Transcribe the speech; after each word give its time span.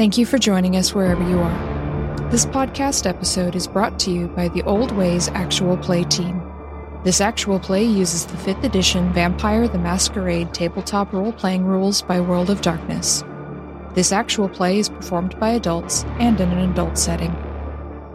Thank 0.00 0.16
you 0.16 0.24
for 0.24 0.38
joining 0.38 0.76
us 0.76 0.94
wherever 0.94 1.22
you 1.28 1.38
are. 1.40 2.30
This 2.30 2.46
podcast 2.46 3.06
episode 3.06 3.54
is 3.54 3.66
brought 3.66 3.98
to 3.98 4.10
you 4.10 4.28
by 4.28 4.48
the 4.48 4.62
Old 4.62 4.92
Ways 4.92 5.28
Actual 5.28 5.76
Play 5.76 6.04
team. 6.04 6.40
This 7.04 7.20
actual 7.20 7.60
play 7.60 7.84
uses 7.84 8.24
the 8.24 8.38
5th 8.38 8.64
edition 8.64 9.12
Vampire 9.12 9.68
the 9.68 9.76
Masquerade 9.76 10.54
tabletop 10.54 11.12
role 11.12 11.34
playing 11.34 11.66
rules 11.66 12.00
by 12.00 12.18
World 12.18 12.48
of 12.48 12.62
Darkness. 12.62 13.22
This 13.92 14.10
actual 14.10 14.48
play 14.48 14.78
is 14.78 14.88
performed 14.88 15.38
by 15.38 15.50
adults 15.50 16.04
and 16.18 16.40
in 16.40 16.50
an 16.50 16.70
adult 16.70 16.96
setting. 16.96 17.36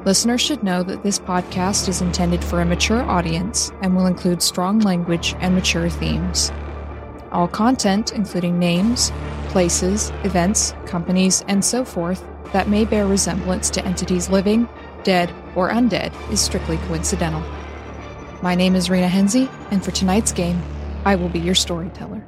Listeners 0.06 0.42
should 0.42 0.64
know 0.64 0.82
that 0.82 1.04
this 1.04 1.20
podcast 1.20 1.88
is 1.88 2.02
intended 2.02 2.44
for 2.44 2.62
a 2.62 2.66
mature 2.66 3.04
audience 3.04 3.72
and 3.84 3.96
will 3.96 4.08
include 4.08 4.42
strong 4.42 4.80
language 4.80 5.36
and 5.38 5.54
mature 5.54 5.92
themes. 5.92 6.52
All 7.32 7.48
content, 7.48 8.12
including 8.12 8.58
names, 8.58 9.12
places, 9.56 10.12
events, 10.26 10.74
companies, 10.86 11.42
and 11.48 11.64
so 11.64 11.86
forth, 11.86 12.22
that 12.52 12.68
may 12.68 12.84
bear 12.84 13.08
resemblance 13.08 13.70
to 13.70 13.86
entities 13.86 14.28
living, 14.28 14.68
dead, 15.06 15.34
or 15.56 15.70
undead, 15.70 16.12
is 16.30 16.42
strictly 16.42 16.76
coincidental. 16.90 17.42
My 18.42 18.54
name 18.54 18.76
is 18.76 18.90
Rena 18.90 19.08
Henze, 19.08 19.48
and 19.72 19.82
for 19.82 19.92
tonight's 19.92 20.34
game, 20.34 20.62
I 21.06 21.16
will 21.16 21.30
be 21.30 21.40
your 21.40 21.56
storyteller. 21.56 22.28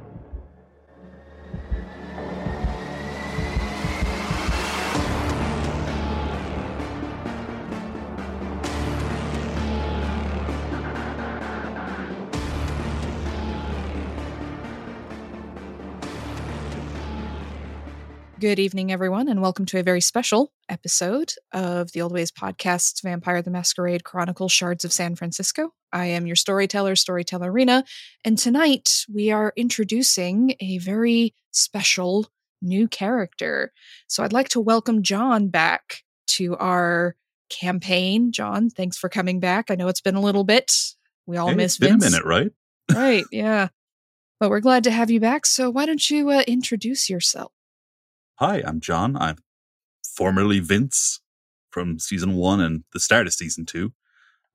Good 18.40 18.60
evening, 18.60 18.92
everyone, 18.92 19.26
and 19.26 19.42
welcome 19.42 19.66
to 19.66 19.80
a 19.80 19.82
very 19.82 20.00
special 20.00 20.52
episode 20.68 21.32
of 21.52 21.90
the 21.90 22.02
Old 22.02 22.12
Ways 22.12 22.30
Podcast's 22.30 23.00
Vampire 23.00 23.42
the 23.42 23.50
Masquerade 23.50 24.04
Chronicle 24.04 24.48
Shards 24.48 24.84
of 24.84 24.92
San 24.92 25.16
Francisco. 25.16 25.74
I 25.92 26.06
am 26.06 26.24
your 26.24 26.36
storyteller, 26.36 26.94
Storyteller 26.94 27.50
Rena, 27.50 27.82
and 28.24 28.38
tonight 28.38 29.04
we 29.12 29.32
are 29.32 29.52
introducing 29.56 30.54
a 30.60 30.78
very 30.78 31.34
special 31.50 32.28
new 32.62 32.86
character. 32.86 33.72
So 34.06 34.22
I'd 34.22 34.32
like 34.32 34.50
to 34.50 34.60
welcome 34.60 35.02
John 35.02 35.48
back 35.48 36.04
to 36.28 36.56
our 36.58 37.16
campaign. 37.50 38.30
John, 38.30 38.70
thanks 38.70 38.96
for 38.96 39.08
coming 39.08 39.40
back. 39.40 39.68
I 39.68 39.74
know 39.74 39.88
it's 39.88 40.00
been 40.00 40.14
a 40.16 40.20
little 40.20 40.44
bit. 40.44 40.72
We 41.26 41.38
all 41.38 41.48
Hey, 41.48 41.54
miss 41.56 41.72
it's 41.72 41.78
been 41.78 41.98
Vince. 41.98 42.06
a 42.06 42.10
minute, 42.12 42.24
right? 42.24 42.52
right, 42.94 43.24
yeah. 43.32 43.68
But 44.38 44.50
we're 44.50 44.60
glad 44.60 44.84
to 44.84 44.92
have 44.92 45.10
you 45.10 45.18
back. 45.18 45.44
So 45.44 45.70
why 45.70 45.86
don't 45.86 46.08
you 46.08 46.30
uh, 46.30 46.44
introduce 46.46 47.10
yourself? 47.10 47.50
Hi, 48.38 48.62
I'm 48.64 48.78
John. 48.80 49.16
I'm 49.16 49.38
formerly 50.04 50.60
Vince 50.60 51.20
from 51.70 51.98
season 51.98 52.34
one 52.34 52.60
and 52.60 52.84
the 52.92 53.00
start 53.00 53.26
of 53.26 53.32
season 53.32 53.66
two. 53.66 53.92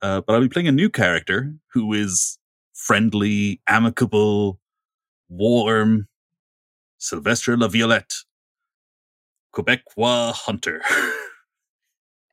Uh, 0.01 0.21
but 0.21 0.33
I'll 0.33 0.41
be 0.41 0.47
playing 0.47 0.69
a 0.69 0.71
new 0.71 0.89
character 0.89 1.53
who 1.73 1.91
is 1.91 2.37
friendly, 2.73 3.61
amicable, 3.67 4.59
warm, 5.27 6.07
Sylvester 6.97 7.57
La 7.57 7.67
Violette, 7.67 8.13
Quebecois 9.53 10.33
hunter. 10.33 10.81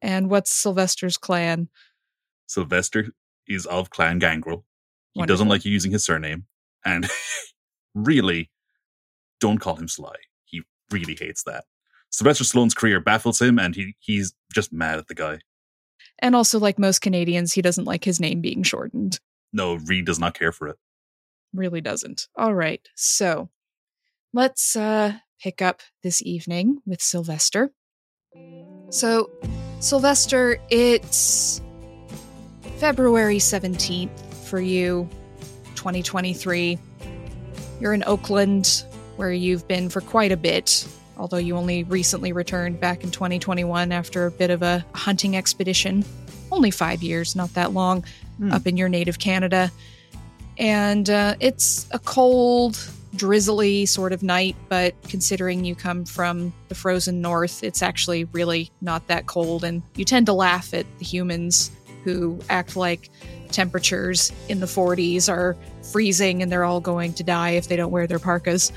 And 0.02 0.30
what's 0.30 0.50
Sylvester's 0.50 1.18
clan? 1.18 1.68
Sylvester 2.46 3.08
is 3.46 3.66
of 3.66 3.90
Clan 3.90 4.18
Gangrel. 4.18 4.64
He 5.12 5.18
Wonderful. 5.20 5.34
doesn't 5.34 5.48
like 5.48 5.66
you 5.66 5.72
using 5.72 5.92
his 5.92 6.06
surname. 6.06 6.46
And 6.86 7.06
really, 7.94 8.50
don't 9.40 9.58
call 9.58 9.76
him 9.76 9.88
Sly. 9.88 10.14
Really 10.90 11.16
hates 11.18 11.44
that. 11.44 11.64
Sylvester 12.10 12.44
Stallone's 12.44 12.74
career 12.74 13.00
baffles 13.00 13.40
him, 13.40 13.58
and 13.58 13.74
he 13.74 13.94
he's 14.00 14.34
just 14.52 14.72
mad 14.72 14.98
at 14.98 15.08
the 15.08 15.14
guy. 15.14 15.38
And 16.18 16.34
also, 16.34 16.58
like 16.58 16.78
most 16.78 17.00
Canadians, 17.00 17.52
he 17.52 17.62
doesn't 17.62 17.84
like 17.84 18.04
his 18.04 18.20
name 18.20 18.40
being 18.40 18.62
shortened. 18.62 19.20
No, 19.52 19.74
Reed 19.74 20.06
does 20.06 20.18
not 20.18 20.38
care 20.38 20.52
for 20.52 20.68
it. 20.68 20.76
Really 21.54 21.80
doesn't. 21.80 22.28
All 22.36 22.54
right. 22.54 22.86
So 22.94 23.48
let's 24.32 24.76
uh, 24.76 25.14
pick 25.42 25.62
up 25.62 25.80
this 26.02 26.22
evening 26.22 26.80
with 26.86 27.00
Sylvester. 27.00 27.72
So, 28.90 29.30
Sylvester, 29.80 30.60
it's 30.70 31.60
February 32.78 33.38
17th 33.38 34.18
for 34.44 34.60
you, 34.60 35.08
2023. 35.74 36.78
You're 37.80 37.94
in 37.94 38.04
Oakland, 38.06 38.84
where 39.20 39.30
you've 39.34 39.68
been 39.68 39.90
for 39.90 40.00
quite 40.00 40.32
a 40.32 40.36
bit, 40.36 40.88
although 41.18 41.36
you 41.36 41.54
only 41.54 41.84
recently 41.84 42.32
returned 42.32 42.80
back 42.80 43.04
in 43.04 43.10
2021 43.10 43.92
after 43.92 44.24
a 44.24 44.30
bit 44.30 44.48
of 44.48 44.62
a 44.62 44.82
hunting 44.94 45.36
expedition. 45.36 46.02
Only 46.50 46.70
five 46.70 47.02
years, 47.02 47.36
not 47.36 47.52
that 47.52 47.74
long, 47.74 48.02
Hmm. 48.38 48.50
up 48.50 48.66
in 48.66 48.78
your 48.78 48.88
native 48.88 49.18
Canada. 49.18 49.70
And 50.56 51.10
uh, 51.10 51.34
it's 51.38 51.86
a 51.90 51.98
cold, 51.98 52.78
drizzly 53.14 53.84
sort 53.84 54.14
of 54.14 54.22
night, 54.22 54.56
but 54.70 54.94
considering 55.02 55.66
you 55.66 55.74
come 55.74 56.06
from 56.06 56.54
the 56.68 56.74
frozen 56.74 57.20
north, 57.20 57.62
it's 57.62 57.82
actually 57.82 58.24
really 58.24 58.70
not 58.80 59.06
that 59.08 59.26
cold. 59.26 59.64
And 59.64 59.82
you 59.96 60.06
tend 60.06 60.24
to 60.26 60.32
laugh 60.32 60.72
at 60.72 60.86
the 60.98 61.04
humans 61.04 61.70
who 62.04 62.38
act 62.48 62.74
like 62.74 63.10
temperatures 63.50 64.32
in 64.48 64.60
the 64.60 64.66
40s 64.66 65.28
are 65.28 65.56
freezing 65.92 66.40
and 66.42 66.50
they're 66.50 66.64
all 66.64 66.80
going 66.80 67.12
to 67.14 67.22
die 67.22 67.50
if 67.50 67.68
they 67.68 67.76
don't 67.76 67.90
wear 67.90 68.06
their 68.06 68.18
parkas. 68.18 68.72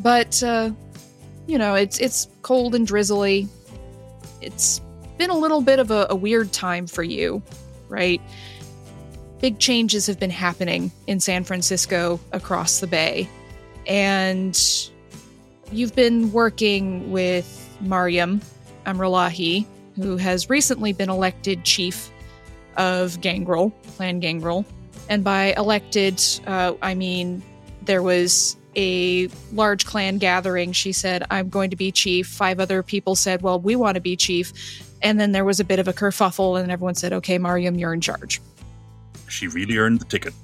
But 0.00 0.42
uh, 0.42 0.70
you 1.46 1.58
know, 1.58 1.74
it's 1.74 1.98
it's 1.98 2.28
cold 2.42 2.74
and 2.74 2.86
drizzly. 2.86 3.48
It's 4.40 4.80
been 5.18 5.30
a 5.30 5.36
little 5.36 5.60
bit 5.60 5.78
of 5.78 5.90
a, 5.90 6.06
a 6.10 6.14
weird 6.14 6.52
time 6.52 6.86
for 6.86 7.02
you, 7.02 7.42
right? 7.88 8.20
Big 9.40 9.58
changes 9.58 10.06
have 10.06 10.18
been 10.18 10.30
happening 10.30 10.90
in 11.06 11.20
San 11.20 11.44
Francisco 11.44 12.18
across 12.32 12.80
the 12.80 12.86
bay. 12.86 13.28
And 13.86 14.58
you've 15.70 15.94
been 15.94 16.32
working 16.32 17.12
with 17.12 17.76
Mariam 17.80 18.40
Amralahi, 18.86 19.66
who 19.96 20.16
has 20.16 20.48
recently 20.48 20.92
been 20.92 21.10
elected 21.10 21.64
chief 21.64 22.10
of 22.76 23.20
Gangrel, 23.20 23.70
Clan 23.96 24.20
Gangrel. 24.20 24.64
And 25.08 25.22
by 25.22 25.52
elected, 25.56 26.22
uh, 26.46 26.74
I 26.80 26.94
mean 26.94 27.42
there 27.82 28.02
was 28.02 28.56
a 28.76 29.28
large 29.52 29.86
clan 29.86 30.18
gathering. 30.18 30.72
She 30.72 30.92
said, 30.92 31.24
I'm 31.30 31.48
going 31.48 31.70
to 31.70 31.76
be 31.76 31.92
chief. 31.92 32.26
Five 32.26 32.60
other 32.60 32.82
people 32.82 33.14
said, 33.14 33.42
Well, 33.42 33.60
we 33.60 33.76
want 33.76 33.96
to 33.96 34.00
be 34.00 34.16
chief. 34.16 34.52
And 35.02 35.20
then 35.20 35.32
there 35.32 35.44
was 35.44 35.60
a 35.60 35.64
bit 35.64 35.78
of 35.78 35.88
a 35.88 35.92
kerfuffle, 35.92 36.60
and 36.60 36.70
everyone 36.70 36.94
said, 36.94 37.12
Okay, 37.12 37.38
Mariam, 37.38 37.76
you're 37.76 37.94
in 37.94 38.00
charge. 38.00 38.40
She 39.28 39.48
really 39.48 39.76
earned 39.76 40.00
the 40.00 40.04
ticket. 40.04 40.34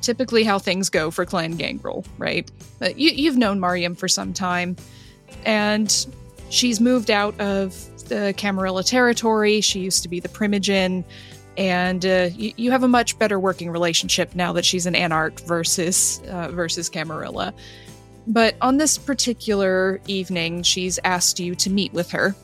Typically, 0.00 0.44
how 0.44 0.58
things 0.58 0.90
go 0.90 1.10
for 1.10 1.24
Clan 1.24 1.52
Gangrel, 1.52 2.04
right? 2.18 2.50
You, 2.80 3.10
you've 3.10 3.36
known 3.36 3.60
Mariam 3.60 3.94
for 3.94 4.08
some 4.08 4.32
time, 4.32 4.76
and 5.44 6.06
she's 6.50 6.80
moved 6.80 7.10
out 7.10 7.38
of 7.40 7.74
the 8.08 8.34
Camarilla 8.36 8.82
territory. 8.82 9.60
She 9.60 9.80
used 9.80 10.02
to 10.02 10.08
be 10.08 10.20
the 10.20 10.28
Primogen, 10.28 11.04
and 11.56 12.04
uh, 12.06 12.28
you, 12.34 12.52
you 12.56 12.70
have 12.70 12.82
a 12.82 12.88
much 12.88 13.18
better 13.18 13.38
working 13.38 13.70
relationship 13.70 14.34
now 14.34 14.52
that 14.52 14.64
she's 14.64 14.86
an 14.86 14.94
Anarch 14.94 15.40
versus 15.40 16.20
uh, 16.28 16.48
versus 16.50 16.88
Camarilla. 16.88 17.52
But 18.26 18.56
on 18.60 18.76
this 18.76 18.98
particular 18.98 20.00
evening, 20.06 20.62
she's 20.62 20.98
asked 21.04 21.40
you 21.40 21.54
to 21.56 21.70
meet 21.70 21.92
with 21.92 22.10
her 22.12 22.34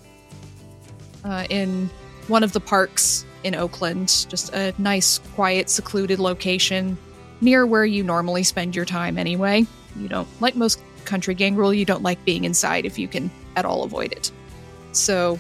uh, 1.25 1.47
in 1.51 1.89
one 2.27 2.43
of 2.43 2.53
the 2.53 2.61
parks 2.61 3.25
in 3.45 3.55
Oakland, 3.55 4.27
just 4.29 4.53
a 4.53 4.75
nice, 4.79 5.19
quiet, 5.35 5.71
secluded 5.71 6.19
location 6.19 6.99
near 7.41 7.67
where 7.67 7.85
you 7.85 8.03
normally 8.03 8.43
spend 8.43 8.75
your 8.75 8.85
time 8.85 9.17
anyway. 9.17 9.65
You 9.97 10.09
don't, 10.09 10.29
like 10.41 10.57
most 10.57 10.81
country 11.05 11.35
Gangrel, 11.35 11.73
you 11.73 11.85
don't 11.85 12.03
like 12.03 12.23
being 12.25 12.45
inside 12.45 12.85
if 12.85 12.99
you 12.99 13.09
can 13.09 13.31
at 13.57 13.65
all 13.65 13.85
avoid 13.85 14.13
it. 14.13 14.33
So 14.93 15.39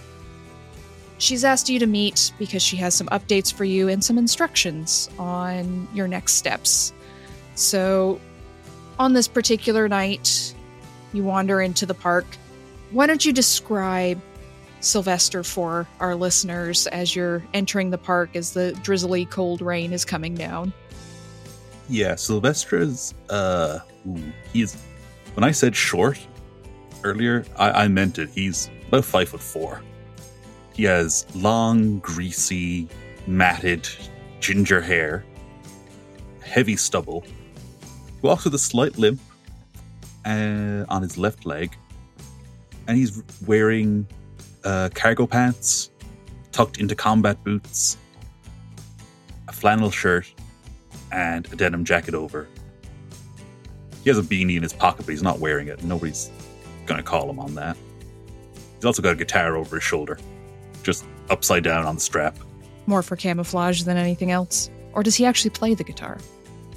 she's 1.18 1.44
asked 1.44 1.68
you 1.68 1.78
to 1.78 1.86
meet 1.86 2.32
because 2.38 2.62
she 2.62 2.76
has 2.76 2.94
some 2.94 3.08
updates 3.08 3.52
for 3.52 3.64
you 3.64 3.88
and 3.88 4.02
some 4.02 4.18
instructions 4.18 5.10
on 5.18 5.86
your 5.92 6.08
next 6.08 6.34
steps. 6.34 6.92
So 7.54 8.20
on 8.98 9.12
this 9.12 9.28
particular 9.28 9.88
night, 9.88 10.54
you 11.12 11.24
wander 11.24 11.60
into 11.60 11.86
the 11.86 11.94
park. 11.94 12.26
Why 12.90 13.06
don't 13.06 13.24
you 13.24 13.32
describe 13.32 14.20
Sylvester 14.80 15.42
for 15.42 15.86
our 16.00 16.14
listeners 16.14 16.86
as 16.88 17.14
you're 17.14 17.42
entering 17.52 17.90
the 17.90 17.98
park 17.98 18.36
as 18.36 18.52
the 18.52 18.72
drizzly 18.82 19.26
cold 19.26 19.60
rain 19.60 19.92
is 19.92 20.04
coming 20.04 20.34
down? 20.34 20.72
Yeah, 21.88 22.14
Sylvester's 22.14 23.14
uh 23.28 23.80
ooh, 24.06 24.32
he's 24.52 24.76
when 25.34 25.44
I 25.44 25.50
said 25.50 25.74
short 25.74 26.18
earlier, 27.04 27.44
I, 27.56 27.84
I 27.84 27.88
meant 27.88 28.18
it. 28.18 28.28
He's 28.30 28.70
about 28.88 29.04
five 29.04 29.30
foot 29.30 29.40
four. 29.40 29.82
He 30.78 30.84
has 30.84 31.26
long, 31.34 31.98
greasy, 31.98 32.88
matted 33.26 33.88
ginger 34.38 34.80
hair, 34.80 35.24
heavy 36.40 36.76
stubble. 36.76 37.22
He 37.22 38.20
walks 38.22 38.44
with 38.44 38.54
a 38.54 38.60
slight 38.60 38.96
limp 38.96 39.20
uh, 40.24 40.84
on 40.88 41.02
his 41.02 41.18
left 41.18 41.44
leg, 41.44 41.76
and 42.86 42.96
he's 42.96 43.24
wearing 43.44 44.06
uh, 44.62 44.90
cargo 44.94 45.26
pants, 45.26 45.90
tucked 46.52 46.78
into 46.78 46.94
combat 46.94 47.42
boots, 47.42 47.96
a 49.48 49.52
flannel 49.52 49.90
shirt, 49.90 50.32
and 51.10 51.52
a 51.52 51.56
denim 51.56 51.84
jacket 51.84 52.14
over. 52.14 52.46
He 54.04 54.10
has 54.10 54.18
a 54.18 54.22
beanie 54.22 54.56
in 54.56 54.62
his 54.62 54.72
pocket, 54.72 55.06
but 55.06 55.10
he's 55.10 55.24
not 55.24 55.40
wearing 55.40 55.66
it. 55.66 55.82
Nobody's 55.82 56.30
gonna 56.86 57.02
call 57.02 57.28
him 57.28 57.40
on 57.40 57.56
that. 57.56 57.76
He's 58.76 58.84
also 58.84 59.02
got 59.02 59.14
a 59.14 59.16
guitar 59.16 59.56
over 59.56 59.74
his 59.74 59.82
shoulder, 59.82 60.20
just 60.82 61.04
upside 61.30 61.64
down 61.64 61.84
on 61.86 61.96
the 61.96 62.00
strap. 62.00 62.36
More 62.86 63.02
for 63.02 63.16
camouflage 63.16 63.82
than 63.82 63.96
anything 63.96 64.30
else. 64.30 64.70
Or 64.92 65.02
does 65.02 65.14
he 65.14 65.26
actually 65.26 65.50
play 65.50 65.74
the 65.74 65.84
guitar? 65.84 66.18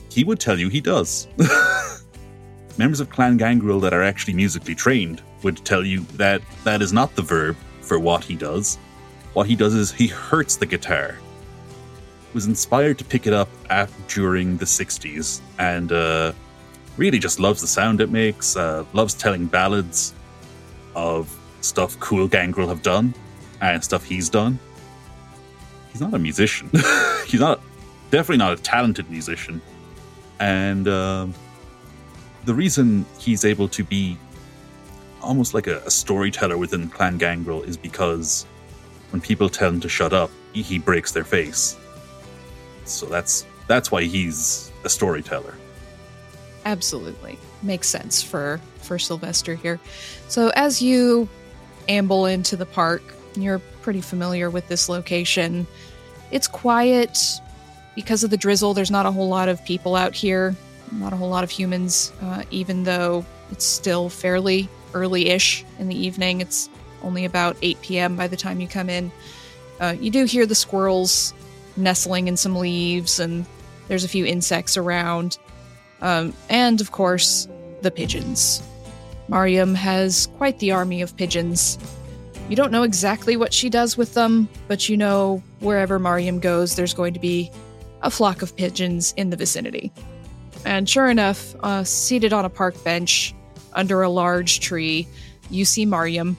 He 0.09 0.23
would 0.23 0.39
tell 0.39 0.59
you 0.59 0.69
he 0.69 0.81
does. 0.81 1.27
Members 2.77 2.99
of 2.99 3.09
Clan 3.09 3.37
Gangrel 3.37 3.79
that 3.79 3.93
are 3.93 4.03
actually 4.03 4.33
musically 4.33 4.75
trained 4.75 5.21
would 5.43 5.63
tell 5.65 5.85
you 5.85 6.01
that 6.15 6.41
that 6.63 6.81
is 6.81 6.93
not 6.93 7.15
the 7.15 7.21
verb 7.21 7.55
for 7.81 7.97
what 7.97 8.23
he 8.23 8.35
does. 8.35 8.77
What 9.33 9.47
he 9.47 9.55
does 9.55 9.73
is 9.73 9.91
he 9.91 10.07
hurts 10.07 10.57
the 10.57 10.65
guitar. 10.65 11.17
Was 12.33 12.45
inspired 12.45 12.97
to 12.97 13.05
pick 13.05 13.27
it 13.27 13.33
up 13.33 13.49
at, 13.69 13.89
during 14.07 14.57
the 14.57 14.65
60s 14.65 15.41
and 15.59 15.91
uh, 15.91 16.33
really 16.97 17.19
just 17.19 17.39
loves 17.39 17.61
the 17.61 17.67
sound 17.67 18.01
it 18.01 18.09
makes, 18.09 18.55
uh, 18.55 18.85
loves 18.93 19.13
telling 19.13 19.45
ballads 19.45 20.13
of 20.95 21.33
stuff 21.61 21.99
cool 21.99 22.27
Gangrel 22.27 22.67
have 22.67 22.81
done 22.81 23.13
and 23.61 23.83
stuff 23.83 24.03
he's 24.03 24.29
done. 24.29 24.59
He's 25.91 26.01
not 26.01 26.13
a 26.13 26.19
musician. 26.19 26.69
he's 27.27 27.39
not 27.39 27.61
definitely 28.09 28.37
not 28.37 28.59
a 28.59 28.61
talented 28.61 29.09
musician, 29.09 29.61
and 30.39 30.87
um, 30.87 31.33
the 32.45 32.53
reason 32.53 33.05
he's 33.19 33.45
able 33.45 33.67
to 33.69 33.83
be 33.83 34.17
almost 35.21 35.53
like 35.53 35.67
a, 35.67 35.79
a, 35.85 35.91
storyteller 35.91 36.57
within 36.57 36.89
Clan 36.89 37.17
Gangrel 37.17 37.61
is 37.61 37.77
because 37.77 38.45
when 39.11 39.21
people 39.21 39.49
tell 39.49 39.69
him 39.69 39.79
to 39.81 39.89
shut 39.89 40.13
up, 40.13 40.31
he, 40.51 40.63
he 40.63 40.79
breaks 40.79 41.11
their 41.11 41.23
face. 41.23 41.77
So 42.85 43.05
that's 43.05 43.45
that's 43.67 43.91
why 43.91 44.03
he's 44.03 44.71
a 44.83 44.89
storyteller. 44.89 45.53
Absolutely 46.65 47.37
makes 47.63 47.87
sense 47.87 48.21
for 48.21 48.59
for 48.77 48.97
Sylvester 48.97 49.55
here. 49.55 49.79
So 50.27 50.51
as 50.55 50.81
you 50.81 51.29
amble 51.87 52.25
into 52.25 52.55
the 52.55 52.65
park, 52.65 53.01
you're 53.35 53.59
pretty 53.81 54.01
familiar 54.01 54.49
with 54.49 54.67
this 54.67 54.89
location. 54.89 55.67
It's 56.31 56.47
quiet 56.47 57.17
because 57.95 58.23
of 58.23 58.29
the 58.29 58.37
drizzle. 58.37 58.73
There's 58.73 58.91
not 58.91 59.05
a 59.05 59.11
whole 59.11 59.27
lot 59.27 59.49
of 59.49 59.63
people 59.65 59.95
out 59.95 60.13
here, 60.13 60.55
not 60.91 61.13
a 61.13 61.15
whole 61.15 61.29
lot 61.29 61.43
of 61.43 61.49
humans, 61.49 62.11
uh, 62.21 62.43
even 62.51 62.83
though 62.83 63.25
it's 63.51 63.65
still 63.65 64.09
fairly 64.09 64.69
early 64.93 65.29
ish 65.29 65.65
in 65.79 65.87
the 65.87 65.95
evening. 65.95 66.41
It's 66.41 66.69
only 67.03 67.25
about 67.25 67.57
8 67.61 67.81
p.m. 67.81 68.15
by 68.15 68.27
the 68.27 68.37
time 68.37 68.59
you 68.59 68.67
come 68.67 68.89
in. 68.89 69.11
Uh, 69.79 69.95
you 69.99 70.11
do 70.11 70.25
hear 70.25 70.45
the 70.45 70.55
squirrels 70.55 71.33
nestling 71.75 72.27
in 72.27 72.37
some 72.37 72.55
leaves, 72.55 73.19
and 73.19 73.45
there's 73.87 74.03
a 74.03 74.07
few 74.07 74.25
insects 74.25 74.77
around. 74.77 75.37
Um, 76.01 76.33
and 76.49 76.81
of 76.81 76.91
course, 76.91 77.47
the 77.81 77.91
pigeons. 77.91 78.61
Mariam 79.27 79.75
has 79.75 80.27
quite 80.37 80.59
the 80.59 80.71
army 80.71 81.01
of 81.01 81.15
pigeons. 81.15 81.77
You 82.51 82.57
don't 82.57 82.73
know 82.73 82.83
exactly 82.83 83.37
what 83.37 83.53
she 83.53 83.69
does 83.69 83.95
with 83.95 84.13
them, 84.13 84.49
but 84.67 84.89
you 84.89 84.97
know 84.97 85.41
wherever 85.61 85.97
Mariam 85.99 86.41
goes, 86.41 86.75
there's 86.75 86.93
going 86.93 87.13
to 87.13 87.19
be 87.19 87.49
a 88.01 88.11
flock 88.11 88.41
of 88.41 88.53
pigeons 88.57 89.13
in 89.15 89.29
the 89.29 89.37
vicinity. 89.37 89.89
And 90.65 90.89
sure 90.89 91.07
enough, 91.07 91.55
uh, 91.61 91.85
seated 91.85 92.33
on 92.33 92.43
a 92.43 92.49
park 92.49 92.75
bench 92.83 93.33
under 93.71 94.01
a 94.01 94.09
large 94.09 94.59
tree, 94.59 95.07
you 95.49 95.63
see 95.63 95.85
Mariam. 95.85 96.35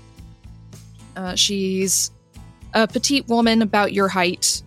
Uh, 1.17 1.35
she's 1.35 2.11
a 2.75 2.87
petite 2.87 3.27
woman 3.29 3.63
about 3.63 3.95
your 3.95 4.09
height, 4.09 4.63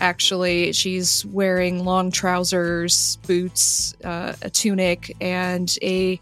actually. 0.00 0.72
She's 0.72 1.24
wearing 1.26 1.84
long 1.84 2.10
trousers, 2.10 3.18
boots, 3.18 3.94
uh, 4.02 4.34
a 4.42 4.50
tunic, 4.50 5.16
and 5.20 5.72
a 5.80 6.18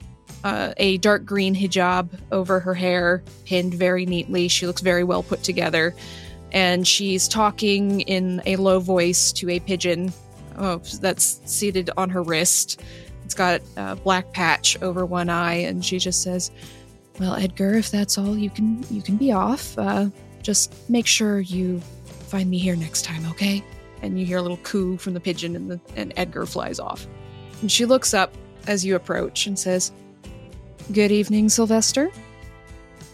uh, 0.46 0.72
a 0.76 0.96
dark 0.98 1.24
green 1.24 1.56
hijab 1.56 2.08
over 2.30 2.60
her 2.60 2.72
hair, 2.72 3.20
pinned 3.46 3.74
very 3.74 4.06
neatly. 4.06 4.46
She 4.46 4.68
looks 4.68 4.80
very 4.80 5.02
well 5.02 5.24
put 5.24 5.42
together. 5.42 5.92
And 6.52 6.86
she's 6.86 7.26
talking 7.26 8.02
in 8.02 8.40
a 8.46 8.54
low 8.54 8.78
voice 8.78 9.32
to 9.32 9.50
a 9.50 9.58
pigeon 9.58 10.12
oh, 10.56 10.76
that's 11.00 11.40
seated 11.46 11.90
on 11.96 12.10
her 12.10 12.22
wrist. 12.22 12.80
It's 13.24 13.34
got 13.34 13.60
a 13.76 13.96
black 13.96 14.32
patch 14.32 14.80
over 14.82 15.04
one 15.04 15.28
eye, 15.28 15.54
and 15.54 15.84
she 15.84 15.98
just 15.98 16.22
says, 16.22 16.52
"Well, 17.18 17.34
Edgar, 17.34 17.74
if 17.74 17.90
that's 17.90 18.16
all, 18.16 18.38
you 18.38 18.50
can 18.50 18.84
you 18.88 19.02
can 19.02 19.16
be 19.16 19.32
off. 19.32 19.76
Uh, 19.76 20.10
just 20.42 20.88
make 20.88 21.08
sure 21.08 21.40
you 21.40 21.80
find 22.28 22.48
me 22.48 22.58
here 22.58 22.76
next 22.76 23.04
time, 23.04 23.26
okay?" 23.30 23.64
And 24.02 24.16
you 24.20 24.24
hear 24.24 24.38
a 24.38 24.42
little 24.42 24.58
coo 24.58 24.96
from 24.96 25.14
the 25.14 25.20
pigeon, 25.20 25.56
and, 25.56 25.68
the, 25.68 25.80
and 25.96 26.12
Edgar 26.16 26.46
flies 26.46 26.78
off. 26.78 27.04
And 27.62 27.72
she 27.72 27.84
looks 27.84 28.14
up 28.14 28.32
as 28.68 28.84
you 28.84 28.94
approach 28.94 29.48
and 29.48 29.58
says, 29.58 29.90
Good 30.92 31.10
evening, 31.10 31.48
Sylvester. 31.48 32.10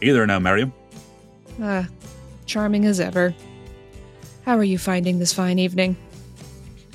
Either 0.00 0.26
now, 0.26 0.38
Mariam. 0.38 0.72
Ah, 1.60 1.86
charming 2.46 2.84
as 2.84 3.00
ever. 3.00 3.34
How 4.44 4.56
are 4.56 4.64
you 4.64 4.78
finding 4.78 5.18
this 5.18 5.32
fine 5.32 5.58
evening? 5.58 5.96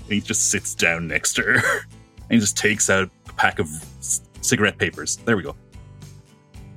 He 0.07 0.21
just 0.21 0.50
sits 0.51 0.75
down 0.75 1.07
next 1.07 1.33
to 1.33 1.41
her 1.44 1.53
and 1.59 2.31
he 2.31 2.39
just 2.39 2.57
takes 2.57 2.89
out 2.89 3.09
a 3.29 3.33
pack 3.33 3.59
of 3.59 3.68
c- 4.01 4.21
cigarette 4.41 4.77
papers. 4.77 5.18
There 5.18 5.35
we 5.38 5.44
go. 5.44 5.56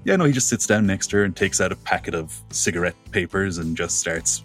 Yeah, 0.04 0.16
no, 0.16 0.24
he 0.24 0.32
just 0.32 0.48
sits 0.48 0.66
down 0.66 0.86
next 0.86 1.08
to 1.08 1.18
her 1.18 1.24
and 1.24 1.36
takes 1.36 1.60
out 1.60 1.72
a 1.72 1.76
packet 1.76 2.14
of 2.14 2.34
cigarette 2.50 2.96
papers 3.10 3.58
and 3.58 3.76
just 3.76 3.98
starts 3.98 4.44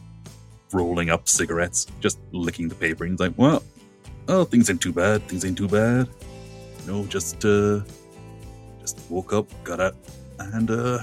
rolling 0.73 1.09
up 1.09 1.29
cigarettes, 1.29 1.87
just 2.01 2.19
licking 2.33 2.67
the 2.67 2.75
paper. 2.75 3.05
And 3.05 3.13
he's 3.13 3.19
like, 3.21 3.33
well, 3.37 3.63
oh, 4.27 4.43
things 4.43 4.69
ain't 4.69 4.81
too 4.81 4.91
bad. 4.91 5.25
Things 5.29 5.45
ain't 5.45 5.57
too 5.57 5.69
bad. 5.69 6.09
You 6.85 6.91
know, 6.91 7.05
just, 7.05 7.45
uh, 7.45 7.81
just 8.85 9.09
woke 9.09 9.33
up, 9.33 9.47
got 9.63 9.79
up, 9.79 9.95
and, 10.37 10.69
uh, 10.69 10.99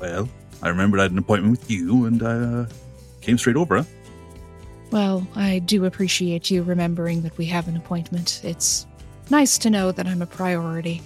well, 0.00 0.28
I 0.62 0.68
remembered 0.68 0.98
I 0.98 1.04
had 1.04 1.12
an 1.12 1.18
appointment 1.18 1.52
with 1.52 1.70
you, 1.70 2.06
and 2.06 2.20
I, 2.22 2.32
uh, 2.32 2.66
came 3.20 3.38
straight 3.38 3.54
over, 3.54 3.76
huh? 3.76 3.84
Well, 4.90 5.26
I 5.36 5.60
do 5.60 5.84
appreciate 5.84 6.50
you 6.50 6.64
remembering 6.64 7.22
that 7.22 7.38
we 7.38 7.46
have 7.46 7.68
an 7.68 7.76
appointment. 7.76 8.40
It's 8.42 8.86
nice 9.30 9.58
to 9.58 9.70
know 9.70 9.92
that 9.92 10.06
I'm 10.06 10.22
a 10.22 10.26
priority. 10.26 11.02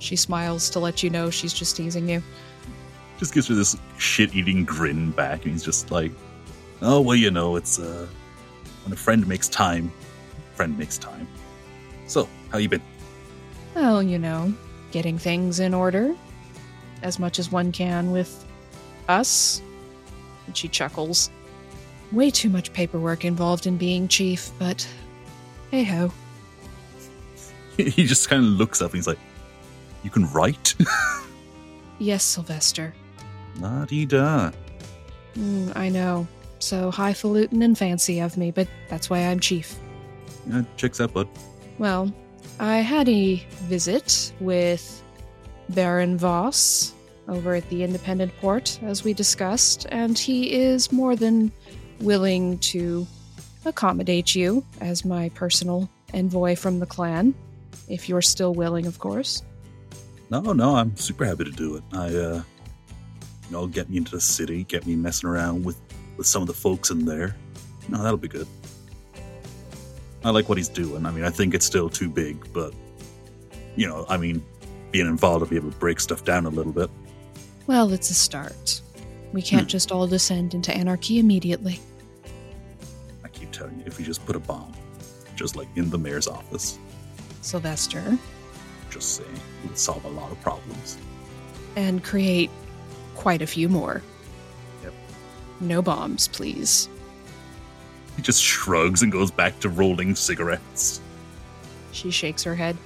She 0.00 0.16
smiles 0.16 0.68
to 0.70 0.80
let 0.80 1.02
you 1.04 1.10
know 1.10 1.30
she's 1.30 1.52
just 1.52 1.76
teasing 1.76 2.08
you. 2.08 2.22
Just 3.18 3.32
gives 3.32 3.46
her 3.46 3.54
this 3.54 3.76
shit 3.98 4.34
eating 4.34 4.64
grin 4.64 5.12
back, 5.12 5.44
and 5.44 5.52
he's 5.52 5.62
just 5.64 5.92
like, 5.92 6.10
oh, 6.82 7.00
well, 7.00 7.16
you 7.16 7.30
know, 7.30 7.54
it's, 7.54 7.78
uh, 7.78 8.08
when 8.84 8.92
a 8.92 8.96
friend 8.96 9.24
makes 9.28 9.48
time, 9.48 9.92
friend 10.54 10.76
makes 10.76 10.98
time. 10.98 11.28
So, 12.08 12.28
how 12.50 12.58
you 12.58 12.68
been? 12.68 12.82
Well, 13.76 14.02
you 14.02 14.18
know, 14.18 14.52
getting 14.92 15.18
things 15.18 15.58
in 15.58 15.74
order 15.74 16.14
as 17.02 17.18
much 17.18 17.38
as 17.38 17.50
one 17.50 17.72
can 17.72 18.12
with 18.12 18.44
us. 19.08 19.60
And 20.46 20.56
she 20.56 20.68
chuckles. 20.68 21.30
Way 22.12 22.30
too 22.30 22.48
much 22.48 22.72
paperwork 22.72 23.24
involved 23.24 23.66
in 23.66 23.76
being 23.76 24.06
chief, 24.06 24.50
but 24.58 24.86
hey 25.70 25.82
ho. 25.84 26.12
he 27.76 28.04
just 28.04 28.28
kind 28.28 28.44
of 28.44 28.50
looks 28.50 28.82
up 28.82 28.90
and 28.90 28.98
he's 28.98 29.06
like, 29.06 29.18
You 30.02 30.10
can 30.10 30.30
write? 30.32 30.74
yes, 31.98 32.22
Sylvester. 32.22 32.94
La 33.58 33.84
di 33.84 34.06
da. 34.06 34.50
Mm, 35.34 35.76
I 35.76 35.88
know. 35.88 36.26
So 36.58 36.90
highfalutin 36.90 37.62
and 37.62 37.76
fancy 37.76 38.20
of 38.20 38.36
me, 38.36 38.50
but 38.50 38.68
that's 38.88 39.10
why 39.10 39.20
I'm 39.20 39.40
chief. 39.40 39.74
Yeah, 40.48 40.62
checks 40.76 41.00
out, 41.00 41.12
bud. 41.12 41.28
Well, 41.78 42.12
I 42.62 42.76
had 42.76 43.08
a 43.08 43.44
visit 43.64 44.32
with 44.38 45.02
Baron 45.70 46.16
Voss 46.16 46.94
over 47.26 47.56
at 47.56 47.68
the 47.70 47.82
Independent 47.82 48.32
Port, 48.40 48.78
as 48.84 49.02
we 49.02 49.14
discussed, 49.14 49.84
and 49.90 50.16
he 50.16 50.52
is 50.52 50.92
more 50.92 51.16
than 51.16 51.50
willing 51.98 52.58
to 52.58 53.04
accommodate 53.64 54.36
you 54.36 54.64
as 54.80 55.04
my 55.04 55.28
personal 55.30 55.90
envoy 56.14 56.54
from 56.54 56.78
the 56.78 56.86
clan, 56.86 57.34
if 57.88 58.08
you're 58.08 58.22
still 58.22 58.54
willing, 58.54 58.86
of 58.86 59.00
course. 59.00 59.42
No, 60.30 60.40
no, 60.52 60.76
I'm 60.76 60.96
super 60.96 61.24
happy 61.24 61.42
to 61.42 61.50
do 61.50 61.74
it. 61.74 61.82
I, 61.92 62.06
uh, 62.14 62.42
you 62.44 63.50
know, 63.50 63.66
get 63.66 63.90
me 63.90 63.96
into 63.96 64.12
the 64.12 64.20
city, 64.20 64.62
get 64.62 64.86
me 64.86 64.94
messing 64.94 65.28
around 65.28 65.64
with, 65.64 65.80
with 66.16 66.28
some 66.28 66.42
of 66.42 66.46
the 66.46 66.54
folks 66.54 66.90
in 66.90 67.06
there. 67.06 67.34
No, 67.88 68.04
that'll 68.04 68.18
be 68.18 68.28
good. 68.28 68.46
I 70.24 70.30
like 70.30 70.48
what 70.48 70.56
he's 70.58 70.68
doing. 70.68 71.04
I 71.06 71.10
mean, 71.10 71.24
I 71.24 71.30
think 71.30 71.54
it's 71.54 71.66
still 71.66 71.88
too 71.88 72.08
big, 72.08 72.52
but 72.52 72.72
you 73.76 73.86
know, 73.88 74.04
I 74.08 74.16
mean, 74.16 74.44
being 74.90 75.06
involved, 75.06 75.42
I'll 75.44 75.48
be 75.50 75.56
able 75.56 75.70
to 75.70 75.76
break 75.78 75.98
stuff 76.00 76.24
down 76.24 76.46
a 76.46 76.50
little 76.50 76.72
bit. 76.72 76.90
Well, 77.66 77.92
it's 77.92 78.10
a 78.10 78.14
start. 78.14 78.80
We 79.32 79.40
can't 79.42 79.62
Hmm. 79.62 79.68
just 79.68 79.90
all 79.90 80.06
descend 80.06 80.54
into 80.54 80.72
anarchy 80.74 81.18
immediately. 81.18 81.80
I 83.24 83.28
keep 83.28 83.50
telling 83.50 83.78
you, 83.78 83.84
if 83.86 83.98
we 83.98 84.04
just 84.04 84.24
put 84.26 84.36
a 84.36 84.40
bomb, 84.40 84.72
just 85.36 85.56
like 85.56 85.68
in 85.76 85.88
the 85.90 85.98
mayor's 85.98 86.28
office, 86.28 86.78
Sylvester, 87.40 88.18
just 88.90 89.16
saying, 89.16 89.30
it 89.64 89.68
would 89.68 89.78
solve 89.78 90.04
a 90.04 90.08
lot 90.10 90.30
of 90.30 90.40
problems. 90.42 90.98
and 91.74 92.04
create 92.04 92.50
quite 93.16 93.40
a 93.40 93.46
few 93.46 93.66
more. 93.66 94.02
Yep. 94.82 94.92
No 95.60 95.80
bombs, 95.80 96.28
please. 96.28 96.86
He 98.16 98.22
just 98.22 98.42
shrugs 98.42 99.02
and 99.02 99.10
goes 99.10 99.30
back 99.30 99.58
to 99.60 99.68
rolling 99.68 100.14
cigarettes. 100.14 101.00
She 101.92 102.10
shakes 102.10 102.42
her 102.44 102.54
head. 102.54 102.76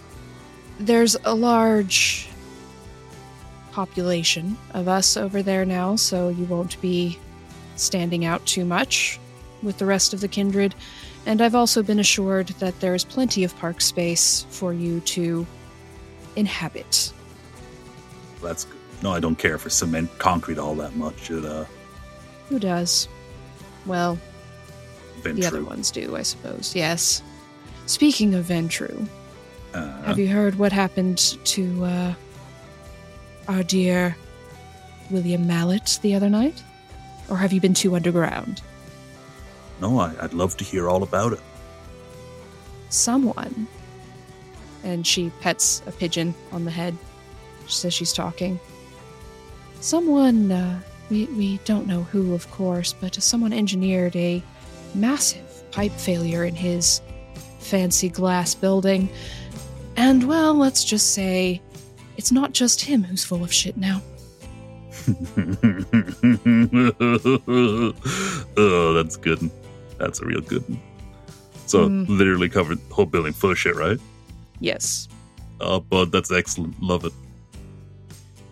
There's 0.78 1.16
a 1.25 1.35
large 1.35 2.28
population 3.73 4.56
of 4.75 4.88
us 4.88 5.16
over 5.16 5.42
there 5.42 5.64
now, 5.64 5.97
so 5.97 6.28
you 6.28 6.45
won't 6.47 6.80
be 6.80 7.18
standing 7.76 8.25
out 8.25 8.45
too 8.47 8.64
much 8.64 9.18
with 9.62 9.78
the 9.78 9.87
rest 9.87 10.14
of 10.14 10.21
the 10.21 10.28
kindred. 10.28 10.75
And 11.26 11.42
I've 11.42 11.54
also 11.54 11.83
been 11.83 11.99
assured 11.99 12.49
that 12.61 12.78
there's 12.80 13.04
plenty 13.04 13.45
of 13.45 13.56
park 13.59 13.80
space 13.80 14.47
for 14.49 14.73
you 14.73 15.00
to 15.00 15.47
inhabit. 16.37 17.12
That's 18.42 18.64
good. 18.64 18.76
No, 19.02 19.12
I 19.12 19.21
don't 19.21 19.37
care 19.37 19.59
for 19.59 19.68
cement, 19.68 20.11
concrete 20.18 20.59
all 20.59 20.75
that 20.76 20.97
much. 20.97 21.30
It, 21.30 21.45
uh, 21.45 21.64
Who 22.49 22.59
does? 22.59 23.09
Well, 23.85 24.18
been 25.28 25.40
the 25.40 25.47
other 25.47 25.62
ones 25.64 25.90
do, 25.90 26.16
I 26.16 26.23
suppose. 26.23 26.75
Yes. 26.75 27.23
Speaking 27.87 28.35
of 28.35 28.47
Ventrue, 28.47 29.06
Uh, 29.75 30.02
have 30.02 30.18
you 30.18 30.28
heard 30.28 30.54
what 30.59 30.73
happened 30.73 31.18
to 31.45 31.85
uh, 31.85 32.14
our 33.49 33.62
dear 33.62 34.16
William 35.11 35.47
Mallet 35.47 35.99
the 36.02 36.14
other 36.14 36.28
night? 36.30 36.62
Or 37.28 37.37
have 37.37 37.52
you 37.52 37.61
been 37.61 37.75
too 37.75 37.95
underground? 37.97 38.62
no, 39.80 39.99
I, 40.00 40.14
I'd 40.23 40.33
love 40.33 40.56
to 40.56 40.64
hear 40.64 40.88
all 40.88 41.02
about 41.02 41.33
it. 41.35 41.40
Someone. 42.88 43.66
And 44.85 45.06
she 45.06 45.30
pets 45.40 45.83
a 45.87 45.92
pigeon 45.92 46.35
on 46.52 46.64
the 46.64 46.71
head. 46.71 46.97
She 47.66 47.75
says 47.75 47.92
she's 47.92 48.12
talking. 48.12 48.59
Someone, 49.80 50.50
uh, 50.52 50.80
we, 51.11 51.26
we 51.26 51.59
don't 51.64 51.87
know 51.87 52.04
who, 52.04 52.33
of 52.35 52.50
course, 52.50 52.92
but 52.95 53.14
someone 53.16 53.52
engineered 53.52 54.16
a 54.16 54.42
massive 54.97 55.65
pipe 55.71 55.93
failure 55.93 56.45
in 56.45 56.55
his 56.55 57.00
fancy 57.59 58.09
glass 58.09 58.55
building. 58.55 59.09
And, 59.97 60.25
well, 60.25 60.55
let's 60.55 60.85
just 60.85 61.12
say 61.15 61.61
it's 62.17 62.33
not 62.33 62.53
just 62.53 62.81
him 62.81 63.03
who's 63.05 63.25
full 63.25 63.43
of 63.45 63.53
shit 63.53 63.76
now. 63.76 64.03
oh, 68.57 68.93
that's 68.95 69.17
good. 69.17 69.50
That's 69.99 70.21
a 70.21 70.25
real 70.26 70.41
good 70.41 70.69
one. 70.69 70.81
So, 71.67 71.88
Mm. 71.88 72.09
literally 72.09 72.49
covered 72.49 72.79
the 72.88 72.95
whole 72.95 73.07
building 73.07 73.33
full 73.33 73.50
of 73.50 73.59
shit, 73.59 73.75
right? 73.76 73.99
Yes, 74.61 75.09
Oh, 75.59 75.81
bud, 75.81 76.12
that's 76.12 76.31
excellent. 76.31 76.81
Love 76.83 77.07
it. 77.07 77.15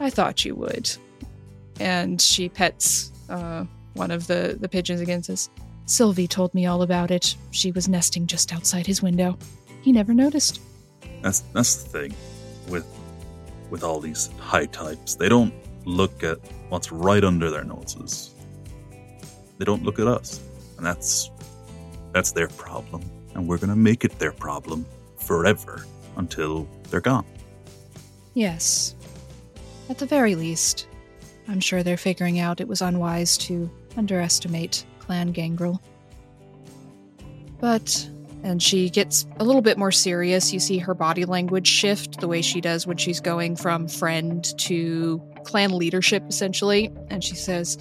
I 0.01 0.09
thought 0.09 0.43
you 0.47 0.55
would. 0.55 0.91
And 1.79 2.19
she 2.21 2.49
pets 2.49 3.13
uh, 3.29 3.67
one 3.93 4.11
of 4.11 4.27
the, 4.27 4.57
the 4.59 4.71
pigeons 4.71 5.03
against 5.03 5.27
says, 5.27 5.51
Sylvie 5.87 6.29
told 6.29 6.55
me 6.55 6.67
all 6.67 6.83
about 6.83 7.11
it. 7.11 7.37
She 7.51 7.73
was 7.73 7.89
nesting 7.89 8.27
just 8.27 8.53
outside 8.53 8.87
his 8.87 9.03
window. 9.03 9.39
He 9.83 9.93
never 9.93 10.15
noticed. 10.15 10.61
That's 11.23 11.41
that's 11.53 11.83
the 11.83 11.89
thing 11.89 12.15
with 12.69 12.87
with 13.71 13.83
all 13.85 14.01
these 14.01 14.31
high 14.39 14.67
types. 14.67 15.15
They 15.15 15.29
don't 15.29 15.53
look 15.85 16.23
at 16.23 16.39
what's 16.69 16.91
right 16.91 17.23
under 17.23 17.51
their 17.51 17.65
noses. 17.65 18.35
They 19.59 19.65
don't 19.65 19.83
look 19.83 19.99
at 19.99 20.07
us, 20.07 20.41
and 20.77 20.87
that's 20.87 21.31
that's 22.13 22.33
their 22.33 22.49
problem. 22.49 23.03
And 23.35 23.47
we're 23.47 23.59
gonna 23.59 23.77
make 23.77 24.05
it 24.05 24.19
their 24.19 24.33
problem 24.33 24.87
forever 25.19 25.85
until 26.17 26.69
they're 26.91 27.01
gone. 27.01 27.27
Yes. 28.35 28.95
At 29.91 29.99
the 29.99 30.07
very 30.07 30.35
least, 30.35 30.87
I'm 31.47 31.61
sure 31.61 31.83
they're 31.83 31.97
figuring 31.97 32.39
out 32.39 32.61
it 32.61 32.69
was 32.69 32.81
unwise 32.81 33.37
to 33.39 33.71
underestimate 33.97 34.85
Clan 35.05 35.33
Gangrel. 35.33 35.81
But, 37.61 38.09
and 38.43 38.63
she 38.63 38.91
gets 38.91 39.27
a 39.39 39.45
little 39.45 39.63
bit 39.63 39.79
more 39.79 39.93
serious. 39.93 40.53
You 40.53 40.61
see 40.61 40.79
her 40.79 40.95
body 40.95 41.25
language 41.25 41.67
shift 41.67 42.21
the 42.21 42.29
way 42.29 42.43
she 42.43 42.61
does 42.61 42.87
when 42.87 42.97
she's 42.97 43.21
going 43.21 43.57
from 43.57 43.89
friend 43.89 44.45
to 44.59 45.23
clan 45.45 45.73
leadership, 45.73 46.25
essentially. 46.29 46.93
And 47.09 47.23
she 47.23 47.35
says, 47.35 47.79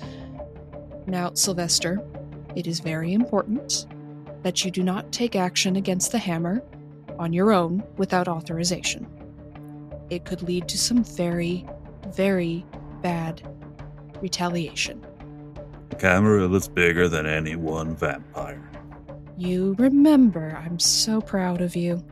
Now, 1.08 1.34
Sylvester, 1.34 2.02
it 2.56 2.68
is 2.68 2.80
very 2.80 3.14
important 3.14 3.88
that 4.44 4.64
you 4.64 4.72
do 4.72 4.84
not 4.84 5.12
take 5.12 5.36
action 5.36 5.76
against 5.76 6.12
the 6.12 6.18
hammer 6.20 6.62
on 7.20 7.34
your 7.34 7.52
own 7.52 7.84
without 7.98 8.28
authorization 8.28 9.08
it 10.14 10.26
could 10.26 10.42
lead 10.44 10.68
to 10.70 10.78
some 10.78 11.04
very, 11.04 11.66
very 12.10 12.66
bad 13.02 13.42
retaliation. 14.22 15.04
Camarilla 15.94 16.56
is 16.58 16.68
bigger 16.68 17.08
than 17.08 17.26
any 17.26 17.56
one 17.56 17.96
vampire. 17.96 18.70
You 19.38 19.76
remember, 19.78 20.60
I'm 20.64 20.80
so 20.80 21.22
proud 21.22 21.62
of 21.62 21.76
you. 21.76 22.04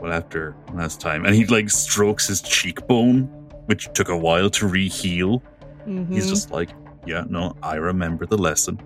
Well, 0.00 0.12
after 0.12 0.54
last 0.72 1.00
time, 1.00 1.24
and 1.24 1.34
he 1.34 1.44
like 1.46 1.70
strokes 1.70 2.28
his 2.28 2.40
cheekbone, 2.40 3.24
which 3.66 3.88
took 3.94 4.08
a 4.08 4.16
while 4.16 4.48
to 4.50 4.66
re-heal. 4.66 5.42
Mm-hmm. 5.86 6.12
He's 6.12 6.28
just 6.28 6.50
like, 6.50 6.70
yeah, 7.04 7.24
no, 7.28 7.56
I 7.62 7.76
remember 7.76 8.26
the 8.26 8.38
lesson. 8.38 8.80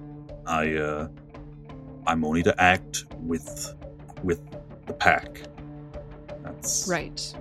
I, 0.46 0.74
uh, 0.74 1.08
I'm 2.06 2.24
only 2.24 2.42
to 2.44 2.60
act 2.60 3.04
with, 3.18 3.74
with 4.22 4.40
the 4.86 4.94
pack. 4.94 5.42
That's 6.42 6.86
right. 6.88 7.34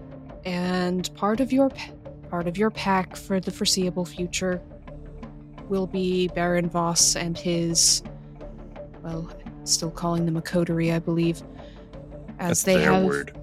And 0.45 1.09
part 1.15 1.39
of 1.39 1.51
your 1.51 1.71
part 2.29 2.47
of 2.47 2.57
your 2.57 2.71
pack 2.71 3.15
for 3.15 3.39
the 3.39 3.51
foreseeable 3.51 4.05
future 4.05 4.61
will 5.71 5.87
be 5.87 6.27
Baron 6.27 6.69
Voss 6.69 7.15
and 7.15 7.37
his 7.37 8.03
well, 9.03 9.31
still 9.63 9.89
calling 9.89 10.25
them 10.25 10.35
a 10.35 10.41
coterie, 10.41 10.91
I 10.91 10.99
believe. 10.99 11.41
As 12.37 12.49
That's 12.49 12.63
they 12.63 12.75
their 12.75 12.91
have 12.91 13.03
word. 13.05 13.39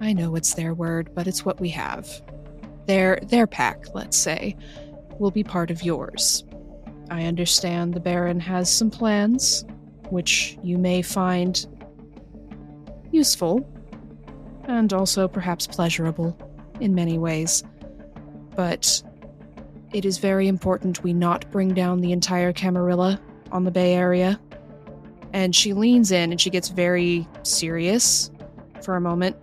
I 0.00 0.12
know 0.12 0.36
it's 0.36 0.54
their 0.54 0.74
word, 0.74 1.10
but 1.14 1.26
it's 1.26 1.44
what 1.44 1.60
we 1.60 1.68
have. 1.70 2.08
Their 2.86 3.18
their 3.24 3.46
pack, 3.46 3.94
let's 3.94 4.16
say, 4.16 4.56
will 5.18 5.32
be 5.32 5.42
part 5.42 5.70
of 5.70 5.82
yours. 5.82 6.44
I 7.10 7.24
understand 7.24 7.94
the 7.94 8.00
Baron 8.00 8.40
has 8.40 8.70
some 8.70 8.90
plans, 8.90 9.64
which 10.08 10.56
you 10.62 10.78
may 10.78 11.02
find 11.02 11.66
useful 13.10 13.68
and 14.64 14.92
also 14.92 15.26
perhaps 15.26 15.66
pleasurable 15.66 16.38
in 16.80 16.94
many 16.94 17.18
ways. 17.18 17.64
But 18.54 19.02
it 19.92 20.04
is 20.04 20.18
very 20.18 20.48
important 20.48 21.02
we 21.02 21.12
not 21.12 21.50
bring 21.50 21.74
down 21.74 22.00
the 22.00 22.12
entire 22.12 22.52
Camarilla 22.52 23.20
on 23.50 23.64
the 23.64 23.70
Bay 23.70 23.94
Area. 23.94 24.40
And 25.32 25.54
she 25.54 25.72
leans 25.72 26.12
in 26.12 26.30
and 26.30 26.40
she 26.40 26.50
gets 26.50 26.68
very 26.68 27.26
serious 27.42 28.30
for 28.82 28.96
a 28.96 29.00
moment. 29.00 29.36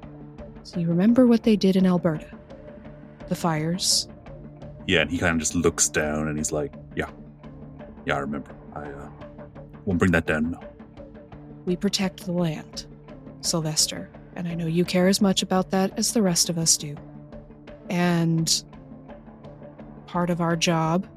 So 0.63 0.79
you 0.79 0.87
remember 0.87 1.25
what 1.25 1.43
they 1.43 1.55
did 1.55 1.75
in 1.75 1.85
Alberta? 1.85 2.27
The 3.27 3.35
fires. 3.35 4.07
Yeah, 4.87 5.01
and 5.01 5.11
he 5.11 5.17
kind 5.17 5.33
of 5.33 5.39
just 5.39 5.55
looks 5.55 5.87
down 5.87 6.27
and 6.27 6.37
he's 6.37 6.51
like, 6.51 6.73
yeah, 6.95 7.09
yeah, 8.05 8.15
I 8.15 8.19
remember. 8.19 8.51
I 8.75 8.83
uh, 8.83 9.09
won't 9.85 9.99
bring 9.99 10.11
that 10.11 10.25
down. 10.25 10.51
No. 10.51 10.59
We 11.65 11.75
protect 11.75 12.25
the 12.25 12.31
land, 12.31 12.87
Sylvester, 13.41 14.09
and 14.35 14.47
I 14.47 14.55
know 14.55 14.65
you 14.65 14.85
care 14.85 15.07
as 15.07 15.21
much 15.21 15.43
about 15.43 15.69
that 15.71 15.97
as 15.97 16.13
the 16.13 16.21
rest 16.21 16.49
of 16.49 16.57
us 16.57 16.77
do. 16.77 16.95
And 17.89 18.63
part 20.09 20.31
of 20.31 20.41
our 20.41 20.55
job 20.55 21.07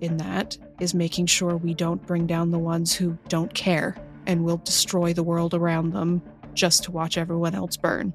in 0.00 0.16
that 0.16 0.58
is 0.80 0.94
making 0.94 1.26
sure 1.26 1.56
we 1.56 1.72
don't 1.72 2.04
bring 2.06 2.26
down 2.26 2.50
the 2.50 2.58
ones 2.58 2.92
who 2.92 3.16
don't 3.28 3.54
care 3.54 3.96
and 4.26 4.44
will 4.44 4.56
destroy 4.58 5.12
the 5.12 5.22
world 5.22 5.54
around 5.54 5.92
them 5.92 6.20
just 6.52 6.82
to 6.82 6.90
watch 6.90 7.16
everyone 7.16 7.54
else 7.54 7.76
burn. 7.76 8.12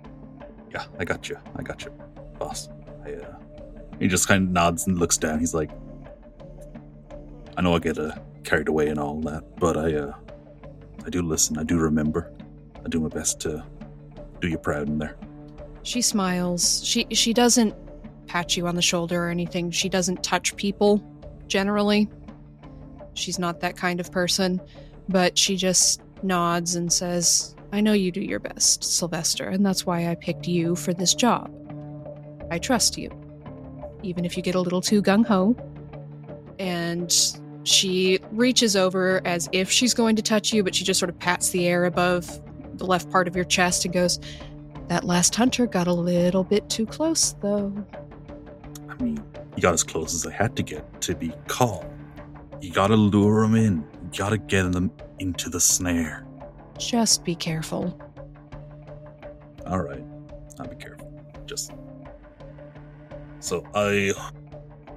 Yeah, 0.70 0.84
I 1.00 1.06
got 1.06 1.30
you. 1.30 1.38
I 1.56 1.62
got 1.64 1.86
you, 1.86 1.92
boss. 2.38 2.68
I, 3.06 3.14
uh, 3.14 3.38
he 4.00 4.10
just 4.10 4.28
kind 4.28 4.44
of 4.44 4.50
nods 4.52 4.86
and 4.86 5.00
looks 5.00 5.18
down. 5.18 5.40
He's 5.40 5.54
like, 5.54 5.72
I 7.56 7.62
know 7.62 7.74
I 7.74 7.80
get 7.80 7.98
uh, 7.98 8.14
carried 8.44 8.68
away 8.68 8.88
and 8.88 9.00
all 9.00 9.22
that, 9.22 9.44
but 9.58 9.78
I, 9.78 9.96
uh, 9.96 10.14
I 11.06 11.10
do 11.10 11.22
listen. 11.22 11.58
I 11.58 11.64
do 11.64 11.78
remember. 11.78 12.34
I 12.84 12.90
do 12.90 13.00
my 13.00 13.08
best 13.08 13.40
to 13.42 13.64
do 14.42 14.50
you 14.50 14.58
proud 14.58 14.90
in 14.90 14.98
there. 14.98 15.16
She 15.84 16.02
smiles. 16.02 16.86
She 16.86 17.08
she 17.12 17.34
doesn't 17.34 17.74
pat 18.32 18.56
you 18.56 18.66
on 18.66 18.76
the 18.76 18.82
shoulder 18.82 19.26
or 19.26 19.30
anything. 19.30 19.72
She 19.72 19.90
doesn't 19.90 20.24
touch 20.24 20.56
people 20.56 21.04
generally. 21.48 22.08
She's 23.14 23.38
not 23.38 23.60
that 23.60 23.76
kind 23.76 24.00
of 24.00 24.10
person, 24.10 24.62
but 25.10 25.38
she 25.38 25.58
just 25.58 26.02
nods 26.24 26.76
and 26.76 26.94
says, 26.94 27.54
"I 27.74 27.82
know 27.82 27.92
you 27.92 28.10
do 28.10 28.22
your 28.22 28.40
best, 28.40 28.86
Sylvester, 28.86 29.50
and 29.50 29.66
that's 29.66 29.86
why 29.86 30.10
I 30.10 30.16
picked 30.16 30.48
you 30.48 30.78
for 30.78 30.94
this 30.94 31.14
job. 31.14 31.52
I 32.50 32.58
trust 32.58 32.98
you, 32.98 33.12
even 34.02 34.24
if 34.24 34.38
you 34.38 34.44
get 34.44 34.56
a 34.56 34.62
little 34.62 34.80
too 34.80 35.02
gung 35.02 35.26
ho." 35.26 35.54
And 36.58 37.14
she 37.64 38.18
reaches 38.32 38.78
over 38.78 39.22
as 39.26 39.50
if 39.52 39.70
she's 39.70 39.94
going 39.94 40.16
to 40.16 40.22
touch 40.22 40.54
you, 40.54 40.64
but 40.64 40.74
she 40.74 40.86
just 40.86 41.02
sort 41.02 41.10
of 41.10 41.20
pats 41.20 41.50
the 41.50 41.68
air 41.68 41.84
above 41.84 42.42
the 42.78 42.86
left 42.86 43.10
part 43.10 43.28
of 43.28 43.36
your 43.36 43.44
chest 43.44 43.84
and 43.84 43.94
goes, 43.94 44.22
that 44.88 45.04
last 45.04 45.36
hunter 45.36 45.68
got 45.68 45.88
a 45.88 45.94
little 45.94 46.46
bit 46.46 46.70
too 46.70 46.86
close, 46.86 47.34
though. 47.42 47.74
Mean, 49.02 49.24
he 49.56 49.62
got 49.62 49.74
as 49.74 49.84
close 49.84 50.14
as 50.14 50.26
I 50.26 50.32
had 50.32 50.56
to 50.58 50.64
get 50.64 51.02
to 51.02 51.16
be 51.16 51.34
calm. 51.48 51.86
You 52.62 52.72
gotta 52.72 52.96
lure 52.96 53.42
them 53.42 53.56
in. 53.56 53.78
You 53.78 54.18
gotta 54.18 54.38
get 54.38 54.72
them 54.72 54.92
into 55.20 55.50
the 55.50 55.60
snare. 55.60 56.26
Just 56.78 57.24
be 57.24 57.36
careful. 57.36 58.00
All 59.66 59.80
right, 59.80 60.04
I'll 60.60 60.68
be 60.68 60.76
careful. 60.76 61.12
Just 61.46 61.72
so 63.40 63.66
I, 63.74 64.14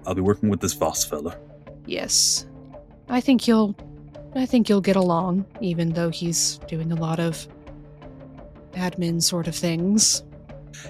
I'll 0.07 0.15
be 0.15 0.21
working 0.21 0.51
with 0.51 0.61
this 0.61 0.75
Voss 0.75 1.05
fella. 1.05 1.39
Yes. 1.87 2.47
I 3.09 3.21
think 3.21 3.49
you'll 3.49 3.75
I 4.35 4.47
think 4.47 4.69
you'll 4.69 4.81
get 4.81 4.97
along, 4.97 5.47
even 5.61 5.93
though 5.93 6.11
he's 6.11 6.59
doing 6.67 6.91
a 6.91 6.97
lot 6.97 7.21
of 7.21 7.47
admin 8.73 9.23
sort 9.23 9.47
of 9.47 9.55
things. 9.55 10.25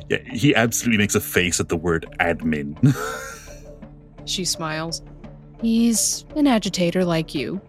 Yeah, 0.08 0.18
he 0.30 0.54
absolutely 0.54 0.98
makes 0.98 1.14
a 1.14 1.20
face 1.20 1.60
at 1.60 1.68
the 1.68 1.76
word 1.76 2.06
admin. 2.20 2.76
she 4.24 4.44
smiles. 4.44 5.02
He's 5.60 6.24
an 6.36 6.46
agitator 6.46 7.04
like 7.04 7.34
you, 7.34 7.60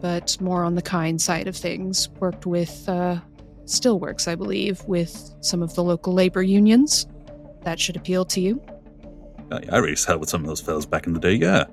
but 0.00 0.40
more 0.40 0.64
on 0.64 0.74
the 0.74 0.82
kind 0.82 1.20
side 1.20 1.46
of 1.48 1.56
things. 1.56 2.08
Worked 2.20 2.46
with, 2.46 2.88
uh, 2.88 3.18
still 3.64 3.98
works, 3.98 4.28
I 4.28 4.34
believe, 4.34 4.82
with 4.84 5.34
some 5.40 5.62
of 5.62 5.74
the 5.74 5.82
local 5.82 6.12
labor 6.12 6.42
unions. 6.42 7.06
That 7.62 7.80
should 7.80 7.96
appeal 7.96 8.24
to 8.26 8.40
you. 8.40 8.62
I, 9.50 9.62
I 9.72 9.78
raced 9.78 10.06
hell 10.06 10.18
with 10.18 10.28
some 10.28 10.42
of 10.42 10.46
those 10.46 10.60
fellas 10.60 10.86
back 10.86 11.06
in 11.06 11.12
the 11.14 11.20
day, 11.20 11.32
yeah. 11.34 11.64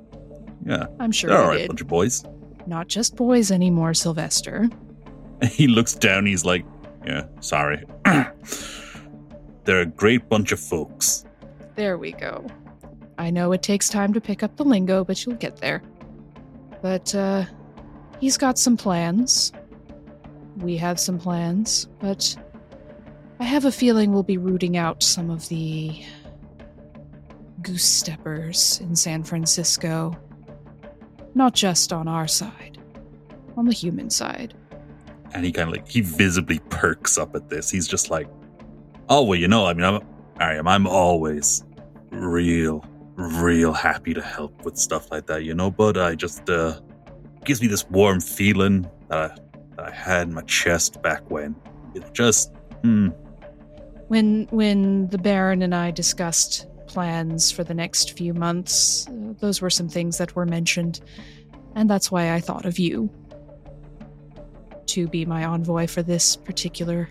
Yeah. 0.66 0.88
I'm 1.00 1.12
sure 1.12 1.30
They're 1.30 1.42
all 1.42 1.50
right 1.50 1.58
did. 1.60 1.68
bunch 1.68 1.82
of 1.82 1.88
boys. 1.88 2.24
Not 2.66 2.88
just 2.88 3.16
boys 3.16 3.52
anymore, 3.52 3.94
Sylvester. 3.94 4.70
He 5.50 5.68
looks 5.68 5.94
down, 5.94 6.26
he's 6.26 6.46
like, 6.46 6.66
yeah, 7.06 7.26
sorry. 7.42 7.84
They're 9.66 9.82
a 9.82 9.86
great 9.86 10.30
bunch 10.30 10.52
of 10.52 10.60
folks. 10.60 11.26
There 11.76 11.98
we 11.98 12.14
go. 12.14 12.46
I 13.18 13.32
know 13.32 13.52
it 13.52 13.62
takes 13.62 13.90
time 13.90 14.14
to 14.14 14.22
pick 14.22 14.44
up 14.44 14.56
the 14.56 14.64
lingo, 14.64 15.04
but 15.04 15.26
you'll 15.26 15.36
get 15.36 15.58
there. 15.58 15.82
But, 16.82 17.14
uh, 17.14 17.46
he's 18.20 18.38
got 18.38 18.58
some 18.58 18.78
plans. 18.78 19.52
We 20.58 20.78
have 20.78 21.00
some 21.00 21.18
plans, 21.18 21.88
but 22.00 22.36
I 23.40 23.44
have 23.44 23.66
a 23.66 23.72
feeling 23.72 24.14
we'll 24.14 24.24
be 24.24 24.38
rooting 24.38 24.78
out 24.78 25.04
some 25.04 25.30
of 25.30 25.50
the 25.50 26.02
goose 27.62 27.84
steppers 27.84 28.80
in 28.82 28.96
San 28.96 29.24
Francisco. 29.24 30.16
Not 31.34 31.54
just 31.54 31.92
on 31.92 32.08
our 32.08 32.28
side, 32.28 32.78
on 33.58 33.66
the 33.66 33.74
human 33.74 34.10
side. 34.10 34.54
And 35.34 35.44
he 35.44 35.52
kind 35.52 35.68
of 35.68 35.76
like, 35.76 35.90
he 35.90 36.00
visibly 36.00 36.60
perks 36.70 37.18
up 37.18 37.36
at 37.36 37.50
this. 37.50 37.70
He's 37.70 37.88
just 37.88 38.10
like, 38.10 38.30
oh, 39.10 39.24
well, 39.24 39.40
you 39.40 39.48
know, 39.48 39.66
I 39.66 39.74
mean, 39.74 40.02
I'm, 40.40 40.68
I'm 40.68 40.88
always 40.88 41.64
real, 42.12 42.86
real 43.16 43.74
happy 43.74 44.14
to 44.14 44.22
help 44.22 44.66
with 44.66 44.78
stuff 44.78 45.12
like 45.12 45.28
that, 45.28 45.44
you 45.44 45.54
know, 45.54 45.72
but 45.72 45.98
I 45.98 46.16
just, 46.16 46.50
uh, 46.50 46.80
gives 47.44 47.62
me 47.62 47.68
this 47.68 47.86
warm 47.90 48.20
feeling 48.20 48.90
that 49.10 49.32
I, 49.32 49.36
that 49.76 49.86
I 49.86 49.92
had 49.92 50.28
in 50.28 50.34
my 50.34 50.42
chest 50.42 51.02
back 51.02 51.30
when. 51.30 51.56
It 51.94 52.14
just, 52.14 52.52
hmm, 52.82 53.10
When 54.08 54.48
when 54.52 55.08
the 55.10 55.18
Baron 55.18 55.62
and 55.62 55.74
I 55.74 55.92
discussed 55.92 56.68
plans 56.88 57.52
for 57.52 57.64
the 57.64 57.74
next 57.74 58.18
few 58.18 58.34
months, 58.34 59.08
uh, 59.08 59.34
those 59.40 59.62
were 59.62 59.72
some 59.72 59.90
things 59.90 60.18
that 60.18 60.36
were 60.36 60.46
mentioned, 60.46 61.02
and 61.76 61.90
that's 61.90 62.12
why 62.12 62.34
I 62.34 62.40
thought 62.40 62.66
of 62.66 62.78
you 62.78 63.10
to 64.88 65.08
be 65.08 65.26
my 65.26 65.44
envoy 65.44 65.88
for 65.88 66.04
this 66.04 66.36
particular 66.36 67.10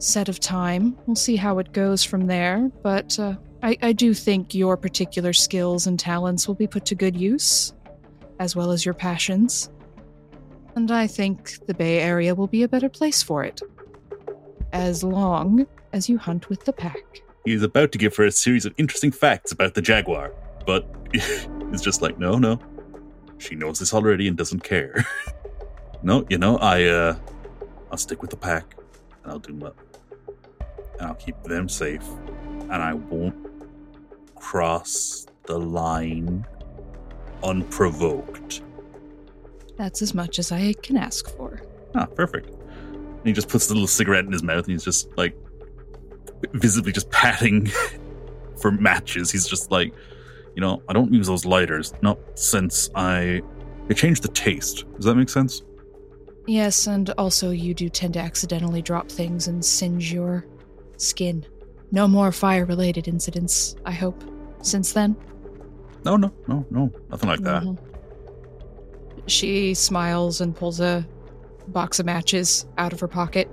set 0.00 0.28
of 0.28 0.40
time. 0.40 0.96
We'll 1.06 1.16
see 1.16 1.36
how 1.36 1.58
it 1.58 1.72
goes 1.72 2.02
from 2.02 2.26
there, 2.26 2.70
but 2.82 3.18
uh, 3.18 3.34
I, 3.62 3.76
I 3.82 3.92
do 3.92 4.14
think 4.14 4.54
your 4.54 4.76
particular 4.76 5.32
skills 5.32 5.86
and 5.86 5.98
talents 5.98 6.48
will 6.48 6.54
be 6.54 6.66
put 6.66 6.84
to 6.86 6.94
good 6.94 7.16
use, 7.16 7.74
as 8.38 8.56
well 8.56 8.70
as 8.70 8.84
your 8.84 8.94
passions. 8.94 9.70
And 10.74 10.90
I 10.90 11.06
think 11.06 11.66
the 11.66 11.74
Bay 11.74 12.00
Area 12.00 12.34
will 12.34 12.46
be 12.46 12.62
a 12.62 12.68
better 12.68 12.88
place 12.88 13.22
for 13.22 13.44
it. 13.44 13.60
As 14.72 15.04
long 15.04 15.66
as 15.92 16.08
you 16.08 16.16
hunt 16.16 16.48
with 16.48 16.64
the 16.64 16.72
pack. 16.72 17.22
he 17.44 17.52
is 17.52 17.62
about 17.62 17.90
to 17.92 17.98
give 17.98 18.14
her 18.16 18.24
a 18.24 18.30
series 18.30 18.64
of 18.64 18.72
interesting 18.78 19.10
facts 19.10 19.52
about 19.52 19.74
the 19.74 19.82
Jaguar, 19.82 20.32
but 20.64 20.88
it's 21.12 21.82
just 21.82 22.00
like, 22.00 22.18
no, 22.18 22.38
no. 22.38 22.58
She 23.38 23.56
knows 23.56 23.78
this 23.78 23.92
already 23.92 24.28
and 24.28 24.36
doesn't 24.36 24.62
care. 24.62 25.06
no, 26.02 26.24
you 26.28 26.38
know, 26.38 26.58
I, 26.58 26.84
uh, 26.84 27.16
I'll 27.90 27.98
stick 27.98 28.22
with 28.22 28.30
the 28.30 28.36
pack 28.36 28.76
and 29.22 29.32
I'll 29.32 29.38
do 29.38 29.52
my, 29.54 29.70
and 31.00 31.08
I'll 31.08 31.14
keep 31.14 31.42
them 31.42 31.68
safe 31.68 32.06
and 32.60 32.74
I 32.74 32.94
won't 32.94 33.34
cross 34.36 35.26
the 35.46 35.58
line 35.58 36.46
unprovoked. 37.42 38.62
That's 39.76 40.02
as 40.02 40.14
much 40.14 40.38
as 40.38 40.52
I 40.52 40.74
can 40.82 40.96
ask 40.98 41.28
for. 41.36 41.62
Ah, 41.94 42.04
perfect. 42.04 42.50
And 42.50 43.26
he 43.26 43.32
just 43.32 43.48
puts 43.48 43.66
the 43.66 43.74
little 43.74 43.88
cigarette 43.88 44.26
in 44.26 44.32
his 44.32 44.42
mouth 44.42 44.64
and 44.64 44.72
he's 44.72 44.84
just 44.84 45.08
like 45.16 45.34
visibly 46.52 46.92
just 46.92 47.10
patting 47.10 47.70
for 48.60 48.70
matches. 48.70 49.30
He's 49.30 49.46
just 49.46 49.70
like, 49.70 49.94
you 50.54 50.60
know, 50.60 50.82
I 50.88 50.92
don't 50.92 51.12
use 51.12 51.26
those 51.26 51.44
lighters, 51.44 51.94
not 52.02 52.18
since 52.34 52.90
I. 52.94 53.42
They 53.88 53.94
changed 53.94 54.22
the 54.22 54.28
taste. 54.28 54.84
Does 54.96 55.06
that 55.06 55.14
make 55.14 55.28
sense? 55.28 55.62
Yes, 56.46 56.86
and 56.86 57.10
also 57.10 57.50
you 57.50 57.74
do 57.74 57.88
tend 57.88 58.14
to 58.14 58.20
accidentally 58.20 58.82
drop 58.82 59.10
things 59.10 59.48
and 59.48 59.64
singe 59.64 60.12
your 60.12 60.44
skin. 61.00 61.44
No 61.92 62.06
more 62.06 62.30
fire 62.32 62.64
related 62.64 63.08
incidents, 63.08 63.74
I 63.84 63.92
hope, 63.92 64.22
since 64.62 64.92
then. 64.92 65.16
No, 66.04 66.16
no, 66.16 66.32
no, 66.46 66.64
no. 66.70 66.92
Nothing 67.10 67.28
like 67.28 67.40
that. 67.42 67.62
Mhm. 67.62 67.78
She 69.26 69.74
smiles 69.74 70.40
and 70.40 70.54
pulls 70.54 70.80
a 70.80 71.06
box 71.68 72.00
of 72.00 72.06
matches 72.06 72.66
out 72.78 72.92
of 72.92 73.00
her 73.00 73.08
pocket 73.08 73.48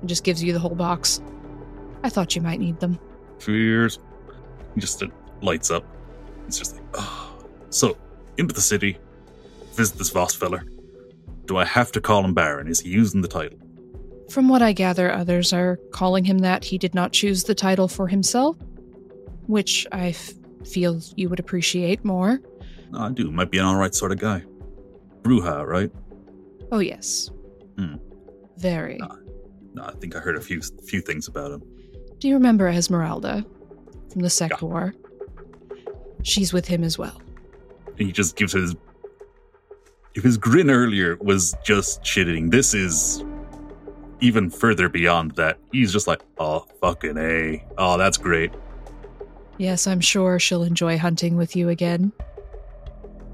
and 0.00 0.08
just 0.08 0.24
gives 0.24 0.42
you 0.42 0.52
the 0.52 0.58
whole 0.58 0.74
box. 0.74 1.20
I 2.02 2.08
thought 2.08 2.34
you 2.34 2.42
might 2.42 2.60
need 2.60 2.80
them. 2.80 2.98
Fears. 3.38 3.98
He 4.74 4.80
just 4.80 5.02
uh, 5.02 5.08
lights 5.42 5.70
up. 5.70 5.84
It's 6.46 6.58
just 6.58 6.74
like, 6.76 6.84
oh. 6.94 7.38
So, 7.70 7.96
into 8.38 8.54
the 8.54 8.60
city, 8.60 8.98
visit 9.74 9.98
this 9.98 10.10
Voss 10.10 10.34
feller. 10.34 10.64
Do 11.44 11.56
I 11.58 11.64
have 11.64 11.92
to 11.92 12.00
call 12.00 12.24
him 12.24 12.34
Baron? 12.34 12.68
Is 12.68 12.80
he 12.80 12.88
using 12.88 13.20
the 13.20 13.28
title? 13.28 13.58
From 14.30 14.48
what 14.48 14.62
I 14.62 14.72
gather, 14.72 15.12
others 15.12 15.52
are 15.52 15.76
calling 15.90 16.24
him 16.24 16.38
that. 16.38 16.64
He 16.64 16.78
did 16.78 16.94
not 16.94 17.12
choose 17.12 17.44
the 17.44 17.54
title 17.54 17.88
for 17.88 18.06
himself, 18.06 18.56
which 19.46 19.86
I 19.90 20.10
f- 20.10 20.32
feel 20.64 21.00
you 21.16 21.28
would 21.28 21.40
appreciate 21.40 22.04
more. 22.04 22.40
No, 22.92 23.00
I 23.00 23.10
do. 23.10 23.30
Might 23.32 23.50
be 23.50 23.58
an 23.58 23.64
alright 23.64 23.94
sort 23.94 24.12
of 24.12 24.18
guy. 24.20 24.44
Brujah, 25.22 25.66
right? 25.66 25.90
Oh, 26.70 26.78
yes. 26.78 27.30
Hmm. 27.76 27.96
Very. 28.56 28.98
No, 29.74 29.84
I 29.84 29.92
think 29.94 30.14
I 30.14 30.20
heard 30.20 30.36
a 30.36 30.40
few 30.40 30.60
few 30.86 31.00
things 31.00 31.26
about 31.26 31.50
him. 31.50 31.62
Do 32.18 32.28
you 32.28 32.34
remember 32.34 32.68
Esmeralda 32.68 33.44
from 34.12 34.20
the 34.20 34.30
Sect 34.30 34.62
War? 34.62 34.94
She's 36.22 36.52
with 36.52 36.66
him 36.68 36.84
as 36.84 36.98
well. 36.98 37.20
And 37.98 38.06
he 38.06 38.12
just 38.12 38.36
gives 38.36 38.52
his. 38.52 38.76
If 40.14 40.22
his 40.24 40.36
grin 40.36 40.70
earlier 40.70 41.16
was 41.20 41.54
just 41.64 42.02
shitting, 42.02 42.50
this 42.50 42.74
is 42.74 43.24
even 44.20 44.50
further 44.50 44.88
beyond 44.88 45.32
that. 45.32 45.58
He's 45.72 45.92
just 45.92 46.06
like, 46.06 46.20
oh, 46.38 46.66
fucking 46.80 47.16
A. 47.16 47.64
Oh, 47.78 47.96
that's 47.98 48.16
great. 48.16 48.52
Yes, 49.58 49.86
I'm 49.86 50.00
sure 50.00 50.38
she'll 50.38 50.62
enjoy 50.62 50.96
hunting 50.98 51.36
with 51.36 51.54
you 51.54 51.68
again. 51.68 52.12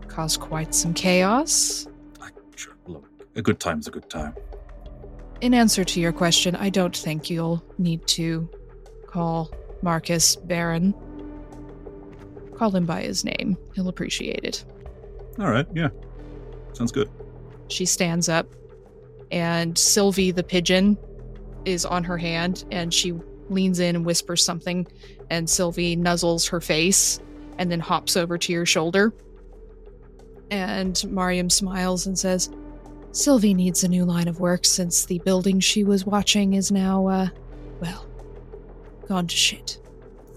Cause 0.08 0.36
quite 0.36 0.74
some 0.74 0.94
chaos. 0.94 1.86
I, 2.20 2.30
sure, 2.54 2.74
look, 2.86 3.08
a 3.36 3.42
good 3.42 3.60
time's 3.60 3.86
a 3.86 3.90
good 3.90 4.08
time. 4.08 4.34
In 5.40 5.52
answer 5.52 5.84
to 5.84 6.00
your 6.00 6.12
question, 6.12 6.56
I 6.56 6.70
don't 6.70 6.96
think 6.96 7.28
you'll 7.28 7.62
need 7.78 8.06
to 8.08 8.48
call 9.06 9.50
Marcus 9.82 10.36
Baron. 10.36 10.94
Call 12.56 12.70
him 12.70 12.86
by 12.86 13.02
his 13.02 13.24
name. 13.24 13.58
He'll 13.74 13.88
appreciate 13.88 14.44
it. 14.44 14.64
All 15.38 15.50
right, 15.50 15.66
yeah. 15.74 15.90
Sounds 16.72 16.90
good. 16.90 17.10
She 17.68 17.84
stands 17.84 18.28
up, 18.28 18.48
and 19.30 19.76
Sylvie 19.76 20.30
the 20.30 20.42
pigeon 20.42 20.96
is 21.64 21.84
on 21.84 22.04
her 22.04 22.18
hand, 22.18 22.64
and 22.70 22.92
she 22.92 23.12
leans 23.48 23.78
in 23.78 23.96
and 23.96 24.04
whispers 24.04 24.44
something, 24.44 24.86
and 25.30 25.48
Sylvie 25.48 25.96
nuzzles 25.96 26.48
her 26.50 26.60
face 26.60 27.20
and 27.58 27.70
then 27.70 27.80
hops 27.80 28.16
over 28.16 28.38
to 28.38 28.52
your 28.52 28.66
shoulder. 28.66 29.12
And 30.50 31.02
Mariam 31.10 31.50
smiles 31.50 32.06
and 32.06 32.18
says, 32.18 32.50
Sylvie 33.12 33.54
needs 33.54 33.82
a 33.82 33.88
new 33.88 34.04
line 34.04 34.28
of 34.28 34.40
work 34.40 34.64
since 34.64 35.06
the 35.06 35.18
building 35.20 35.58
she 35.58 35.84
was 35.84 36.04
watching 36.04 36.54
is 36.54 36.70
now, 36.70 37.06
uh, 37.06 37.28
well, 37.80 38.06
gone 39.08 39.26
to 39.26 39.36
shit. 39.36 39.78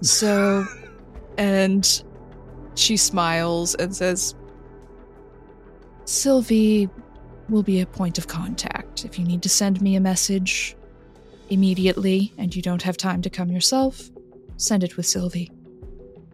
So, 0.01 0.65
and 1.37 2.03
she 2.75 2.97
smiles 2.97 3.75
and 3.75 3.95
says, 3.95 4.33
Sylvie 6.05 6.89
will 7.49 7.63
be 7.63 7.81
a 7.81 7.85
point 7.85 8.17
of 8.17 8.27
contact. 8.27 9.05
If 9.05 9.17
you 9.17 9.25
need 9.25 9.43
to 9.43 9.49
send 9.49 9.81
me 9.81 9.95
a 9.95 9.99
message 9.99 10.75
immediately 11.49 12.33
and 12.37 12.55
you 12.55 12.61
don't 12.61 12.81
have 12.83 12.97
time 12.97 13.21
to 13.23 13.29
come 13.29 13.51
yourself, 13.51 14.09
send 14.57 14.83
it 14.83 14.97
with 14.97 15.05
Sylvie. 15.05 15.51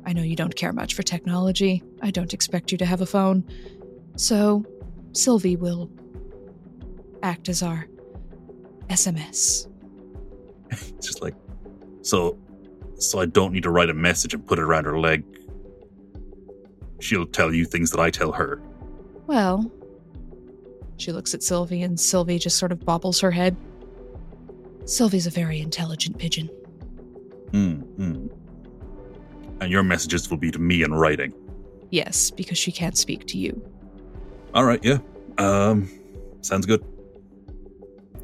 I 0.06 0.14
know 0.14 0.22
you 0.22 0.36
don't 0.36 0.56
care 0.56 0.74
much 0.74 0.94
for 0.94 1.04
technology. 1.04 1.84
I 2.02 2.12
don't 2.12 2.34
expect 2.34 2.72
you 2.72 2.78
to 2.78 2.86
have 2.86 3.02
a 3.02 3.06
phone. 3.06 3.44
So, 4.18 4.64
Sylvie 5.14 5.56
will 5.56 5.90
act 7.24 7.50
as 7.50 7.64
our 7.64 7.88
SMS. 8.88 9.68
It's 10.70 10.92
just 11.02 11.22
like, 11.22 11.36
so, 12.02 12.38
so 12.98 13.20
I 13.20 13.26
don't 13.26 13.52
need 13.52 13.64
to 13.64 13.72
write 13.72 13.90
a 13.90 13.94
message 13.94 14.34
and 14.34 14.46
put 14.46 14.60
it 14.60 14.64
around 14.64 14.86
her 14.86 15.00
leg. 15.00 15.24
She'll 17.00 17.26
tell 17.26 17.54
you 17.54 17.66
things 17.66 17.92
that 17.92 18.00
I 18.00 18.10
tell 18.10 18.32
her. 18.32 18.62
Well, 19.28 19.72
she 20.98 21.12
looks 21.12 21.34
at 21.34 21.44
Sylvie, 21.44 21.82
and 21.82 22.00
Sylvie 22.00 22.40
just 22.40 22.58
sort 22.58 22.72
of 22.72 22.84
bobbles 22.86 23.20
her 23.20 23.32
head. 23.32 23.56
Sylvie's 24.86 25.28
a 25.28 25.32
very 25.32 25.60
intelligent 25.60 26.18
pigeon. 26.18 26.48
Hmm. 27.52 27.74
hmm. 27.74 28.28
And 29.62 29.72
your 29.72 29.84
messages 29.84 30.30
will 30.30 30.38
be 30.38 30.52
to 30.52 30.60
me 30.60 30.84
in 30.84 30.94
writing. 30.94 31.34
Yes, 31.92 32.30
because 32.30 32.58
she 32.58 32.72
can't 32.72 32.98
speak 32.98 33.26
to 33.28 33.38
you. 33.38 33.62
All 34.54 34.66
right. 34.66 34.84
Yeah. 34.84 34.98
Um. 35.38 35.90
Sounds 36.42 36.66
good. 36.66 36.84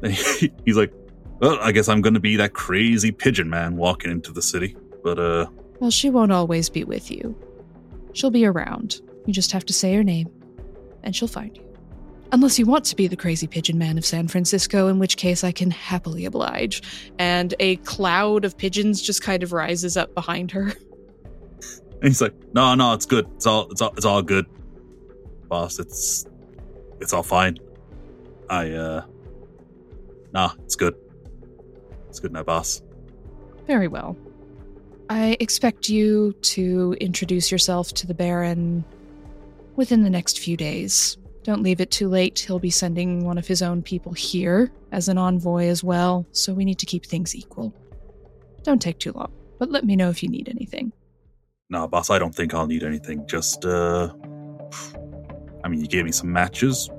He's 0.64 0.76
like, 0.76 0.92
well, 1.40 1.58
I 1.60 1.72
guess 1.72 1.88
I'm 1.88 2.00
going 2.00 2.14
to 2.14 2.20
be 2.20 2.36
that 2.36 2.52
crazy 2.52 3.10
pigeon 3.10 3.50
man 3.50 3.76
walking 3.76 4.10
into 4.10 4.32
the 4.32 4.42
city. 4.42 4.76
But 5.02 5.18
uh, 5.18 5.46
Well, 5.80 5.90
she 5.90 6.10
won't 6.10 6.32
always 6.32 6.68
be 6.68 6.84
with 6.84 7.10
you. 7.10 7.36
She'll 8.12 8.30
be 8.30 8.44
around. 8.44 9.00
You 9.26 9.32
just 9.32 9.52
have 9.52 9.64
to 9.66 9.72
say 9.72 9.94
her 9.94 10.04
name, 10.04 10.30
and 11.02 11.14
she'll 11.16 11.28
find 11.28 11.56
you. 11.56 11.71
Unless 12.32 12.58
you 12.58 12.64
want 12.64 12.86
to 12.86 12.96
be 12.96 13.06
the 13.06 13.16
crazy 13.16 13.46
pigeon 13.46 13.76
man 13.76 13.98
of 13.98 14.06
San 14.06 14.26
Francisco, 14.26 14.88
in 14.88 14.98
which 14.98 15.18
case 15.18 15.44
I 15.44 15.52
can 15.52 15.70
happily 15.70 16.24
oblige. 16.24 16.82
And 17.18 17.54
a 17.60 17.76
cloud 17.76 18.46
of 18.46 18.56
pigeons 18.56 19.02
just 19.02 19.22
kind 19.22 19.42
of 19.42 19.52
rises 19.52 19.98
up 19.98 20.14
behind 20.14 20.50
her. 20.52 20.62
and 22.00 22.04
he's 22.04 22.22
like, 22.22 22.34
no, 22.54 22.74
no, 22.74 22.94
it's 22.94 23.04
good. 23.04 23.26
It's 23.36 23.46
all, 23.46 23.70
it's 23.70 23.82
all, 23.82 23.92
it's 23.96 24.06
all 24.06 24.22
good, 24.22 24.46
boss. 25.48 25.78
It's, 25.78 26.24
it's 27.00 27.12
all 27.12 27.22
fine. 27.22 27.58
I 28.48 28.70
uh, 28.70 29.04
nah, 30.32 30.52
it's 30.64 30.74
good. 30.74 30.94
It's 32.08 32.18
good 32.18 32.32
now, 32.32 32.42
boss. 32.44 32.82
Very 33.66 33.88
well. 33.88 34.16
I 35.10 35.36
expect 35.38 35.90
you 35.90 36.32
to 36.32 36.96
introduce 36.98 37.52
yourself 37.52 37.92
to 37.94 38.06
the 38.06 38.14
Baron 38.14 38.84
within 39.76 40.02
the 40.02 40.10
next 40.10 40.38
few 40.38 40.56
days. 40.56 41.18
Don't 41.44 41.62
leave 41.62 41.80
it 41.80 41.90
too 41.90 42.08
late. 42.08 42.38
He'll 42.38 42.60
be 42.60 42.70
sending 42.70 43.24
one 43.24 43.36
of 43.36 43.46
his 43.46 43.62
own 43.62 43.82
people 43.82 44.12
here 44.12 44.70
as 44.92 45.08
an 45.08 45.18
envoy 45.18 45.66
as 45.66 45.82
well, 45.82 46.26
so 46.32 46.54
we 46.54 46.64
need 46.64 46.78
to 46.78 46.86
keep 46.86 47.04
things 47.04 47.34
equal. 47.34 47.74
Don't 48.62 48.80
take 48.80 48.98
too 48.98 49.12
long, 49.12 49.32
but 49.58 49.70
let 49.70 49.84
me 49.84 49.96
know 49.96 50.08
if 50.08 50.22
you 50.22 50.28
need 50.28 50.48
anything. 50.48 50.92
Nah, 51.68 51.86
boss, 51.86 52.10
I 52.10 52.18
don't 52.18 52.34
think 52.34 52.54
I'll 52.54 52.66
need 52.66 52.84
anything. 52.84 53.26
Just, 53.26 53.64
uh, 53.64 54.12
I 55.64 55.68
mean, 55.68 55.80
you 55.80 55.88
gave 55.88 56.04
me 56.04 56.12
some 56.12 56.32
matches. 56.32 56.90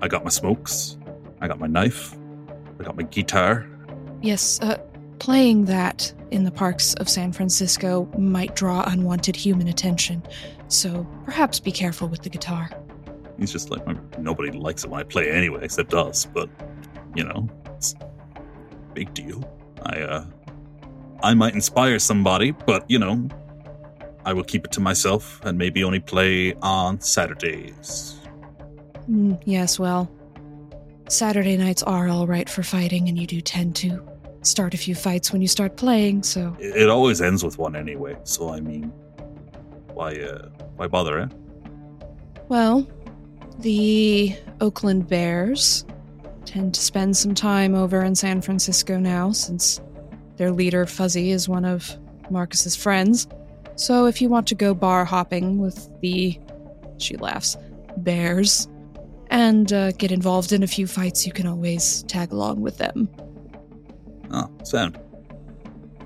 I 0.00 0.06
got 0.06 0.22
my 0.22 0.30
smokes. 0.30 0.96
I 1.40 1.48
got 1.48 1.58
my 1.58 1.66
knife. 1.66 2.14
I 2.78 2.84
got 2.84 2.96
my 2.96 3.02
guitar. 3.02 3.66
Yes, 4.22 4.60
uh, 4.60 4.78
playing 5.18 5.64
that 5.64 6.12
in 6.30 6.44
the 6.44 6.50
parks 6.50 6.94
of 6.94 7.08
San 7.08 7.32
Francisco 7.32 8.08
might 8.16 8.54
draw 8.54 8.84
unwanted 8.86 9.34
human 9.34 9.66
attention, 9.66 10.22
so 10.68 11.06
perhaps 11.24 11.58
be 11.58 11.72
careful 11.72 12.06
with 12.06 12.22
the 12.22 12.28
guitar. 12.28 12.70
He's 13.38 13.52
just 13.52 13.70
like, 13.70 13.84
nobody 14.18 14.50
likes 14.50 14.84
it 14.84 14.90
when 14.90 15.00
I 15.00 15.04
play 15.04 15.30
anyway, 15.30 15.60
except 15.62 15.94
us. 15.94 16.24
But, 16.24 16.48
you 17.14 17.24
know, 17.24 17.48
it's 17.76 17.94
a 17.94 18.94
big 18.94 19.12
deal. 19.14 19.48
I, 19.82 20.00
uh, 20.00 20.24
I 21.22 21.34
might 21.34 21.54
inspire 21.54 21.98
somebody, 21.98 22.50
but, 22.50 22.84
you 22.90 22.98
know, 22.98 23.28
I 24.24 24.32
will 24.32 24.44
keep 24.44 24.64
it 24.64 24.72
to 24.72 24.80
myself 24.80 25.40
and 25.44 25.56
maybe 25.56 25.84
only 25.84 26.00
play 26.00 26.54
on 26.62 27.00
Saturdays. 27.00 28.18
Mm, 29.08 29.40
yes, 29.44 29.78
well, 29.78 30.10
Saturday 31.08 31.56
nights 31.56 31.82
are 31.84 32.08
all 32.08 32.26
right 32.26 32.48
for 32.48 32.62
fighting, 32.62 33.08
and 33.08 33.18
you 33.18 33.26
do 33.26 33.40
tend 33.40 33.76
to 33.76 34.04
start 34.42 34.74
a 34.74 34.76
few 34.76 34.94
fights 34.94 35.32
when 35.32 35.40
you 35.40 35.48
start 35.48 35.76
playing, 35.76 36.22
so. 36.22 36.56
It, 36.58 36.76
it 36.76 36.88
always 36.88 37.20
ends 37.20 37.44
with 37.44 37.58
one 37.58 37.76
anyway, 37.76 38.16
so 38.24 38.52
I 38.52 38.60
mean, 38.60 38.92
why, 39.92 40.16
uh, 40.16 40.48
why 40.76 40.88
bother, 40.88 41.20
eh? 41.20 41.28
Well, 42.48 42.86
the 43.58 44.36
Oakland 44.60 45.08
Bears 45.08 45.84
tend 46.44 46.74
to 46.74 46.80
spend 46.80 47.16
some 47.16 47.34
time 47.34 47.74
over 47.74 48.02
in 48.02 48.14
San 48.14 48.40
Francisco 48.40 48.98
now, 48.98 49.32
since 49.32 49.80
their 50.36 50.52
leader, 50.52 50.86
Fuzzy, 50.86 51.30
is 51.30 51.48
one 51.48 51.64
of 51.64 51.96
Marcus's 52.30 52.76
friends. 52.76 53.26
So 53.76 54.06
if 54.06 54.22
you 54.22 54.28
want 54.28 54.46
to 54.48 54.54
go 54.54 54.74
bar 54.74 55.04
hopping 55.04 55.58
with 55.58 55.88
the. 56.00 56.38
She 56.98 57.16
laughs. 57.16 57.56
Bears. 57.98 58.68
And 59.28 59.72
uh, 59.72 59.92
get 59.92 60.12
involved 60.12 60.52
in 60.52 60.62
a 60.62 60.66
few 60.66 60.86
fights, 60.86 61.26
you 61.26 61.32
can 61.32 61.46
always 61.46 62.04
tag 62.04 62.32
along 62.32 62.60
with 62.60 62.78
them. 62.78 63.08
Oh, 64.30 64.50
sound. 64.62 64.98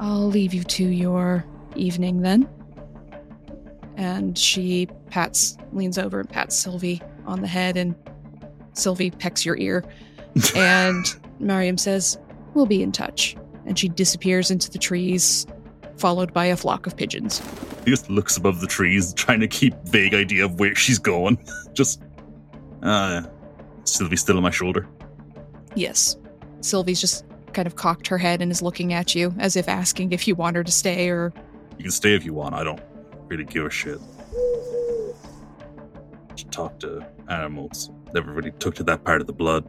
I'll 0.00 0.26
leave 0.26 0.54
you 0.54 0.64
to 0.64 0.84
your 0.84 1.44
evening 1.76 2.22
then. 2.22 2.48
And 3.96 4.38
she 4.38 4.88
pats, 5.10 5.58
leans 5.72 5.98
over 5.98 6.20
and 6.20 6.28
pats 6.30 6.56
Sylvie 6.56 7.02
on 7.26 7.40
the 7.40 7.48
head, 7.48 7.76
and 7.76 7.94
Sylvie 8.72 9.10
pecks 9.10 9.44
your 9.44 9.56
ear. 9.58 9.84
and 10.56 11.04
Mariam 11.38 11.78
says, 11.78 12.18
We'll 12.54 12.66
be 12.66 12.82
in 12.82 12.92
touch. 12.92 13.36
And 13.66 13.78
she 13.78 13.88
disappears 13.88 14.50
into 14.50 14.70
the 14.70 14.78
trees, 14.78 15.46
followed 15.96 16.32
by 16.32 16.46
a 16.46 16.56
flock 16.56 16.86
of 16.86 16.96
pigeons. 16.96 17.40
He 17.84 17.90
just 17.90 18.10
looks 18.10 18.36
above 18.36 18.60
the 18.60 18.66
trees, 18.66 19.14
trying 19.14 19.40
to 19.40 19.48
keep 19.48 19.74
vague 19.84 20.14
idea 20.14 20.44
of 20.44 20.58
where 20.58 20.74
she's 20.74 20.98
going. 20.98 21.38
just, 21.72 22.02
uh, 22.82 23.22
Sylvie's 23.84 24.20
still 24.20 24.36
on 24.36 24.42
my 24.42 24.50
shoulder. 24.50 24.88
Yes. 25.74 26.16
Sylvie's 26.60 27.00
just 27.00 27.24
kind 27.52 27.66
of 27.66 27.76
cocked 27.76 28.06
her 28.08 28.18
head 28.18 28.42
and 28.42 28.50
is 28.50 28.62
looking 28.62 28.92
at 28.92 29.14
you 29.14 29.34
as 29.38 29.56
if 29.56 29.68
asking 29.68 30.12
if 30.12 30.26
you 30.26 30.34
want 30.34 30.56
her 30.56 30.64
to 30.64 30.72
stay 30.72 31.08
or. 31.08 31.32
You 31.78 31.84
can 31.84 31.90
stay 31.90 32.14
if 32.14 32.24
you 32.24 32.34
want. 32.34 32.54
I 32.54 32.64
don't 32.64 32.80
really 33.28 33.44
give 33.44 33.64
a 33.64 33.70
shit. 33.70 34.00
Talk 36.60 36.78
to 36.80 37.06
animals. 37.30 37.90
Never 38.12 38.32
really 38.34 38.50
took 38.52 38.74
to 38.74 38.82
that 38.84 39.02
part 39.02 39.22
of 39.22 39.26
the 39.26 39.32
blood. 39.32 39.64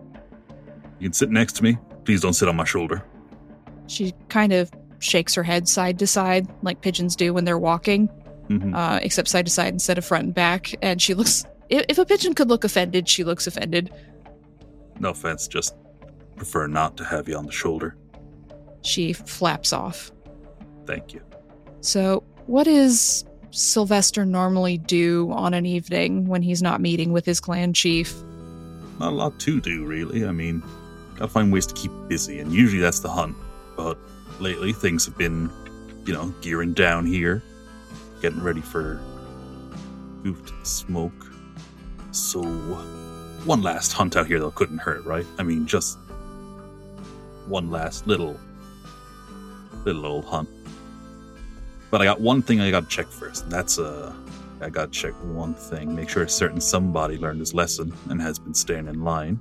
You 0.99 1.07
can 1.07 1.13
sit 1.13 1.29
next 1.31 1.53
to 1.53 1.63
me. 1.63 1.77
Please 2.03 2.19
don't 2.19 2.33
sit 2.33 2.49
on 2.49 2.57
my 2.57 2.65
shoulder. 2.65 3.01
She 3.87 4.13
kind 4.27 4.51
of 4.51 4.69
shakes 4.99 5.33
her 5.35 5.43
head 5.43 5.69
side 5.69 5.97
to 5.99 6.05
side, 6.07 6.49
like 6.63 6.81
pigeons 6.81 7.15
do 7.15 7.33
when 7.33 7.45
they're 7.45 7.57
walking, 7.57 8.09
Mhm. 8.49 8.75
uh, 8.75 8.99
except 9.01 9.29
side 9.29 9.45
to 9.45 9.51
side 9.53 9.71
instead 9.71 9.97
of 9.97 10.03
front 10.03 10.25
and 10.25 10.33
back. 10.33 10.75
And 10.81 11.01
she 11.01 11.13
looks. 11.13 11.45
If, 11.69 11.85
if 11.87 11.97
a 11.97 12.03
pigeon 12.03 12.33
could 12.33 12.49
look 12.49 12.65
offended, 12.65 13.07
she 13.07 13.23
looks 13.23 13.47
offended. 13.47 13.89
No 14.99 15.11
offense, 15.11 15.47
just 15.47 15.77
prefer 16.35 16.67
not 16.67 16.97
to 16.97 17.05
have 17.05 17.29
you 17.29 17.37
on 17.37 17.45
the 17.45 17.53
shoulder. 17.53 17.95
She 18.81 19.13
flaps 19.13 19.71
off. 19.71 20.11
Thank 20.85 21.13
you. 21.13 21.21
So, 21.79 22.23
what 22.47 22.65
does 22.65 23.23
Sylvester 23.51 24.25
normally 24.25 24.77
do 24.77 25.31
on 25.31 25.53
an 25.53 25.65
evening 25.65 26.25
when 26.25 26.41
he's 26.41 26.61
not 26.61 26.81
meeting 26.81 27.11
with 27.11 27.25
his 27.25 27.39
clan 27.39 27.73
chief? 27.73 28.15
Not 28.99 29.11
a 29.11 29.15
lot 29.15 29.39
to 29.41 29.59
do, 29.59 29.85
really. 29.85 30.25
I 30.25 30.31
mean, 30.31 30.63
gotta 31.15 31.27
find 31.27 31.51
ways 31.51 31.65
to 31.67 31.73
keep 31.73 31.91
busy, 32.07 32.39
and 32.39 32.51
usually 32.51 32.81
that's 32.81 32.99
the 32.99 33.09
hunt. 33.09 33.35
But 33.75 33.97
lately, 34.39 34.73
things 34.73 35.05
have 35.05 35.17
been, 35.17 35.49
you 36.05 36.13
know, 36.13 36.33
gearing 36.41 36.73
down 36.73 37.05
here, 37.05 37.43
getting 38.21 38.41
ready 38.41 38.61
for 38.61 39.01
to 40.23 40.53
smoke. 40.63 41.27
So, 42.11 42.43
one 43.45 43.61
last 43.61 43.91
hunt 43.93 44.15
out 44.15 44.27
here, 44.27 44.39
though, 44.39 44.51
couldn't 44.51 44.77
hurt, 44.77 45.03
right? 45.05 45.25
I 45.37 45.43
mean, 45.43 45.65
just 45.65 45.97
one 47.47 47.71
last 47.71 48.07
little, 48.07 48.39
little 49.83 50.05
old 50.05 50.25
hunt. 50.25 50.47
But 51.91 52.01
I 52.01 52.05
got 52.05 52.21
one 52.21 52.41
thing 52.41 52.61
I 52.61 52.71
gotta 52.71 52.87
check 52.87 53.07
first, 53.07 53.43
and 53.43 53.51
that's 53.51 53.77
uh, 53.77 54.13
I 54.61 54.69
gotta 54.69 54.89
check 54.91 55.13
one 55.23 55.53
thing. 55.53 55.93
Make 55.93 56.09
sure 56.09 56.23
a 56.23 56.29
certain 56.29 56.61
somebody 56.61 57.17
learned 57.17 57.41
his 57.41 57.53
lesson 57.53 57.93
and 58.09 58.21
has 58.21 58.39
been 58.39 58.53
staying 58.53 58.87
in 58.87 59.03
line. 59.03 59.39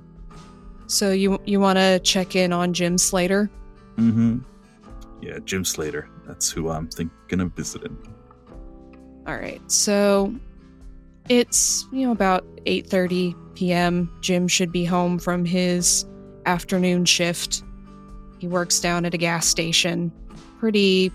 So 0.87 1.11
you 1.11 1.41
you 1.45 1.61
want 1.61 1.77
to 1.77 1.99
check 1.99 2.35
in 2.35 2.51
on 2.51 2.73
Jim 2.73 2.97
Slater? 2.97 3.49
Mm-hmm. 3.95 4.39
Yeah, 5.21 5.39
Jim 5.45 5.63
Slater. 5.63 6.09
That's 6.27 6.51
who 6.51 6.69
I'm 6.69 6.87
thinking 6.89 7.39
of 7.39 7.53
visiting. 7.53 7.97
All 9.25 9.37
right. 9.37 9.61
So 9.71 10.35
it's, 11.29 11.87
you 11.93 12.05
know, 12.05 12.11
about 12.11 12.43
8:30 12.65 13.35
p.m. 13.55 14.11
Jim 14.19 14.47
should 14.47 14.71
be 14.71 14.83
home 14.83 15.17
from 15.17 15.45
his 15.45 16.05
afternoon 16.45 17.05
shift. 17.05 17.63
He 18.39 18.47
works 18.47 18.79
down 18.79 19.05
at 19.05 19.13
a 19.13 19.17
gas 19.17 19.47
station. 19.47 20.11
Pretty 20.59 21.11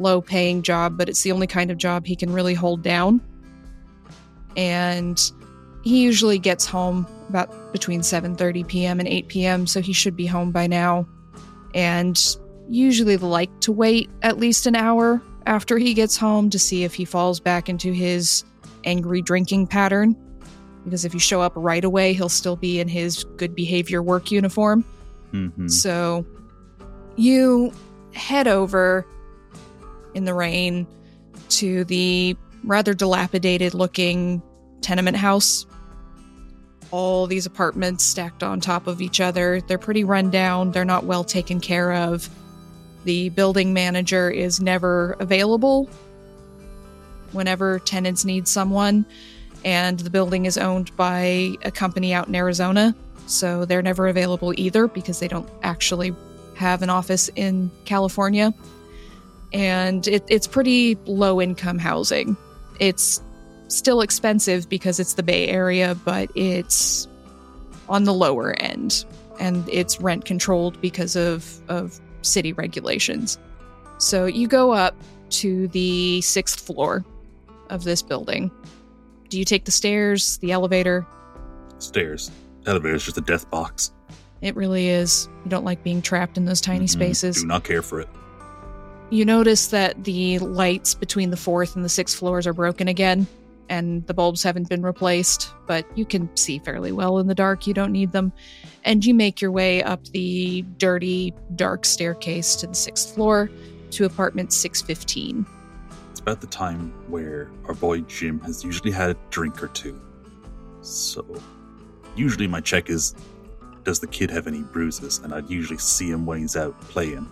low 0.00 0.20
paying 0.20 0.62
job, 0.62 0.96
but 0.96 1.08
it's 1.08 1.22
the 1.22 1.32
only 1.32 1.46
kind 1.46 1.70
of 1.70 1.78
job 1.78 2.06
he 2.06 2.16
can 2.16 2.32
really 2.32 2.54
hold 2.54 2.82
down. 2.82 3.20
And 4.56 5.20
he 5.82 6.02
usually 6.02 6.38
gets 6.38 6.66
home 6.66 7.06
about 7.28 7.72
between 7.72 8.00
7:30 8.00 8.66
p.m. 8.66 8.98
and 8.98 9.08
8 9.08 9.28
p.m., 9.28 9.66
so 9.66 9.80
he 9.80 9.92
should 9.92 10.16
be 10.16 10.26
home 10.26 10.50
by 10.50 10.66
now. 10.66 11.06
And 11.74 12.20
usually 12.68 13.16
like 13.16 13.50
to 13.60 13.72
wait 13.72 14.10
at 14.22 14.38
least 14.38 14.66
an 14.66 14.76
hour 14.76 15.20
after 15.46 15.78
he 15.78 15.94
gets 15.94 16.16
home 16.16 16.50
to 16.50 16.58
see 16.58 16.84
if 16.84 16.94
he 16.94 17.04
falls 17.04 17.40
back 17.40 17.68
into 17.68 17.92
his 17.92 18.44
angry 18.84 19.22
drinking 19.22 19.66
pattern. 19.66 20.16
because 20.84 21.04
if 21.04 21.12
you 21.12 21.20
show 21.20 21.40
up 21.42 21.52
right 21.56 21.84
away, 21.84 22.12
he'll 22.12 22.28
still 22.28 22.56
be 22.56 22.80
in 22.80 22.88
his 22.88 23.24
good 23.36 23.54
behavior 23.54 24.02
work 24.02 24.30
uniform. 24.30 24.82
hmm 25.30 25.68
So 25.68 26.24
you 27.16 27.72
head 28.14 28.48
over 28.48 29.06
in 30.14 30.24
the 30.24 30.34
rain 30.34 30.86
to 31.50 31.84
the 31.84 32.36
rather 32.64 32.94
dilapidated 32.94 33.74
looking 33.74 34.42
tenement 34.80 35.16
house. 35.16 35.66
All 36.90 37.26
these 37.26 37.46
apartments 37.46 38.04
stacked 38.04 38.42
on 38.42 38.60
top 38.60 38.86
of 38.86 39.00
each 39.00 39.20
other. 39.20 39.60
They're 39.60 39.78
pretty 39.78 40.04
run 40.04 40.30
down, 40.30 40.72
they're 40.72 40.84
not 40.84 41.04
well 41.04 41.24
taken 41.24 41.60
care 41.60 41.92
of. 41.92 42.28
The 43.04 43.30
building 43.30 43.72
manager 43.72 44.30
is 44.30 44.60
never 44.60 45.16
available 45.20 45.88
whenever 47.32 47.78
tenants 47.78 48.24
need 48.24 48.48
someone, 48.48 49.06
and 49.64 50.00
the 50.00 50.10
building 50.10 50.46
is 50.46 50.58
owned 50.58 50.94
by 50.96 51.54
a 51.62 51.70
company 51.70 52.12
out 52.12 52.28
in 52.28 52.34
Arizona, 52.34 52.94
so 53.26 53.64
they're 53.64 53.82
never 53.82 54.08
available 54.08 54.52
either 54.56 54.88
because 54.88 55.20
they 55.20 55.28
don't 55.28 55.48
actually 55.62 56.14
have 56.56 56.82
an 56.82 56.90
office 56.90 57.30
in 57.36 57.70
California. 57.84 58.52
And 59.52 60.06
it, 60.06 60.24
it's 60.28 60.46
pretty 60.46 60.96
low 61.06 61.40
income 61.40 61.78
housing. 61.78 62.36
It's 62.78 63.20
still 63.68 64.00
expensive 64.00 64.68
because 64.68 65.00
it's 65.00 65.14
the 65.14 65.22
Bay 65.22 65.48
Area, 65.48 65.94
but 66.04 66.30
it's 66.34 67.08
on 67.88 68.04
the 68.04 68.14
lower 68.14 68.52
end. 68.60 69.04
And 69.38 69.68
it's 69.68 70.00
rent 70.00 70.24
controlled 70.24 70.80
because 70.80 71.16
of, 71.16 71.60
of 71.68 71.98
city 72.22 72.52
regulations. 72.52 73.38
So 73.98 74.26
you 74.26 74.46
go 74.48 74.72
up 74.72 74.94
to 75.30 75.68
the 75.68 76.20
sixth 76.20 76.60
floor 76.60 77.04
of 77.70 77.84
this 77.84 78.02
building. 78.02 78.50
Do 79.28 79.38
you 79.38 79.44
take 79.44 79.64
the 79.64 79.70
stairs, 79.70 80.38
the 80.38 80.52
elevator? 80.52 81.06
Stairs. 81.78 82.30
Elevator's 82.66 83.04
just 83.04 83.16
a 83.16 83.22
death 83.22 83.48
box. 83.50 83.92
It 84.42 84.56
really 84.56 84.88
is. 84.88 85.28
You 85.44 85.50
don't 85.50 85.64
like 85.64 85.82
being 85.84 86.02
trapped 86.02 86.36
in 86.36 86.44
those 86.46 86.60
tiny 86.60 86.86
Mhm. 86.86 86.90
spaces. 86.90 87.40
Do 87.40 87.46
not 87.46 87.64
care 87.64 87.82
for 87.82 88.00
it. 88.00 88.08
You 89.10 89.24
notice 89.24 89.66
that 89.68 90.04
the 90.04 90.38
lights 90.38 90.94
between 90.94 91.30
the 91.30 91.36
fourth 91.36 91.74
and 91.74 91.84
the 91.84 91.88
sixth 91.88 92.16
floors 92.16 92.46
are 92.46 92.52
broken 92.52 92.86
again, 92.86 93.26
and 93.68 94.06
the 94.06 94.14
bulbs 94.14 94.44
haven't 94.44 94.68
been 94.68 94.82
replaced, 94.82 95.52
but 95.66 95.84
you 95.98 96.04
can 96.04 96.34
see 96.36 96.60
fairly 96.60 96.92
well 96.92 97.18
in 97.18 97.26
the 97.26 97.34
dark. 97.34 97.66
You 97.66 97.74
don't 97.74 97.90
need 97.90 98.12
them. 98.12 98.32
And 98.84 99.04
you 99.04 99.12
make 99.12 99.40
your 99.40 99.50
way 99.50 99.82
up 99.82 100.04
the 100.06 100.62
dirty, 100.76 101.34
dark 101.56 101.84
staircase 101.84 102.54
to 102.56 102.68
the 102.68 102.74
sixth 102.74 103.12
floor 103.14 103.50
to 103.90 104.04
apartment 104.04 104.52
615. 104.52 105.44
It's 106.12 106.20
about 106.20 106.40
the 106.40 106.46
time 106.46 106.92
where 107.08 107.50
our 107.66 107.74
boy 107.74 108.02
Jim 108.02 108.38
has 108.40 108.62
usually 108.62 108.92
had 108.92 109.10
a 109.10 109.16
drink 109.30 109.60
or 109.60 109.68
two. 109.68 110.00
So, 110.82 111.26
usually 112.14 112.46
my 112.46 112.60
check 112.60 112.88
is 112.88 113.16
does 113.82 113.98
the 113.98 114.06
kid 114.06 114.30
have 114.30 114.46
any 114.46 114.62
bruises? 114.62 115.18
And 115.18 115.34
I'd 115.34 115.50
usually 115.50 115.78
see 115.78 116.10
him 116.10 116.26
when 116.26 116.38
he's 116.38 116.56
out 116.56 116.80
playing. 116.82 117.28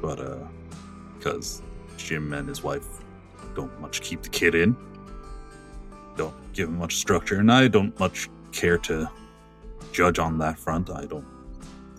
But, 0.00 0.20
uh, 0.20 0.38
because 1.18 1.62
Jim 1.96 2.32
and 2.32 2.48
his 2.48 2.62
wife 2.62 2.86
don't 3.54 3.80
much 3.80 4.00
keep 4.00 4.22
the 4.22 4.28
kid 4.28 4.54
in, 4.54 4.76
don't 6.16 6.34
give 6.52 6.68
him 6.68 6.78
much 6.78 6.96
structure, 6.96 7.40
and 7.40 7.50
I 7.50 7.68
don't 7.68 7.98
much 7.98 8.28
care 8.52 8.78
to 8.78 9.08
judge 9.92 10.18
on 10.18 10.38
that 10.38 10.58
front. 10.58 10.90
I 10.90 11.04
don't. 11.06 11.26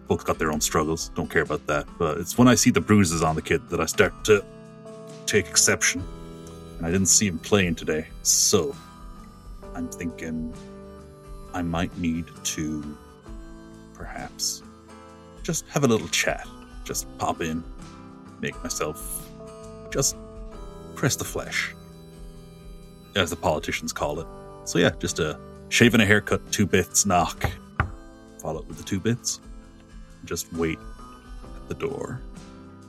Both 0.07 0.25
got 0.25 0.39
their 0.39 0.51
own 0.51 0.61
struggles, 0.61 1.09
don't 1.09 1.29
care 1.29 1.43
about 1.43 1.67
that. 1.67 1.87
But 1.97 2.17
it's 2.17 2.37
when 2.37 2.47
I 2.47 2.55
see 2.55 2.71
the 2.71 2.81
bruises 2.81 3.21
on 3.21 3.35
the 3.35 3.41
kid 3.41 3.69
that 3.69 3.79
I 3.79 3.85
start 3.85 4.23
to 4.25 4.43
take 5.25 5.47
exception 5.47 6.03
and 6.77 6.87
I 6.87 6.91
didn't 6.91 7.07
see 7.07 7.27
him 7.27 7.37
playing 7.39 7.75
today, 7.75 8.07
so 8.23 8.75
I'm 9.75 9.87
thinking 9.89 10.53
I 11.53 11.61
might 11.61 11.95
need 11.97 12.25
to 12.43 12.97
perhaps 13.93 14.63
just 15.43 15.67
have 15.67 15.83
a 15.83 15.87
little 15.87 16.07
chat. 16.07 16.47
Just 16.85 17.05
pop 17.17 17.41
in, 17.41 17.63
make 18.41 18.61
myself 18.63 19.27
just 19.91 20.15
press 20.95 21.15
the 21.15 21.23
flesh, 21.23 21.73
as 23.15 23.29
the 23.29 23.35
politicians 23.35 23.93
call 23.93 24.19
it. 24.19 24.27
So 24.65 24.79
yeah, 24.79 24.91
just 24.99 25.19
a 25.19 25.39
shave 25.69 25.93
and 25.93 26.03
a 26.03 26.05
haircut, 26.05 26.51
two 26.51 26.65
bits, 26.65 27.05
knock. 27.05 27.49
Follow 28.41 28.59
it 28.59 28.67
with 28.67 28.77
the 28.77 28.83
two 28.83 28.99
bits. 28.99 29.39
Just 30.25 30.51
wait 30.53 30.79
at 31.55 31.67
the 31.67 31.75
door. 31.75 32.21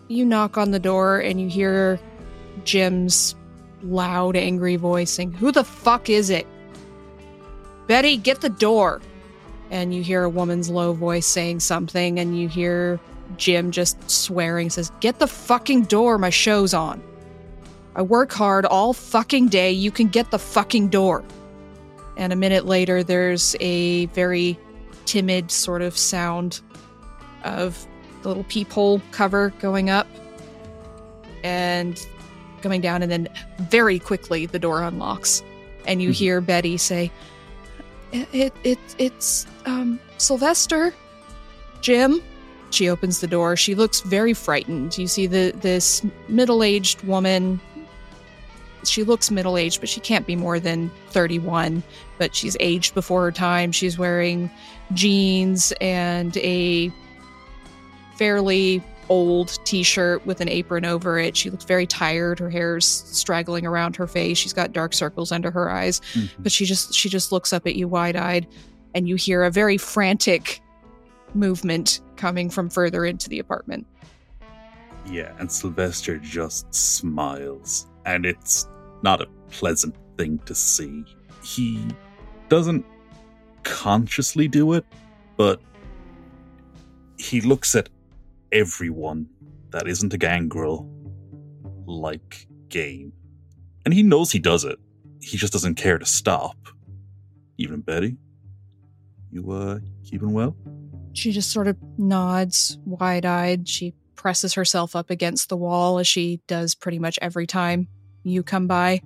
You 0.08 0.24
knock 0.24 0.58
on 0.58 0.72
the 0.72 0.78
door 0.78 1.18
and 1.18 1.40
you 1.40 1.48
hear 1.48 2.00
Jim's 2.64 3.34
loud, 3.82 4.36
angry 4.36 4.76
voice 4.76 5.10
saying, 5.10 5.32
Who 5.32 5.52
the 5.52 5.64
fuck 5.64 6.10
is 6.10 6.30
it? 6.30 6.46
Betty, 7.86 8.16
get 8.16 8.40
the 8.40 8.50
door. 8.50 9.00
And 9.70 9.94
you 9.94 10.02
hear 10.02 10.24
a 10.24 10.28
woman's 10.28 10.68
low 10.68 10.92
voice 10.92 11.26
saying 11.26 11.60
something, 11.60 12.18
and 12.18 12.36
you 12.36 12.48
hear 12.48 12.98
Jim 13.36 13.70
just 13.70 14.10
swearing, 14.10 14.70
says, 14.70 14.90
Get 15.00 15.18
the 15.18 15.26
fucking 15.26 15.82
door, 15.84 16.18
my 16.18 16.30
show's 16.30 16.74
on. 16.74 17.02
I 17.96 18.02
work 18.02 18.32
hard 18.32 18.64
all 18.66 18.92
fucking 18.92 19.48
day, 19.48 19.70
you 19.72 19.90
can 19.90 20.08
get 20.08 20.30
the 20.30 20.38
fucking 20.38 20.88
door. 20.88 21.24
And 22.16 22.32
a 22.32 22.36
minute 22.36 22.66
later, 22.66 23.02
there's 23.02 23.56
a 23.60 24.06
very 24.06 24.58
timid 25.06 25.50
sort 25.50 25.82
of 25.82 25.96
sound 25.96 26.60
of 27.44 27.86
the 28.22 28.28
little 28.28 28.44
peephole 28.44 29.00
cover 29.12 29.52
going 29.60 29.88
up 29.90 30.06
and 31.42 32.06
coming 32.62 32.80
down, 32.80 33.02
and 33.02 33.10
then 33.10 33.28
very 33.60 33.98
quickly 33.98 34.44
the 34.46 34.58
door 34.58 34.82
unlocks, 34.82 35.42
and 35.86 36.02
you 36.02 36.10
Mhm. 36.10 36.14
hear 36.14 36.40
Betty 36.42 36.76
say, 36.76 37.10
"It, 38.12 38.28
it, 38.32 38.52
it 38.62 38.78
it's 38.98 39.46
um 39.64 39.98
Sylvester, 40.18 40.92
Jim." 41.80 42.22
She 42.70 42.88
opens 42.88 43.20
the 43.20 43.26
door. 43.26 43.56
She 43.56 43.74
looks 43.74 44.00
very 44.00 44.33
frightened. 44.33 44.96
You 44.96 45.06
see 45.06 45.26
the 45.26 45.52
this 45.61 46.02
middle-aged 46.28 47.02
woman. 47.02 47.61
She 48.85 49.02
looks 49.02 49.30
middle-aged, 49.30 49.80
but 49.80 49.88
she 49.88 50.00
can't 50.00 50.26
be 50.26 50.37
more 50.37 50.59
than 50.59 50.90
31. 51.09 51.83
But 52.18 52.35
she's 52.35 52.56
aged 52.61 52.94
before 52.94 53.22
her 53.22 53.33
time. 53.33 53.72
She's 53.72 53.98
wearing 53.98 54.50
jeans 54.94 55.72
and 55.80 56.37
a 56.38 56.92
fairly 58.16 58.83
old 59.09 59.59
t-shirt 59.64 60.24
with 60.24 60.40
an 60.40 60.48
apron 60.48 60.85
over 60.85 61.18
it. 61.18 61.37
She 61.37 61.50
looks 61.50 61.64
very 61.64 61.87
tired. 61.87 62.38
Her 62.38 62.48
hair's 62.48 62.87
straggling 62.87 63.66
around 63.66 63.96
her 63.96 64.06
face. 64.06 64.38
She's 64.38 64.52
got 64.52 64.72
dark 64.72 64.94
circles 64.94 65.33
under 65.33 65.50
her 65.50 65.68
eyes. 65.68 66.00
Mm-hmm. 66.14 66.42
But 66.42 66.52
she 66.52 66.64
just 66.64 66.94
she 66.94 67.09
just 67.09 67.33
looks 67.33 67.52
up 67.52 67.66
at 67.66 67.74
you 67.74 67.88
wide-eyed 67.88 68.46
and 68.94 69.09
you 69.09 69.16
hear 69.16 69.42
a 69.42 69.50
very 69.50 69.76
frantic 69.76 70.62
movement 71.35 72.00
coming 72.20 72.50
from 72.50 72.68
further 72.68 73.06
into 73.06 73.30
the 73.30 73.38
apartment. 73.38 73.87
Yeah, 75.06 75.33
and 75.38 75.50
Sylvester 75.50 76.18
just 76.18 76.72
smiles, 76.74 77.87
and 78.04 78.26
it's 78.26 78.68
not 79.02 79.22
a 79.22 79.26
pleasant 79.50 79.96
thing 80.18 80.38
to 80.40 80.54
see. 80.54 81.04
He 81.42 81.83
doesn't 82.50 82.85
consciously 83.62 84.48
do 84.48 84.74
it, 84.74 84.85
but 85.38 85.62
he 87.16 87.40
looks 87.40 87.74
at 87.74 87.88
everyone 88.52 89.26
that 89.70 89.88
isn't 89.88 90.12
a 90.12 90.18
gangrel 90.18 90.87
like 91.87 92.46
game. 92.68 93.14
And 93.87 93.94
he 93.94 94.02
knows 94.02 94.30
he 94.30 94.38
does 94.38 94.64
it. 94.64 94.78
He 95.22 95.38
just 95.38 95.54
doesn't 95.54 95.76
care 95.76 95.98
to 95.98 96.04
stop. 96.04 96.56
Even 97.56 97.80
Betty? 97.80 98.18
You, 99.33 99.50
uh, 99.50 99.78
keeping 100.04 100.33
well? 100.33 100.54
She 101.12 101.33
just 101.33 101.53
sort 101.53 101.68
of 101.68 101.77
nods 101.99 102.79
wide-eyed. 102.85 103.68
She 103.68 103.94
presses 104.14 104.55
herself 104.55 104.94
up 104.94 105.11
against 105.11 105.49
the 105.49 105.57
wall 105.57 105.99
as 105.99 106.07
she 106.07 106.40
does 106.46 106.75
pretty 106.75 106.99
much 106.99 107.18
every 107.23 107.46
time 107.46 107.88
you 108.23 108.42
come 108.42 108.66
by. 108.66 109.01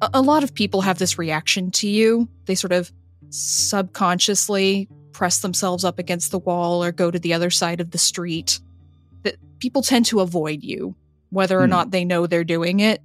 A, 0.00 0.10
a 0.14 0.22
lot 0.22 0.42
of 0.42 0.54
people 0.54 0.80
have 0.80 0.98
this 0.98 1.18
reaction 1.18 1.70
to 1.72 1.88
you. 1.88 2.28
They 2.46 2.54
sort 2.54 2.72
of 2.72 2.90
subconsciously 3.28 4.88
press 5.12 5.40
themselves 5.40 5.84
up 5.84 5.98
against 5.98 6.30
the 6.30 6.38
wall 6.38 6.82
or 6.82 6.92
go 6.92 7.10
to 7.10 7.18
the 7.18 7.34
other 7.34 7.50
side 7.50 7.80
of 7.80 7.90
the 7.90 7.98
street. 7.98 8.58
That 9.22 9.36
people 9.58 9.82
tend 9.82 10.06
to 10.06 10.20
avoid 10.20 10.62
you, 10.62 10.96
whether 11.30 11.58
or 11.58 11.64
Hmm. 11.64 11.70
not 11.70 11.90
they 11.90 12.04
know 12.04 12.26
they're 12.26 12.44
doing 12.44 12.80
it. 12.80 13.02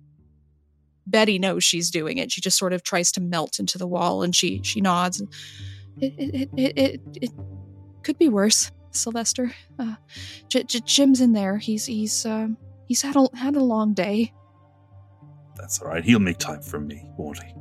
Betty 1.06 1.40
knows 1.40 1.64
she's 1.64 1.90
doing 1.92 2.18
it. 2.18 2.32
She 2.32 2.42
just 2.42 2.58
sort 2.58 2.74
of 2.74 2.84
tries 2.84 3.12
to 3.14 3.22
melt 3.22 3.60
into 3.60 3.78
the 3.78 3.88
wall 3.88 4.24
and 4.24 4.36
she 4.36 4.62
she 4.64 4.82
nods. 4.82 5.22
It 6.02 6.14
it 6.18 6.50
it, 6.58 6.78
it, 6.78 7.02
it 7.22 7.32
could 8.08 8.18
be 8.18 8.30
worse, 8.30 8.72
Sylvester. 8.92 9.52
Uh, 9.78 9.96
J- 10.48 10.64
J- 10.64 10.80
Jim's 10.86 11.20
in 11.20 11.34
there. 11.34 11.58
He's 11.58 11.86
he's 11.86 12.26
um 12.26 12.58
he's 12.86 13.02
had 13.02 13.18
a 13.18 13.28
had 13.36 13.58
a 13.58 13.64
long 13.64 13.94
day. 13.94 14.34
That's 15.58 15.82
alright. 15.82 16.06
He'll 16.06 16.20
make 16.20 16.38
time 16.38 16.62
for 16.62 16.80
me, 16.80 17.04
won't 17.18 17.44
he? 17.44 17.54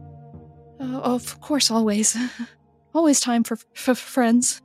Uh, 0.79 1.01
of 1.01 1.41
course, 1.41 1.69
always, 1.71 2.17
always 2.95 3.19
time 3.19 3.43
for 3.43 3.57
for 3.75 3.97
friends. 3.97 4.63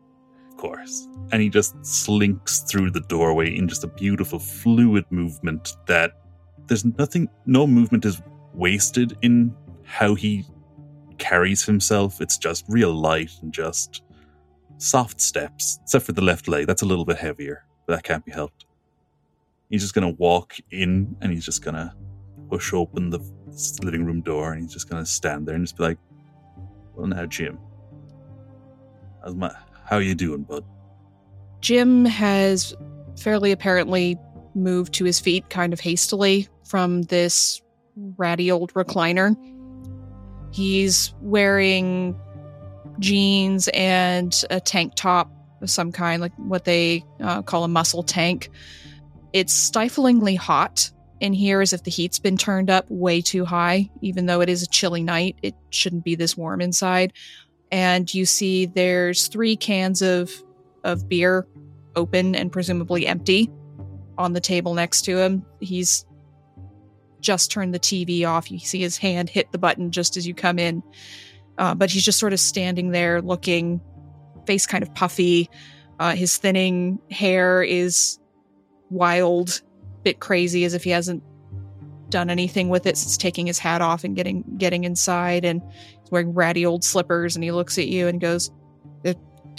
Of 0.51 0.57
course. 0.57 1.07
And 1.31 1.41
he 1.41 1.49
just 1.49 1.73
slinks 1.83 2.59
through 2.59 2.91
the 2.91 3.01
doorway 3.01 3.55
in 3.55 3.67
just 3.67 3.83
a 3.83 3.87
beautiful 3.87 4.37
fluid 4.37 5.05
movement 5.09 5.75
that 5.87 6.11
there's 6.67 6.85
nothing, 6.85 7.27
no 7.47 7.65
movement 7.65 8.05
is 8.05 8.21
wasted 8.53 9.17
in 9.23 9.55
how 9.83 10.13
he 10.13 10.45
carries 11.17 11.65
himself, 11.65 12.21
it's 12.21 12.37
just 12.37 12.65
real 12.67 12.93
light 12.93 13.31
and 13.41 13.51
just 13.51 14.03
soft 14.81 15.21
steps, 15.21 15.79
except 15.83 16.05
for 16.05 16.11
the 16.11 16.21
left 16.21 16.47
leg. 16.47 16.65
That's 16.67 16.81
a 16.81 16.85
little 16.85 17.05
bit 17.05 17.17
heavier, 17.17 17.63
but 17.85 17.95
that 17.95 18.03
can't 18.03 18.25
be 18.25 18.31
helped. 18.31 18.65
He's 19.69 19.81
just 19.81 19.93
going 19.93 20.07
to 20.07 20.19
walk 20.19 20.55
in 20.71 21.15
and 21.21 21.31
he's 21.31 21.45
just 21.45 21.63
going 21.63 21.75
to 21.75 21.93
push 22.49 22.73
open 22.73 23.09
the 23.09 23.19
living 23.81 24.05
room 24.05 24.21
door 24.21 24.51
and 24.51 24.61
he's 24.63 24.73
just 24.73 24.89
going 24.89 25.01
to 25.01 25.09
stand 25.09 25.47
there 25.47 25.55
and 25.55 25.63
just 25.63 25.77
be 25.77 25.83
like, 25.83 25.97
Well, 26.95 27.07
now, 27.07 27.25
Jim, 27.25 27.59
how's 29.23 29.35
my, 29.35 29.55
how 29.85 29.99
you 29.99 30.15
doing, 30.15 30.43
bud? 30.43 30.65
Jim 31.61 32.05
has 32.05 32.75
fairly 33.19 33.51
apparently 33.51 34.17
moved 34.55 34.93
to 34.95 35.05
his 35.05 35.19
feet 35.19 35.49
kind 35.49 35.73
of 35.73 35.79
hastily 35.79 36.47
from 36.65 37.03
this 37.03 37.61
ratty 38.17 38.49
old 38.51 38.73
recliner. 38.73 39.35
He's 40.51 41.13
wearing 41.21 42.19
jeans 43.01 43.67
and 43.73 44.43
a 44.49 44.59
tank 44.59 44.93
top 44.95 45.29
of 45.61 45.69
some 45.69 45.91
kind, 45.91 46.21
like 46.21 46.33
what 46.37 46.65
they 46.65 47.03
uh, 47.19 47.41
call 47.41 47.63
a 47.63 47.67
muscle 47.67 48.03
tank. 48.03 48.49
It's 49.33 49.53
stiflingly 49.53 50.35
hot 50.35 50.89
in 51.19 51.33
here 51.33 51.61
as 51.61 51.73
if 51.73 51.83
the 51.83 51.91
heat's 51.91 52.19
been 52.19 52.37
turned 52.37 52.69
up 52.69 52.85
way 52.89 53.21
too 53.21 53.45
high, 53.45 53.89
even 54.01 54.25
though 54.25 54.41
it 54.41 54.49
is 54.49 54.63
a 54.63 54.67
chilly 54.67 55.03
night. 55.03 55.37
It 55.41 55.55
shouldn't 55.69 56.03
be 56.03 56.15
this 56.15 56.35
warm 56.35 56.61
inside. 56.61 57.13
And 57.71 58.11
you 58.13 58.25
see 58.25 58.65
there's 58.65 59.27
three 59.27 59.55
cans 59.55 60.01
of 60.01 60.31
of 60.83 61.07
beer 61.07 61.47
open 61.95 62.35
and 62.35 62.51
presumably 62.51 63.05
empty 63.05 63.51
on 64.17 64.33
the 64.33 64.39
table 64.39 64.73
next 64.73 65.03
to 65.03 65.17
him. 65.17 65.45
He's 65.59 66.05
just 67.19 67.51
turned 67.51 67.73
the 67.73 67.79
TV 67.79 68.27
off. 68.27 68.51
You 68.51 68.59
see 68.59 68.81
his 68.81 68.97
hand 68.97 69.29
hit 69.29 69.51
the 69.51 69.57
button 69.57 69.91
just 69.91 70.17
as 70.17 70.27
you 70.27 70.33
come 70.33 70.57
in. 70.57 70.81
Uh, 71.61 71.75
but 71.75 71.91
he's 71.91 72.03
just 72.03 72.17
sort 72.17 72.33
of 72.33 72.39
standing 72.39 72.89
there 72.89 73.21
looking, 73.21 73.79
face 74.47 74.65
kind 74.65 74.81
of 74.81 74.91
puffy. 74.95 75.47
Uh, 75.99 76.15
his 76.15 76.35
thinning 76.37 76.97
hair 77.11 77.61
is 77.61 78.19
wild, 78.89 79.61
bit 80.01 80.19
crazy, 80.19 80.65
as 80.65 80.73
if 80.73 80.83
he 80.83 80.89
hasn't 80.89 81.21
done 82.09 82.31
anything 82.31 82.69
with 82.69 82.87
it 82.87 82.97
since 82.97 83.15
taking 83.15 83.45
his 83.45 83.59
hat 83.59 83.79
off 83.79 84.03
and 84.03 84.15
getting 84.15 84.43
getting 84.57 84.85
inside. 84.85 85.45
And 85.45 85.61
he's 86.01 86.09
wearing 86.09 86.33
ratty 86.33 86.65
old 86.65 86.83
slippers. 86.83 87.35
And 87.35 87.43
he 87.43 87.51
looks 87.51 87.77
at 87.77 87.87
you 87.87 88.07
and 88.07 88.19
goes, 88.19 88.49
uh, 89.05 89.13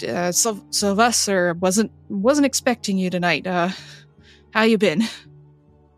uh 0.05 0.33
"Sylvester, 0.33 1.53
wasn't 1.53 1.89
wasn't 2.09 2.45
expecting 2.45 2.97
you 2.97 3.11
tonight. 3.11 3.47
Uh, 3.47 3.69
how 4.53 4.63
you 4.63 4.77
been?" 4.77 5.03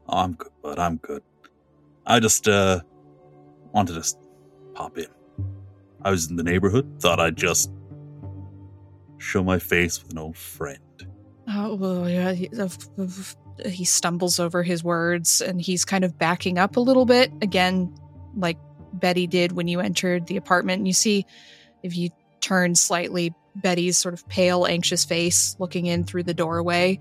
Oh, 0.08 0.20
I'm 0.20 0.34
good, 0.34 0.52
bud. 0.62 0.78
I'm 0.78 0.98
good. 0.98 1.24
I 2.06 2.20
just 2.20 2.48
uh 2.48 2.82
wanted 3.74 4.04
to 4.04 4.16
pop 4.76 5.00
in. 5.00 5.15
I 6.06 6.12
was 6.12 6.30
in 6.30 6.36
the 6.36 6.44
neighborhood, 6.44 7.02
thought 7.02 7.20
I'd 7.20 7.36
just 7.36 7.72
show 9.18 9.44
my 9.44 9.58
face 9.58 10.02
with 10.02 10.12
an 10.12 10.20
old 10.20 10.38
friend. 10.38 10.80
Oh, 11.48 11.74
well, 11.74 12.08
yeah. 12.08 12.32
He, 12.34 13.86
stumbles 13.86 14.40
over 14.40 14.62
his 14.62 14.84
words 14.84 15.42
and 15.42 15.60
he's 15.60 15.84
kind 15.84 16.04
of 16.04 16.18
backing 16.20 16.60
up 16.60 16.78
a 16.78 16.80
little 16.80 17.06
bit. 17.06 17.32
Again, 17.42 17.92
like 18.36 18.58
Betty 18.94 19.26
did 19.26 19.54
when 19.54 19.68
you 19.68 19.80
entered 19.80 20.28
the 20.28 20.38
apartment. 20.38 20.80
And 20.80 20.88
you 20.88 20.94
see, 20.94 21.26
if 21.82 21.98
you 21.98 22.12
turn 22.40 22.76
slightly, 22.76 23.34
Betty's 23.56 23.98
sort 23.98 24.14
of 24.14 24.28
pale, 24.28 24.68
anxious 24.68 25.06
face 25.06 25.56
looking 25.58 25.88
in 25.88 26.04
through 26.04 26.24
the 26.24 26.34
doorway. 26.36 27.00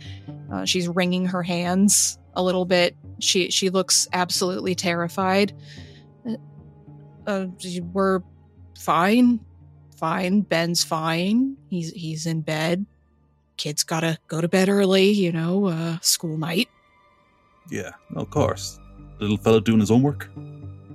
Uh, 0.50 0.64
she's 0.64 0.88
wringing 0.88 1.26
her 1.26 1.42
hands 1.42 2.18
a 2.34 2.42
little 2.42 2.64
bit. 2.64 2.96
She 3.18 3.50
she 3.50 3.68
looks 3.68 4.08
absolutely 4.12 4.74
terrified. 4.74 5.52
Uh, 6.26 6.36
uh 7.26 7.46
we're 7.92 8.20
fine, 8.78 9.40
fine. 9.96 10.40
Ben's 10.42 10.84
fine. 10.84 11.56
He's 11.68 11.92
he's 11.92 12.26
in 12.26 12.40
bed. 12.40 12.87
Kid's 13.56 13.82
gotta 13.82 14.18
go 14.28 14.40
to 14.40 14.48
bed 14.48 14.68
early. 14.68 15.10
You 15.10 15.32
know, 15.32 15.66
uh, 15.66 15.98
school 16.00 16.37
night. 16.37 16.68
Yeah, 17.70 17.90
of 18.14 18.30
course. 18.30 18.78
Little 19.18 19.38
fellow 19.38 19.60
doing 19.60 19.80
his 19.80 19.88
homework. 19.88 20.28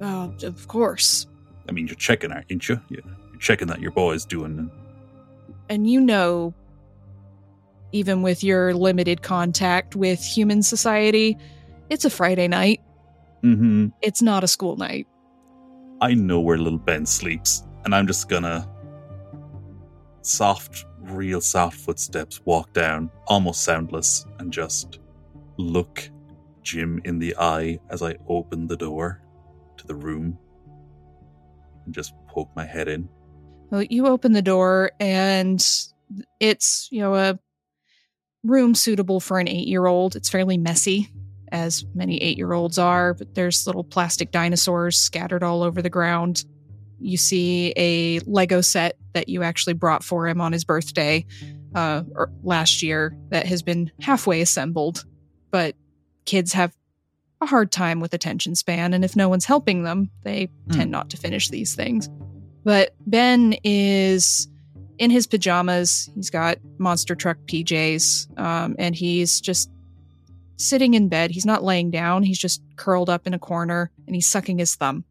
Uh, 0.01 0.29
of 0.43 0.67
course. 0.67 1.25
I 1.67 1.71
mean, 1.71 1.87
you're 1.87 1.95
checking, 1.95 2.31
aren't 2.31 2.49
you? 2.49 2.79
You're 2.89 3.03
checking 3.39 3.67
that 3.67 3.79
your 3.79 3.91
boy's 3.91 4.25
doing. 4.25 4.71
And 5.69 5.89
you 5.89 6.01
know, 6.01 6.53
even 7.91 8.21
with 8.21 8.43
your 8.43 8.73
limited 8.73 9.21
contact 9.21 9.95
with 9.95 10.23
human 10.23 10.61
society, 10.63 11.37
it's 11.89 12.05
a 12.05 12.09
Friday 12.09 12.47
night. 12.47 12.81
Mm-hmm. 13.43 13.87
It's 14.01 14.21
not 14.21 14.43
a 14.43 14.47
school 14.47 14.77
night. 14.77 15.07
I 16.01 16.13
know 16.13 16.39
where 16.39 16.57
little 16.57 16.79
Ben 16.79 17.05
sleeps 17.05 17.63
and 17.89 17.95
I'm 17.95 18.05
just 18.05 18.29
gonna 18.29 18.69
soft, 20.21 20.85
real 20.99 21.41
soft 21.41 21.75
footsteps 21.75 22.39
walk 22.45 22.71
down, 22.71 23.09
almost 23.25 23.63
soundless, 23.63 24.27
and 24.37 24.53
just 24.53 24.99
look 25.57 26.07
Jim 26.61 27.01
in 27.03 27.17
the 27.17 27.35
eye 27.39 27.79
as 27.89 28.03
I 28.03 28.15
open 28.27 28.67
the 28.67 28.77
door 28.77 29.23
to 29.77 29.87
the 29.87 29.95
room 29.95 30.37
and 31.83 31.91
just 31.91 32.13
poke 32.27 32.51
my 32.55 32.63
head 32.63 32.87
in. 32.87 33.09
Well, 33.71 33.81
you 33.81 34.05
open 34.05 34.33
the 34.33 34.43
door 34.43 34.91
and 34.99 35.59
it's, 36.39 36.89
you 36.91 36.99
know, 36.99 37.15
a 37.15 37.39
room 38.43 38.75
suitable 38.75 39.19
for 39.19 39.39
an 39.39 39.47
eight 39.47 39.67
year 39.67 39.87
old. 39.87 40.15
It's 40.15 40.29
fairly 40.29 40.59
messy, 40.59 41.09
as 41.51 41.87
many 41.95 42.21
eight 42.21 42.37
year 42.37 42.53
olds 42.53 42.77
are, 42.77 43.15
but 43.15 43.33
there's 43.33 43.65
little 43.65 43.83
plastic 43.83 44.29
dinosaurs 44.29 44.95
scattered 44.95 45.41
all 45.41 45.63
over 45.63 45.81
the 45.81 45.89
ground 45.89 46.45
you 46.99 47.17
see 47.17 47.73
a 47.75 48.19
Lego 48.21 48.61
set 48.61 48.97
that 49.13 49.29
you 49.29 49.43
actually 49.43 49.73
brought 49.73 50.03
for 50.03 50.27
him 50.27 50.41
on 50.41 50.51
his 50.51 50.63
birthday 50.63 51.25
uh, 51.75 52.03
last 52.43 52.81
year 52.81 53.15
that 53.29 53.45
has 53.45 53.61
been 53.61 53.91
halfway 54.01 54.41
assembled, 54.41 55.05
but 55.51 55.75
kids 56.25 56.53
have 56.53 56.73
a 57.41 57.45
hard 57.45 57.71
time 57.71 57.99
with 57.99 58.13
attention 58.13 58.55
span, 58.55 58.93
and 58.93 59.05
if 59.05 59.15
no 59.15 59.29
one's 59.29 59.45
helping 59.45 59.83
them, 59.83 60.09
they 60.23 60.47
mm. 60.47 60.75
tend 60.75 60.91
not 60.91 61.09
to 61.09 61.17
finish 61.17 61.49
these 61.49 61.75
things. 61.75 62.09
But 62.63 62.93
Ben 63.07 63.55
is 63.63 64.47
in 64.97 65.09
his 65.09 65.25
pajamas. 65.25 66.09
He's 66.15 66.29
got 66.29 66.57
monster 66.77 67.15
truck 67.15 67.37
PJs, 67.45 68.37
um, 68.37 68.75
and 68.77 68.95
he's 68.95 69.39
just 69.39 69.69
sitting 70.57 70.93
in 70.93 71.07
bed. 71.07 71.31
He's 71.31 71.45
not 71.45 71.63
laying 71.63 71.89
down. 71.91 72.23
He's 72.23 72.37
just 72.37 72.61
curled 72.75 73.09
up 73.09 73.25
in 73.25 73.33
a 73.33 73.39
corner, 73.39 73.91
and 74.05 74.15
he's 74.15 74.27
sucking 74.27 74.59
his 74.59 74.75
thumb 74.75 75.05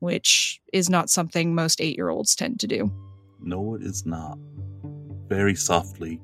which 0.00 0.60
is 0.72 0.88
not 0.88 1.10
something 1.10 1.54
most 1.54 1.80
eight 1.80 1.96
year 1.96 2.08
olds 2.08 2.34
tend 2.34 2.60
to 2.60 2.66
do. 2.66 2.92
No, 3.40 3.74
it 3.74 3.82
is 3.82 4.06
not. 4.06 4.38
Very 5.28 5.54
softly 5.54 6.20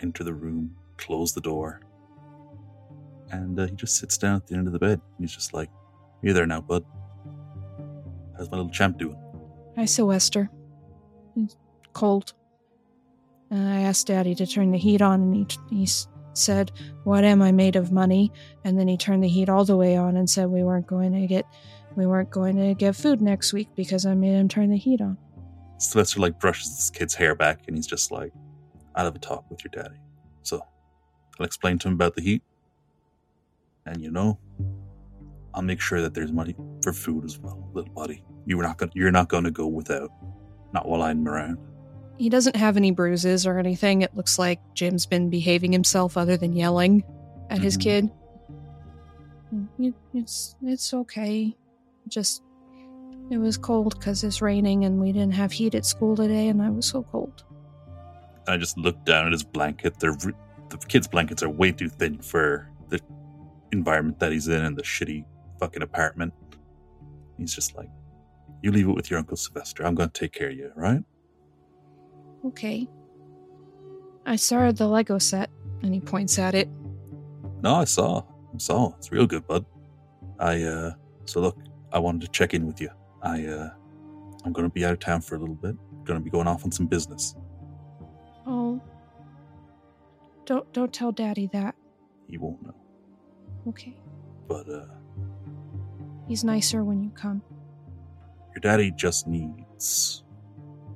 enter 0.00 0.24
the 0.24 0.34
room, 0.34 0.76
close 0.98 1.32
the 1.32 1.40
door, 1.40 1.80
and 3.30 3.58
uh, 3.58 3.66
he 3.66 3.74
just 3.74 3.96
sits 3.96 4.18
down 4.18 4.36
at 4.36 4.46
the 4.46 4.54
end 4.54 4.66
of 4.66 4.72
the 4.72 4.78
bed. 4.78 5.00
He's 5.18 5.34
just 5.34 5.54
like, 5.54 5.70
You 6.22 6.32
there 6.32 6.46
now, 6.46 6.60
bud? 6.60 6.84
How's 8.36 8.50
my 8.50 8.58
little 8.58 8.72
champ 8.72 8.98
doing? 8.98 9.18
Hi, 9.76 9.84
Sylvester. 9.84 10.50
It's 11.36 11.56
cold. 11.92 12.34
And 13.50 13.68
I 13.68 13.82
asked 13.82 14.08
Daddy 14.08 14.34
to 14.34 14.46
turn 14.46 14.70
the 14.72 14.78
heat 14.78 15.02
on, 15.02 15.22
and 15.22 15.52
he, 15.70 15.76
he 15.76 15.88
said, 16.34 16.72
What 17.04 17.24
am 17.24 17.42
I 17.42 17.52
made 17.52 17.76
of 17.76 17.92
money? 17.92 18.32
And 18.64 18.78
then 18.78 18.88
he 18.88 18.96
turned 18.96 19.24
the 19.24 19.28
heat 19.28 19.48
all 19.48 19.64
the 19.64 19.76
way 19.76 19.96
on 19.96 20.16
and 20.16 20.28
said 20.28 20.48
we 20.48 20.62
weren't 20.62 20.86
going 20.86 21.12
to 21.12 21.26
get 21.26 21.46
we 21.96 22.06
weren't 22.06 22.30
going 22.30 22.56
to 22.56 22.74
get 22.74 22.94
food 22.94 23.20
next 23.20 23.52
week 23.52 23.68
because 23.74 24.06
I 24.06 24.14
made 24.14 24.34
him 24.34 24.48
turn 24.48 24.70
the 24.70 24.76
heat 24.76 25.00
on. 25.00 25.16
Sylvester 25.78 26.20
like 26.20 26.38
brushes 26.38 26.74
this 26.76 26.90
kid's 26.90 27.14
hair 27.14 27.34
back 27.34 27.62
and 27.66 27.76
he's 27.76 27.86
just 27.86 28.10
like, 28.10 28.32
I'll 28.94 29.04
have 29.04 29.16
a 29.16 29.18
talk 29.18 29.44
with 29.50 29.64
your 29.64 29.70
daddy. 29.70 30.00
So 30.42 30.62
I'll 31.38 31.46
explain 31.46 31.78
to 31.80 31.88
him 31.88 31.94
about 31.94 32.14
the 32.14 32.22
heat. 32.22 32.42
And 33.84 34.00
you 34.02 34.10
know, 34.10 34.38
I'll 35.54 35.62
make 35.62 35.80
sure 35.80 36.02
that 36.02 36.14
there's 36.14 36.32
money 36.32 36.54
for 36.82 36.92
food 36.92 37.24
as 37.24 37.38
well, 37.38 37.68
little 37.72 37.92
buddy. 37.92 38.24
You 38.46 38.58
are 38.60 38.62
not 38.62 38.78
gonna 38.78 38.92
you're 38.94 39.10
not 39.10 39.28
gonna 39.28 39.50
go 39.50 39.66
without. 39.66 40.10
Not 40.72 40.88
while 40.88 41.02
I'm 41.02 41.26
around. 41.26 41.58
He 42.18 42.28
doesn't 42.28 42.56
have 42.56 42.76
any 42.76 42.90
bruises 42.90 43.46
or 43.46 43.58
anything. 43.58 44.02
It 44.02 44.14
looks 44.16 44.38
like 44.38 44.60
Jim's 44.74 45.06
been 45.06 45.30
behaving 45.30 45.72
himself 45.72 46.16
other 46.16 46.36
than 46.36 46.54
yelling 46.54 47.04
at 47.48 47.56
mm-hmm. 47.56 47.64
his 47.64 47.76
kid. 47.76 48.10
It's 50.14 50.56
it's 50.62 50.92
okay. 50.92 51.56
Just, 52.08 52.42
it 53.30 53.38
was 53.38 53.56
cold 53.56 53.94
because 53.98 54.22
it's 54.24 54.40
raining 54.40 54.84
and 54.84 55.00
we 55.00 55.12
didn't 55.12 55.34
have 55.34 55.52
heat 55.52 55.74
at 55.74 55.84
school 55.84 56.16
today 56.16 56.48
and 56.48 56.62
I 56.62 56.70
was 56.70 56.86
so 56.86 57.02
cold. 57.02 57.44
I 58.48 58.56
just 58.56 58.78
looked 58.78 59.04
down 59.04 59.26
at 59.26 59.32
his 59.32 59.42
blanket. 59.42 59.98
They're, 59.98 60.16
the 60.68 60.78
kid's 60.88 61.08
blankets 61.08 61.42
are 61.42 61.48
way 61.48 61.72
too 61.72 61.88
thin 61.88 62.18
for 62.18 62.70
the 62.88 63.00
environment 63.72 64.20
that 64.20 64.32
he's 64.32 64.48
in 64.48 64.64
and 64.64 64.76
the 64.76 64.82
shitty 64.82 65.24
fucking 65.58 65.82
apartment. 65.82 66.32
He's 67.38 67.54
just 67.54 67.76
like, 67.76 67.88
you 68.62 68.72
leave 68.72 68.88
it 68.88 68.92
with 68.92 69.10
your 69.10 69.18
Uncle 69.18 69.36
Sylvester. 69.36 69.84
I'm 69.84 69.94
going 69.94 70.10
to 70.10 70.20
take 70.20 70.32
care 70.32 70.48
of 70.48 70.56
you, 70.56 70.72
right? 70.74 71.02
Okay. 72.44 72.88
I 74.24 74.36
saw 74.36 74.72
the 74.72 74.86
Lego 74.86 75.18
set, 75.18 75.50
and 75.82 75.94
he 75.94 76.00
points 76.00 76.38
at 76.38 76.54
it. 76.54 76.68
No, 77.62 77.74
I 77.76 77.84
saw. 77.84 78.20
I 78.20 78.58
saw. 78.58 78.94
It's 78.96 79.12
real 79.12 79.26
good, 79.26 79.46
bud. 79.46 79.64
I, 80.38 80.62
uh, 80.62 80.92
so 81.26 81.40
look, 81.40 81.58
I 81.92 81.98
wanted 81.98 82.22
to 82.22 82.28
check 82.28 82.54
in 82.54 82.66
with 82.66 82.80
you. 82.80 82.90
I 83.22 83.46
uh, 83.46 83.70
I'm 84.44 84.52
going 84.52 84.66
to 84.68 84.72
be 84.72 84.84
out 84.84 84.92
of 84.92 84.98
town 84.98 85.20
for 85.20 85.36
a 85.36 85.38
little 85.38 85.54
bit. 85.54 85.76
Going 86.04 86.18
to 86.18 86.24
be 86.24 86.30
going 86.30 86.46
off 86.46 86.64
on 86.64 86.70
some 86.72 86.86
business. 86.86 87.34
Oh. 88.46 88.80
Don't 90.44 90.70
don't 90.72 90.92
tell 90.92 91.10
Daddy 91.12 91.48
that. 91.52 91.74
He 92.28 92.38
won't 92.38 92.62
know. 92.62 92.74
Okay. 93.68 93.96
But 94.48 94.68
uh, 94.68 94.86
He's 96.28 96.44
nicer 96.44 96.84
when 96.84 97.02
you 97.02 97.10
come. 97.10 97.42
your 98.54 98.60
daddy 98.60 98.90
just 98.90 99.26
needs 99.28 100.22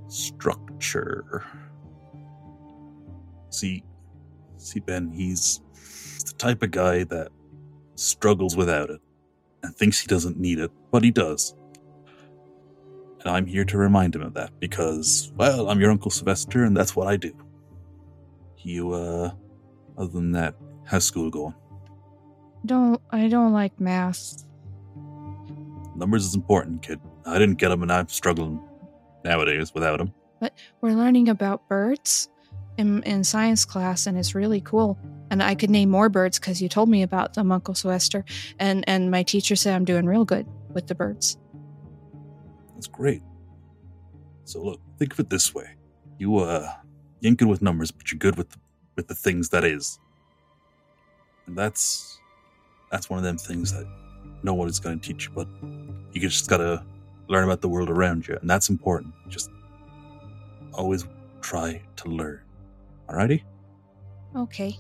structure. 0.09 1.45
See, 3.51 3.85
see, 4.57 4.81
Ben, 4.81 5.11
he's 5.11 5.61
the 6.27 6.33
type 6.39 6.63
of 6.63 6.71
guy 6.71 7.05
that 7.05 7.29
struggles 7.97 8.57
without 8.57 8.91
it 8.91 9.01
and 9.63 9.75
thinks 9.77 10.01
he 10.01 10.07
doesn't 10.07 10.39
need 10.39 10.59
it, 10.59 10.71
but 10.91 11.05
he 11.05 11.11
does. 11.11 11.55
And 13.21 13.29
I'm 13.29 13.47
here 13.47 13.65
to 13.67 13.77
remind 13.77 14.15
him 14.15 14.23
of 14.23 14.35
that 14.35 14.59
because, 14.61 15.33
well, 15.37 15.69
I'm 15.69 15.81
your 15.81 15.91
Uncle 15.91 16.11
Sylvester 16.11 16.65
and 16.65 16.77
that's 16.77 16.97
what 16.97 17.07
I 17.07 17.17
do. 17.17 17.35
You, 18.59 18.93
uh, 18.93 19.31
other 19.99 20.11
than 20.11 20.33
that, 20.33 20.55
how's 20.85 21.05
school 21.05 21.31
going? 21.31 21.55
Don't 22.67 23.01
I 23.11 23.29
don't 23.29 23.53
like 23.53 23.79
math. 23.81 24.45
Numbers 25.97 26.27
is 26.27 26.35
important, 26.35 26.83
kid. 26.83 27.01
I 27.27 27.39
didn't 27.39 27.57
get 27.57 27.69
them 27.69 27.83
and 27.83 27.93
I'm 27.93 28.09
struggling 28.09 28.61
nowadays 29.25 29.73
without 29.75 29.99
them. 29.99 30.13
But 30.41 30.55
we're 30.81 30.95
learning 30.95 31.29
about 31.29 31.69
birds 31.69 32.29
in 32.79 33.03
in 33.03 33.25
science 33.25 33.65
class 33.65 34.07
and 34.07 34.19
it's 34.19 34.35
really 34.35 34.61
cool. 34.61 34.99
And 35.31 35.43
I 35.43 35.55
could 35.55 35.71
name 35.71 35.91
more 35.91 36.09
birds 36.09 36.39
because 36.39 36.61
you 36.61 36.69
told 36.69 36.89
me 36.89 37.03
about 37.03 37.35
them, 37.35 37.53
Uncle 37.53 37.75
Sylvester. 37.75 38.25
And 38.59 38.85
and 38.89 39.11
my 39.11 39.23
teacher 39.23 39.57
said 39.57 39.75
I'm 39.75 39.85
doing 39.85 40.07
real 40.07 40.25
good 40.25 40.47
with 40.73 40.87
the 40.87 40.95
birds. 40.95 41.39
That's 42.75 42.89
great. 42.89 43.23
So 44.45 44.63
look, 44.63 44.81
think 44.99 45.13
of 45.13 45.21
it 45.21 45.31
this 45.31 45.55
way: 45.55 45.77
you 46.19 46.39
uh, 46.39 46.73
you 47.21 47.29
ain't 47.29 47.39
good 47.39 47.49
with 47.49 47.63
numbers, 47.63 47.91
but 47.91 48.11
you're 48.11 48.19
good 48.19 48.37
with 48.37 48.57
with 48.97 49.07
the 49.07 49.15
things 49.15 49.51
that 49.51 49.65
is, 49.65 49.99
and 51.47 51.57
that's 51.57 52.19
that's 52.91 53.09
one 53.09 53.19
of 53.19 53.25
them 53.25 53.39
things 53.39 53.73
that 53.73 53.87
no 54.43 54.55
one 54.55 54.69
is 54.69 54.81
going 54.81 54.99
to 54.99 55.07
teach 55.07 55.27
you, 55.27 55.33
but 55.35 55.47
you 56.13 56.21
just 56.21 56.49
gotta 56.49 56.85
learn 57.29 57.45
about 57.45 57.61
the 57.61 57.69
world 57.69 57.89
around 57.89 58.27
you, 58.27 58.37
and 58.41 58.51
that's 58.51 58.69
important. 58.69 59.15
Just 59.29 59.51
always 60.73 61.07
try 61.41 61.81
to 61.97 62.09
learn. 62.09 62.41
Alrighty? 63.09 63.43
Okay. 64.37 64.79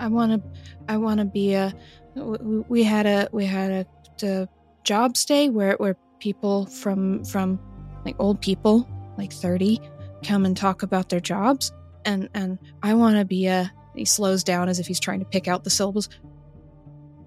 I 0.00 0.08
want 0.08 0.32
to 0.32 0.60
I 0.88 0.96
want 0.96 1.20
to 1.20 1.24
be 1.24 1.54
a. 1.54 1.74
we 2.14 2.82
had 2.82 3.06
a 3.06 3.28
we 3.32 3.44
had 3.44 3.70
a, 3.70 3.86
the 4.18 4.48
jobs 4.84 5.24
day 5.24 5.48
where 5.48 5.74
where 5.74 5.96
people 6.18 6.66
from 6.66 7.24
from 7.24 7.60
like 8.04 8.16
old 8.18 8.40
people 8.40 8.88
like 9.16 9.32
30 9.32 9.80
come 10.24 10.44
and 10.44 10.56
talk 10.56 10.82
about 10.82 11.08
their 11.08 11.20
jobs 11.20 11.72
and 12.04 12.28
and 12.34 12.58
I 12.82 12.94
want 12.94 13.18
to 13.18 13.24
be 13.24 13.46
a 13.46 13.72
he 13.94 14.04
slows 14.04 14.42
down 14.42 14.68
as 14.68 14.80
if 14.80 14.86
he's 14.86 15.00
trying 15.00 15.20
to 15.20 15.26
pick 15.26 15.48
out 15.48 15.64
the 15.64 15.70
syllables 15.70 16.08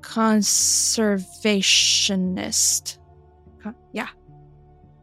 conservationist. 0.01 2.97
Con- 3.61 3.75
yeah. 3.93 4.07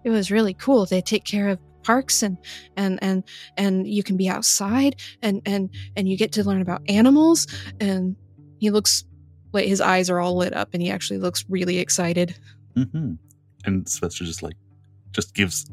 It 0.05 0.11
was 0.11 0.31
really 0.31 0.55
cool. 0.55 0.87
They 0.87 1.01
take 1.01 1.25
care 1.25 1.49
of 1.49 1.59
parks 1.83 2.23
and 2.23 2.37
and 2.77 2.99
and 3.03 3.25
and 3.57 3.87
you 3.89 4.03
can 4.03 4.17
be 4.17 4.29
outside 4.29 4.97
and 5.23 5.41
and 5.47 5.71
and 5.97 6.09
you 6.09 6.17
get 6.17 6.33
to 6.33 6.45
learn 6.45 6.61
about 6.61 6.83
animals 6.89 7.47
and 7.81 8.17
he 8.59 8.71
looks 8.71 9.05
like 9.53 9.67
his 9.67 9.81
eyes 9.81 10.11
are 10.11 10.21
all 10.21 10.37
lit 10.37 10.55
up 10.55 10.71
and 10.75 10.83
he 10.83 10.91
actually 10.91 11.19
looks 11.19 11.45
really 11.49 11.79
excited 11.79 12.35
Mm-hmm. 12.79 13.15
And 13.65 13.89
Sylvester 13.89 14.25
just 14.25 14.43
like 14.43 14.57
just 15.13 15.35
gives 15.35 15.67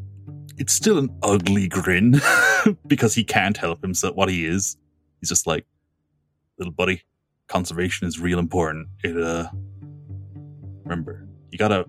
it's 0.58 0.74
still 0.74 0.98
an 0.98 1.10
ugly 1.22 1.68
grin 1.68 2.22
because 2.88 3.14
he 3.14 3.24
can't 3.24 3.58
help 3.58 3.82
himself 3.82 4.16
what 4.16 4.30
he 4.30 4.46
is. 4.46 4.78
He's 5.20 5.30
just 5.30 5.46
like, 5.46 5.66
little 6.58 6.74
buddy, 6.74 7.04
conservation 7.48 8.08
is 8.08 8.20
real 8.20 8.40
important. 8.40 8.88
It 9.04 9.18
uh 9.18 9.50
remember, 10.84 11.28
you 11.52 11.58
gotta 11.58 11.86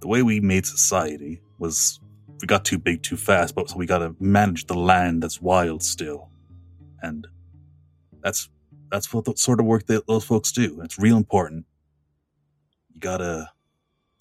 the 0.00 0.08
way 0.08 0.22
we 0.22 0.40
made 0.40 0.64
society 0.64 1.42
was 1.58 1.99
we 2.42 2.46
got 2.46 2.64
too 2.64 2.78
big 2.78 3.02
too 3.02 3.16
fast, 3.16 3.54
but 3.54 3.70
so 3.70 3.76
we 3.76 3.86
gotta 3.86 4.14
manage 4.20 4.66
the 4.66 4.74
land 4.74 5.22
that's 5.22 5.40
wild 5.40 5.82
still. 5.82 6.30
And 7.02 7.26
that's 8.22 8.48
that's 8.90 9.12
what 9.12 9.24
the 9.24 9.34
sort 9.36 9.60
of 9.60 9.66
work 9.66 9.86
that 9.86 10.06
those 10.06 10.24
folks 10.24 10.52
do. 10.52 10.80
It's 10.82 10.98
real 10.98 11.16
important. 11.16 11.66
You 12.92 13.00
gotta 13.00 13.50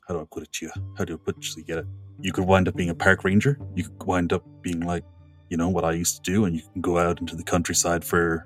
how 0.07 0.15
do 0.15 0.21
I 0.21 0.25
put 0.31 0.43
it 0.43 0.51
to 0.53 0.65
you? 0.65 0.71
How 0.97 1.05
do 1.05 1.13
I 1.13 1.17
put 1.17 1.37
it 1.37 1.43
so 1.43 1.59
you 1.59 1.65
get 1.65 1.79
it? 1.79 1.85
You 2.21 2.31
could 2.33 2.45
wind 2.45 2.67
up 2.67 2.75
being 2.75 2.89
a 2.89 2.95
park 2.95 3.23
ranger. 3.23 3.59
You 3.75 3.83
could 3.83 4.03
wind 4.03 4.33
up 4.33 4.43
being 4.61 4.81
like, 4.81 5.03
you 5.49 5.57
know, 5.57 5.69
what 5.69 5.85
I 5.85 5.91
used 5.91 6.23
to 6.23 6.31
do, 6.31 6.45
and 6.45 6.55
you 6.55 6.63
can 6.73 6.81
go 6.81 6.97
out 6.97 7.19
into 7.21 7.35
the 7.35 7.43
countryside 7.43 8.03
for 8.03 8.45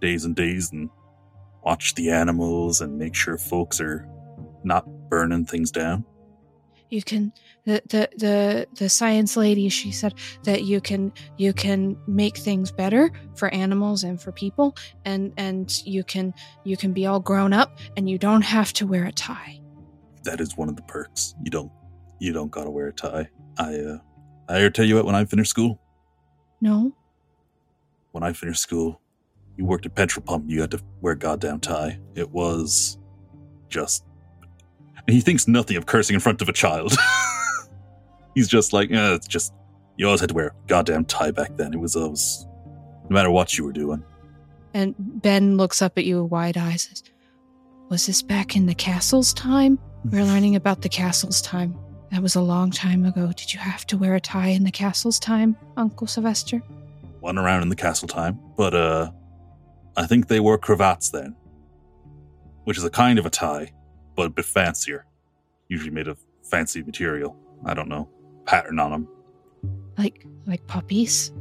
days 0.00 0.24
and 0.24 0.36
days 0.36 0.72
and 0.72 0.88
watch 1.64 1.94
the 1.94 2.10
animals 2.10 2.80
and 2.80 2.98
make 2.98 3.14
sure 3.14 3.36
folks 3.36 3.80
are 3.80 4.08
not 4.64 4.86
burning 5.10 5.44
things 5.44 5.70
down. 5.70 6.04
You 6.90 7.02
can 7.02 7.32
the, 7.64 7.82
the 7.88 8.08
the 8.16 8.66
the 8.74 8.88
science 8.88 9.36
lady 9.36 9.68
she 9.68 9.90
said 9.92 10.14
that 10.44 10.64
you 10.64 10.80
can 10.80 11.12
you 11.36 11.52
can 11.52 11.96
make 12.06 12.36
things 12.36 12.70
better 12.72 13.10
for 13.34 13.52
animals 13.54 14.04
and 14.04 14.20
for 14.20 14.32
people 14.32 14.76
and 15.04 15.32
and 15.36 15.82
you 15.86 16.04
can 16.04 16.34
you 16.64 16.76
can 16.76 16.92
be 16.92 17.06
all 17.06 17.20
grown 17.20 17.52
up 17.52 17.78
and 17.96 18.10
you 18.10 18.18
don't 18.18 18.42
have 18.42 18.72
to 18.72 18.86
wear 18.86 19.04
a 19.06 19.12
tie 19.12 19.60
That 20.24 20.40
is 20.40 20.56
one 20.56 20.68
of 20.68 20.76
the 20.76 20.82
perks. 20.82 21.34
You 21.42 21.50
don't 21.50 21.72
you 22.18 22.32
don't 22.32 22.50
gotta 22.50 22.70
wear 22.70 22.88
a 22.88 22.92
tie. 22.92 23.28
I 23.56 23.74
uh 23.76 23.98
I 24.48 24.58
ever 24.58 24.70
tell 24.70 24.84
you 24.84 24.96
what 24.96 25.06
when 25.06 25.14
I 25.14 25.24
finished 25.24 25.50
school? 25.50 25.80
no 26.60 26.92
when 28.12 28.24
I 28.24 28.32
finished 28.32 28.60
school, 28.60 29.00
you 29.56 29.64
worked 29.64 29.86
at 29.86 29.94
petrol 29.94 30.24
pump. 30.24 30.44
You 30.48 30.60
had 30.62 30.72
to 30.72 30.80
wear 31.00 31.12
a 31.12 31.16
goddamn 31.16 31.60
tie. 31.60 32.00
It 32.16 32.28
was 32.30 32.98
just. 33.68 34.04
And 35.06 35.14
he 35.14 35.20
thinks 35.20 35.48
nothing 35.48 35.76
of 35.76 35.86
cursing 35.86 36.14
in 36.14 36.20
front 36.20 36.42
of 36.42 36.48
a 36.48 36.52
child. 36.52 36.96
He's 38.34 38.48
just 38.48 38.72
like, 38.72 38.90
yeah, 38.90 39.14
it's 39.14 39.26
just. 39.26 39.52
You 39.96 40.06
always 40.06 40.20
had 40.20 40.30
to 40.30 40.34
wear 40.34 40.46
a 40.48 40.52
goddamn 40.66 41.04
tie 41.04 41.30
back 41.30 41.56
then. 41.56 41.74
It 41.74 41.80
was 41.80 41.96
always. 41.96 42.46
No 43.08 43.14
matter 43.14 43.30
what 43.30 43.58
you 43.58 43.64
were 43.64 43.72
doing. 43.72 44.04
and 44.72 44.94
ben 44.98 45.56
looks 45.56 45.82
up 45.82 45.98
at 45.98 46.04
you 46.04 46.22
with 46.22 46.30
wide 46.30 46.56
eyes 46.56 46.82
says, 46.82 47.02
was 47.88 48.06
this 48.06 48.22
back 48.22 48.54
in 48.54 48.66
the 48.66 48.74
castle's 48.74 49.32
time 49.34 49.78
we 50.04 50.10
we're 50.20 50.24
learning 50.32 50.54
about 50.54 50.82
the 50.82 50.88
castle's 50.88 51.42
time 51.42 51.76
that 52.12 52.22
was 52.22 52.36
a 52.36 52.40
long 52.40 52.70
time 52.70 53.04
ago 53.04 53.32
did 53.32 53.52
you 53.52 53.58
have 53.58 53.84
to 53.84 53.98
wear 53.98 54.14
a 54.14 54.20
tie 54.20 54.46
in 54.46 54.62
the 54.62 54.70
castle's 54.70 55.18
time 55.18 55.56
uncle 55.76 56.06
sylvester 56.06 56.58
One 57.18 57.36
around 57.36 57.62
in 57.62 57.68
the 57.68 57.76
castle 57.76 58.06
time. 58.08 58.38
But, 58.56 58.74
uh. 58.74 59.10
I 59.96 60.06
think 60.06 60.28
they 60.28 60.38
wore 60.40 60.56
cravats 60.56 61.10
then. 61.10 61.34
Which 62.64 62.78
is 62.78 62.84
a 62.84 62.90
kind 62.90 63.18
of 63.18 63.26
a 63.26 63.30
tie, 63.30 63.72
but 64.20 64.26
a 64.26 64.30
bit 64.30 64.44
fancier. 64.44 65.06
Usually 65.68 65.90
made 65.90 66.06
of 66.06 66.18
fancy 66.42 66.82
material. 66.82 67.34
I 67.64 67.72
don't 67.72 67.88
know. 67.88 68.06
Pattern 68.44 68.78
on 68.78 68.90
them. 68.90 69.08
like 69.96 70.26
like 70.46 70.66
puppies. 70.66 71.32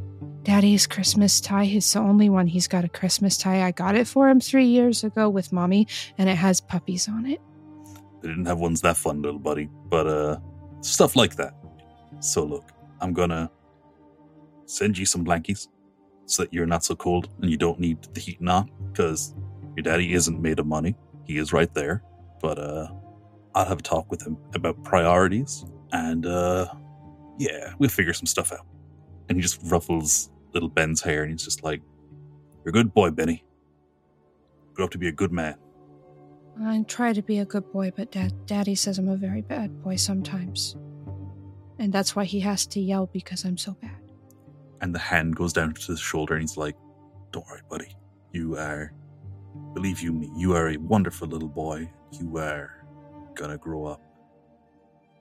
Daddy's 0.44 0.88
Christmas 0.88 1.42
tie 1.42 1.66
is 1.66 1.92
the 1.92 2.00
only 2.00 2.30
one 2.30 2.48
he's 2.48 2.70
got 2.70 2.86
a 2.86 2.88
Christmas 2.88 3.36
tie. 3.36 3.64
I 3.68 3.72
got 3.72 3.96
it 3.96 4.08
for 4.08 4.30
him 4.30 4.40
three 4.40 4.66
years 4.66 5.04
ago 5.04 5.28
with 5.28 5.52
mommy, 5.52 5.88
and 6.18 6.30
it 6.30 6.38
has 6.38 6.62
puppies 6.62 7.10
on 7.10 7.26
it. 7.26 7.42
They 8.22 8.30
didn't 8.30 8.46
have 8.46 8.60
ones 8.60 8.80
that 8.82 8.96
fun, 8.96 9.22
little 9.22 9.40
buddy, 9.42 9.70
but 9.90 10.08
uh, 10.08 10.38
stuff 10.80 11.18
like 11.18 11.36
that. 11.36 11.54
So 12.22 12.46
look, 12.46 12.72
I'm 13.02 13.12
gonna 13.12 13.52
send 14.68 14.98
you 14.98 15.06
some 15.06 15.26
blankies 15.26 15.68
so 16.28 16.44
that 16.44 16.54
you're 16.54 16.66
not 16.66 16.86
so 16.86 16.96
cold 16.96 17.28
and 17.42 17.52
you 17.52 17.58
don't 17.58 17.80
need 17.80 17.98
the 18.14 18.22
heat 18.22 18.40
on 18.48 18.72
because 18.90 19.34
your 19.76 19.84
daddy 19.84 20.14
isn't 20.14 20.42
made 20.42 20.60
of 20.60 20.66
money. 20.66 20.96
He 21.26 21.38
is 21.38 21.52
right 21.54 21.74
there, 21.74 22.04
but 22.42 22.58
uh, 22.60 22.88
I'll 23.56 23.66
have 23.66 23.80
a 23.80 23.84
talk 23.84 24.10
with 24.12 24.26
him 24.26 24.38
about 24.54 24.84
priorities 24.84 25.66
and 25.92 26.26
uh, 26.26 26.68
yeah, 27.38 27.74
we'll 27.80 27.90
figure 27.90 28.14
some 28.14 28.26
stuff 28.26 28.52
out. 28.52 28.66
And 29.28 29.38
he 29.38 29.42
just 29.42 29.60
ruffles 29.64 30.30
little 30.54 30.70
Ben's 30.70 31.02
hair 31.02 31.24
and 31.24 31.32
he's 31.32 31.44
just 31.44 31.64
like, 31.64 31.82
"You're 32.64 32.70
a 32.70 32.74
good 32.74 32.94
boy, 32.94 33.12
Benny. 33.12 33.44
Grow 34.74 34.86
up 34.86 34.92
to 34.92 34.98
be 34.98 35.08
a 35.08 35.12
good 35.12 35.32
man." 35.32 35.56
I 36.62 36.84
try 36.88 37.14
to 37.14 37.22
be 37.22 37.40
a 37.40 37.46
good 37.46 37.72
boy, 37.72 37.92
but 37.96 38.12
Dad, 38.12 38.34
Daddy 38.46 38.76
says 38.76 38.98
I'm 38.98 39.08
a 39.08 39.16
very 39.16 39.42
bad 39.42 39.82
boy 39.82 39.96
sometimes, 39.96 40.76
and 41.78 41.94
that's 41.94 42.16
why 42.16 42.26
he 42.26 42.40
has 42.42 42.66
to 42.68 42.82
yell 42.82 43.06
because 43.08 43.46
I'm 43.46 43.58
so 43.58 43.74
bad. 43.82 43.92
and 44.82 44.94
the 44.96 45.00
hand 45.00 45.36
goes 45.36 45.54
down 45.54 45.74
to 45.74 45.88
his 45.92 46.00
shoulder 46.00 46.34
and 46.36 46.44
he's 46.44 46.56
like 46.58 46.76
don't 47.32 47.46
worry 47.48 47.62
buddy 47.70 47.90
you 48.32 48.56
are 48.58 48.94
believe 49.74 50.00
you 50.00 50.14
me 50.14 50.30
you 50.38 50.54
are 50.56 50.70
a 50.70 50.78
wonderful 50.78 51.28
little 51.28 51.50
boy 51.50 51.90
you 52.14 52.38
are 52.38 52.86
gonna 53.36 53.58
grow 53.58 53.86
up. 53.86 54.02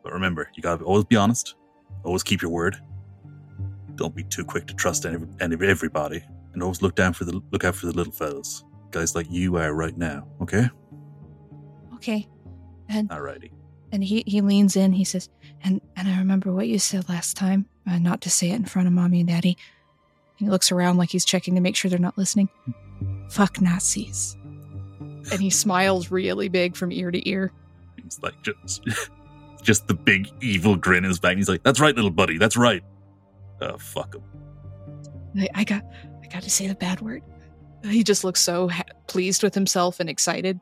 But 0.02 0.12
remember 0.12 0.50
you 0.54 0.62
gotta 0.62 0.84
always 0.84 1.04
be 1.04 1.16
honest. 1.16 1.54
Always 2.04 2.22
keep 2.22 2.42
your 2.42 2.50
word. 2.50 2.76
Don't 3.96 4.14
be 4.14 4.22
too 4.24 4.44
quick 4.44 4.66
to 4.68 4.74
trust 4.74 5.04
any, 5.06 5.18
any 5.40 5.56
everybody. 5.66 6.22
And 6.52 6.62
always 6.62 6.82
look 6.82 6.94
down 6.94 7.12
for 7.12 7.24
the 7.24 7.40
look 7.50 7.64
out 7.64 7.74
for 7.76 7.86
the 7.86 7.92
little 7.92 8.12
fellas. 8.12 8.64
Guys 8.90 9.14
like 9.14 9.26
you 9.30 9.56
are 9.56 9.74
right 9.74 9.96
now 9.96 10.26
okay? 10.40 10.68
Okay, 11.96 12.26
and 12.88 13.08
alrighty. 13.10 13.50
and 13.92 14.02
he 14.04 14.22
he 14.26 14.40
leans 14.40 14.76
in. 14.76 14.92
He 14.92 15.04
says, 15.04 15.28
And 15.64 15.80
and 15.96 16.08
I 16.08 16.18
remember 16.18 16.52
what 16.52 16.68
you 16.68 16.78
said 16.78 17.08
last 17.08 17.36
time, 17.36 17.66
uh, 17.86 17.98
not 17.98 18.20
to 18.22 18.30
say 18.30 18.50
it 18.50 18.54
in 18.56 18.64
front 18.64 18.86
of 18.88 18.94
mommy 18.94 19.20
and 19.20 19.28
daddy. 19.28 19.58
He 20.36 20.48
looks 20.48 20.70
around 20.72 20.96
like 20.96 21.10
he's 21.10 21.24
checking 21.24 21.56
to 21.56 21.60
make 21.60 21.74
sure 21.74 21.90
they're 21.90 21.98
not 21.98 22.16
listening. 22.16 22.48
Fuck 23.28 23.60
Nazis. 23.60 24.36
And 25.32 25.40
he 25.40 25.50
smiles 25.50 26.10
really 26.10 26.48
big 26.48 26.76
from 26.76 26.92
ear 26.92 27.10
to 27.10 27.28
ear. 27.28 27.52
He's 28.02 28.20
like 28.22 28.34
just 28.42 28.82
just 29.62 29.86
the 29.86 29.94
big 29.94 30.30
evil 30.40 30.76
grin 30.76 31.04
in 31.04 31.10
his 31.10 31.18
back. 31.18 31.36
He's 31.36 31.48
like, 31.48 31.62
"That's 31.62 31.80
right, 31.80 31.94
little 31.94 32.10
buddy. 32.10 32.38
That's 32.38 32.56
right." 32.56 32.82
Uh, 33.60 33.76
fuck 33.76 34.14
him. 34.14 34.22
I, 35.36 35.48
I 35.54 35.64
got 35.64 35.84
I 36.22 36.26
got 36.28 36.42
to 36.42 36.50
say 36.50 36.66
the 36.68 36.74
bad 36.74 37.00
word. 37.00 37.22
He 37.84 38.02
just 38.02 38.24
looks 38.24 38.40
so 38.40 38.68
ha- 38.68 38.84
pleased 39.06 39.42
with 39.42 39.54
himself 39.54 40.00
and 40.00 40.08
excited. 40.08 40.58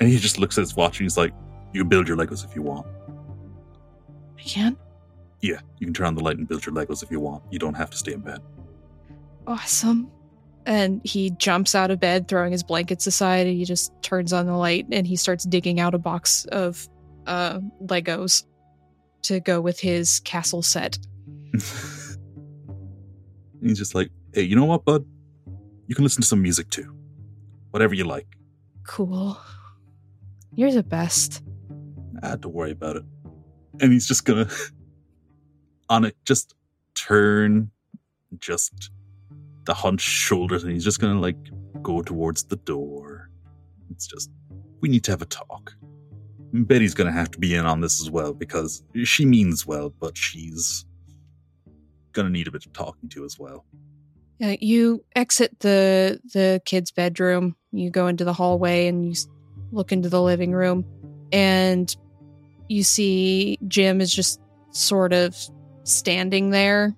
And 0.00 0.08
he 0.08 0.18
just 0.18 0.38
looks 0.38 0.58
at 0.58 0.62
his 0.62 0.74
watch 0.74 0.98
and 0.98 1.04
he's 1.04 1.16
like, 1.16 1.32
"You 1.72 1.82
can 1.82 1.88
build 1.88 2.08
your 2.08 2.16
Legos 2.16 2.44
if 2.44 2.54
you 2.54 2.62
want." 2.62 2.86
I 4.38 4.42
can. 4.42 4.76
Yeah, 5.40 5.60
you 5.78 5.86
can 5.86 5.94
turn 5.94 6.06
on 6.06 6.14
the 6.14 6.22
light 6.22 6.38
and 6.38 6.48
build 6.48 6.64
your 6.64 6.74
Legos 6.74 7.02
if 7.02 7.10
you 7.10 7.20
want. 7.20 7.42
You 7.50 7.58
don't 7.58 7.74
have 7.74 7.90
to 7.90 7.96
stay 7.96 8.12
in 8.12 8.20
bed. 8.20 8.40
Awesome. 9.46 10.10
And 10.66 11.00
he 11.04 11.30
jumps 11.30 11.74
out 11.74 11.90
of 11.90 12.00
bed, 12.00 12.26
throwing 12.26 12.52
his 12.52 12.62
blankets 12.62 13.06
aside, 13.06 13.46
and 13.46 13.56
he 13.56 13.64
just 13.64 13.92
turns 14.02 14.32
on 14.32 14.46
the 14.46 14.56
light 14.56 14.86
and 14.90 15.06
he 15.06 15.16
starts 15.16 15.44
digging 15.44 15.78
out 15.78 15.94
a 15.94 15.98
box 15.98 16.46
of 16.46 16.88
uh, 17.26 17.60
Legos 17.82 18.44
to 19.22 19.40
go 19.40 19.60
with 19.60 19.78
his 19.80 20.20
castle 20.20 20.62
set. 20.62 20.98
he's 23.62 23.78
just 23.78 23.94
like, 23.94 24.10
"Hey, 24.32 24.42
you 24.42 24.56
know 24.56 24.64
what, 24.64 24.84
bud? 24.84 25.04
You 25.86 25.94
can 25.94 26.04
listen 26.04 26.22
to 26.22 26.28
some 26.28 26.40
music 26.42 26.70
too. 26.70 26.94
Whatever 27.70 27.94
you 27.94 28.04
like." 28.04 28.26
Cool. 28.84 29.38
You're 30.54 30.72
the 30.72 30.82
best. 30.82 31.42
I 32.22 32.28
had 32.28 32.42
to 32.42 32.48
worry 32.48 32.70
about 32.70 32.96
it. 32.96 33.04
And 33.80 33.92
he's 33.92 34.06
just 34.06 34.24
gonna 34.24 34.48
on 35.88 36.04
it 36.04 36.16
just 36.24 36.54
turn 36.94 37.70
just 38.38 38.90
the 39.64 39.74
hunched 39.74 40.08
shoulders 40.08 40.62
and 40.62 40.72
he's 40.72 40.84
just 40.84 41.00
gonna 41.00 41.20
like 41.20 41.36
go 41.82 42.02
towards 42.02 42.44
the 42.44 42.56
door. 42.56 43.30
It's 43.90 44.06
just 44.06 44.30
we 44.80 44.88
need 44.88 45.04
to 45.04 45.10
have 45.10 45.22
a 45.22 45.26
talk. 45.26 45.74
Betty's 46.52 46.94
gonna 46.94 47.12
have 47.12 47.30
to 47.32 47.38
be 47.38 47.54
in 47.54 47.66
on 47.66 47.80
this 47.80 48.00
as 48.00 48.10
well 48.10 48.32
because 48.32 48.82
she 49.04 49.26
means 49.26 49.66
well, 49.66 49.90
but 49.90 50.16
she's 50.16 50.84
gonna 52.12 52.30
need 52.30 52.46
a 52.46 52.50
bit 52.50 52.64
of 52.66 52.72
talking 52.72 53.08
to 53.10 53.24
as 53.24 53.38
well. 53.38 53.64
Yeah, 54.38 54.56
you 54.60 55.04
exit 55.14 55.60
the 55.60 56.20
the 56.32 56.60
kid's 56.64 56.90
bedroom. 56.90 57.56
You 57.72 57.90
go 57.90 58.06
into 58.06 58.24
the 58.24 58.32
hallway 58.32 58.86
and 58.88 59.04
you 59.04 59.14
look 59.72 59.92
into 59.92 60.08
the 60.08 60.22
living 60.22 60.52
room, 60.52 60.84
and 61.32 61.94
you 62.68 62.82
see 62.82 63.58
Jim 63.68 64.00
is 64.00 64.12
just 64.12 64.40
sort 64.70 65.12
of 65.12 65.36
standing 65.84 66.50
there. 66.50 66.94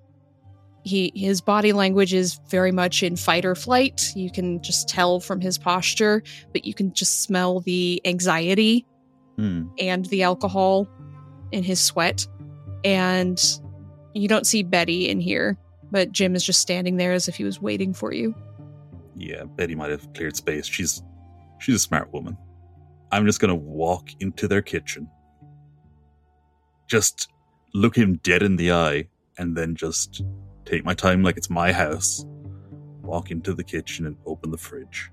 He 0.86 1.10
his 1.16 1.40
body 1.40 1.72
language 1.72 2.14
is 2.14 2.38
very 2.48 2.70
much 2.70 3.02
in 3.02 3.16
fight 3.16 3.44
or 3.44 3.56
flight. 3.56 4.12
You 4.14 4.30
can 4.30 4.62
just 4.62 4.88
tell 4.88 5.18
from 5.18 5.40
his 5.40 5.58
posture, 5.58 6.22
but 6.52 6.64
you 6.64 6.74
can 6.74 6.92
just 6.92 7.22
smell 7.22 7.58
the 7.60 8.00
anxiety 8.04 8.86
Hmm. 9.36 9.64
and 9.78 10.06
the 10.06 10.22
alcohol 10.22 10.88
in 11.50 11.64
his 11.64 11.80
sweat. 11.80 12.26
And 12.84 13.42
you 14.14 14.28
don't 14.28 14.46
see 14.46 14.62
Betty 14.62 15.08
in 15.08 15.20
here, 15.20 15.58
but 15.90 16.12
Jim 16.12 16.36
is 16.36 16.44
just 16.44 16.60
standing 16.60 16.96
there 16.98 17.12
as 17.12 17.26
if 17.26 17.34
he 17.34 17.42
was 17.42 17.60
waiting 17.60 17.92
for 17.92 18.12
you. 18.14 18.32
Yeah, 19.16 19.42
Betty 19.44 19.74
might 19.74 19.90
have 19.90 20.10
cleared 20.14 20.36
space. 20.36 20.66
She's 20.66 21.02
she's 21.58 21.74
a 21.74 21.80
smart 21.80 22.12
woman. 22.12 22.38
I'm 23.10 23.26
just 23.26 23.40
gonna 23.40 23.56
walk 23.56 24.08
into 24.20 24.46
their 24.46 24.62
kitchen, 24.62 25.08
just 26.86 27.28
look 27.74 27.96
him 27.96 28.20
dead 28.22 28.42
in 28.42 28.54
the 28.54 28.70
eye, 28.72 29.08
and 29.36 29.56
then 29.56 29.74
just 29.74 30.22
take 30.66 30.84
my 30.84 30.94
time 30.94 31.22
like 31.22 31.36
it's 31.36 31.50
my 31.50 31.72
house. 31.72 32.24
Walk 33.02 33.30
into 33.30 33.54
the 33.54 33.64
kitchen 33.64 34.04
and 34.06 34.16
open 34.26 34.50
the 34.50 34.58
fridge. 34.58 35.10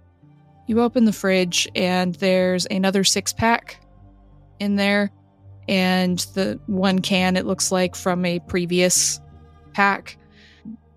You 0.68 0.82
open 0.82 1.06
the 1.06 1.14
fridge, 1.14 1.68
and 1.76 2.16
there's 2.16 2.66
another 2.72 3.04
six 3.04 3.34
pack 3.34 3.86
in 4.60 4.76
there. 4.76 5.12
And 5.68 6.20
the 6.34 6.60
one 6.68 7.00
can, 7.00 7.38
it 7.38 7.46
looks 7.46 7.72
like 7.72 7.96
from 7.96 8.26
a 8.26 8.40
previous 8.40 9.22
pack. 9.74 10.18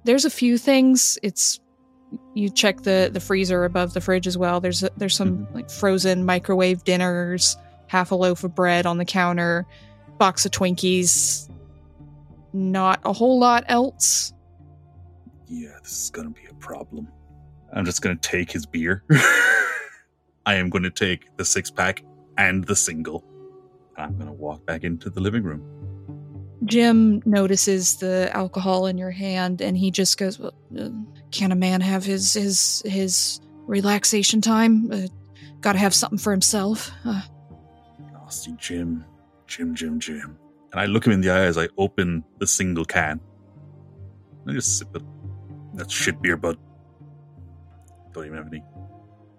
There's 0.04 0.24
a 0.24 0.30
few 0.30 0.58
things. 0.58 1.18
It's 1.22 1.60
you 2.34 2.48
check 2.48 2.82
the 2.82 3.10
the 3.12 3.20
freezer 3.20 3.64
above 3.64 3.92
the 3.94 4.00
fridge 4.00 4.26
as 4.26 4.38
well. 4.38 4.60
There's 4.60 4.82
a, 4.82 4.90
there's 4.96 5.16
some 5.16 5.38
mm-hmm. 5.38 5.54
like 5.54 5.70
frozen 5.70 6.24
microwave 6.24 6.84
dinners, 6.84 7.56
half 7.88 8.10
a 8.10 8.14
loaf 8.14 8.44
of 8.44 8.54
bread 8.54 8.86
on 8.86 8.98
the 8.98 9.04
counter, 9.04 9.66
box 10.18 10.46
of 10.46 10.52
Twinkies. 10.52 11.50
Not 12.52 13.00
a 13.04 13.12
whole 13.12 13.38
lot 13.38 13.64
else. 13.68 14.32
Yeah, 15.48 15.78
this 15.82 16.04
is 16.04 16.10
gonna 16.10 16.30
be 16.30 16.46
a 16.50 16.54
problem. 16.54 17.08
I'm 17.72 17.84
just 17.84 18.02
gonna 18.02 18.16
take 18.16 18.50
his 18.50 18.66
beer. 18.66 19.04
I 20.46 20.54
am 20.54 20.70
gonna 20.70 20.90
take 20.90 21.36
the 21.36 21.44
six 21.44 21.70
pack 21.70 22.02
and 22.38 22.64
the 22.64 22.76
single. 22.76 23.24
And 23.96 24.06
I'm 24.06 24.18
gonna 24.18 24.32
walk 24.32 24.64
back 24.66 24.84
into 24.84 25.10
the 25.10 25.20
living 25.20 25.42
room. 25.42 25.62
Jim 26.64 27.22
notices 27.26 27.96
the 27.98 28.30
alcohol 28.32 28.86
in 28.86 28.98
your 28.98 29.10
hand, 29.10 29.60
and 29.60 29.76
he 29.76 29.90
just 29.90 30.18
goes, 30.18 30.38
well, 30.38 30.54
uh, 30.78 30.88
"Can 31.30 31.52
a 31.52 31.56
man 31.56 31.80
have 31.80 32.04
his 32.04 32.34
his 32.34 32.82
his 32.84 33.40
relaxation 33.66 34.40
time? 34.40 34.90
Uh, 34.90 35.06
Got 35.60 35.72
to 35.72 35.78
have 35.78 35.94
something 35.94 36.18
for 36.18 36.32
himself." 36.32 36.90
Uh, 37.04 37.22
Nasty 38.12 38.52
Jim, 38.58 39.04
Jim, 39.46 39.74
Jim, 39.74 40.00
Jim. 40.00 40.38
And 40.72 40.80
I 40.80 40.86
look 40.86 41.06
him 41.06 41.12
in 41.12 41.20
the 41.20 41.30
eye 41.30 41.44
as 41.44 41.56
I 41.56 41.68
open 41.78 42.24
the 42.38 42.46
single 42.46 42.84
can. 42.84 43.20
I 44.48 44.52
just 44.52 44.78
sip 44.78 44.94
it. 44.94 45.02
That's 45.76 45.92
shit 45.92 46.20
beer, 46.20 46.36
bud. 46.36 46.58
Don't 48.12 48.26
even 48.26 48.36
have 48.38 48.48
any 48.48 48.64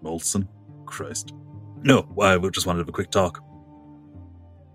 Molson. 0.04 0.48
Christ. 0.86 1.34
No, 1.84 2.08
I 2.22 2.38
just 2.50 2.66
wanted 2.66 2.78
to 2.78 2.84
have 2.84 2.90
a 2.90 2.94
quick 2.94 3.12
talk. 3.12 3.44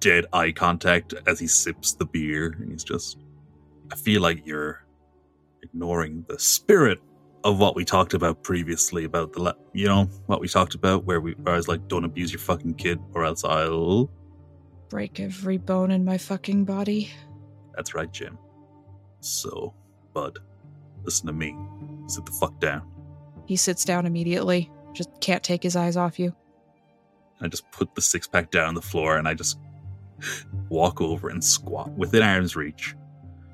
Dead 0.00 0.26
eye 0.32 0.52
contact 0.52 1.14
as 1.26 1.38
he 1.40 1.46
sips 1.46 1.94
the 1.94 2.04
beer, 2.04 2.54
and 2.60 2.70
he's 2.70 2.84
just. 2.84 3.18
I 3.90 3.96
feel 3.96 4.20
like 4.20 4.46
you're 4.46 4.84
ignoring 5.62 6.24
the 6.28 6.38
spirit 6.38 6.98
of 7.44 7.58
what 7.58 7.74
we 7.76 7.84
talked 7.84 8.14
about 8.14 8.42
previously 8.42 9.04
about 9.04 9.32
the, 9.32 9.42
la- 9.42 9.52
you 9.72 9.86
know, 9.86 10.04
what 10.26 10.40
we 10.40 10.48
talked 10.48 10.74
about 10.74 11.04
where 11.04 11.20
we, 11.20 11.32
where 11.32 11.54
I 11.54 11.56
was 11.56 11.68
like, 11.68 11.88
don't 11.88 12.04
abuse 12.04 12.32
your 12.32 12.40
fucking 12.40 12.74
kid, 12.74 12.98
or 13.14 13.24
else 13.24 13.44
I'll. 13.44 14.10
break 14.88 15.20
every 15.20 15.58
bone 15.58 15.90
in 15.90 16.04
my 16.04 16.18
fucking 16.18 16.64
body. 16.64 17.10
That's 17.74 17.94
right, 17.94 18.10
Jim. 18.12 18.38
So, 19.20 19.74
Bud, 20.14 20.38
listen 21.04 21.26
to 21.26 21.32
me. 21.32 21.56
Sit 22.06 22.24
the 22.26 22.32
fuck 22.32 22.58
down. 22.60 22.82
He 23.46 23.56
sits 23.56 23.84
down 23.84 24.06
immediately. 24.06 24.70
Just 24.92 25.10
can't 25.20 25.42
take 25.42 25.62
his 25.62 25.76
eyes 25.76 25.96
off 25.96 26.18
you. 26.18 26.34
I 27.40 27.48
just 27.48 27.70
put 27.72 27.94
the 27.94 28.02
six 28.02 28.28
pack 28.28 28.50
down 28.50 28.68
on 28.68 28.74
the 28.74 28.82
floor 28.82 29.16
and 29.16 29.26
I 29.26 29.34
just 29.34 29.58
walk 30.68 31.00
over 31.00 31.28
and 31.28 31.42
squat 31.42 31.90
within 31.92 32.22
arm's 32.22 32.54
reach. 32.54 32.94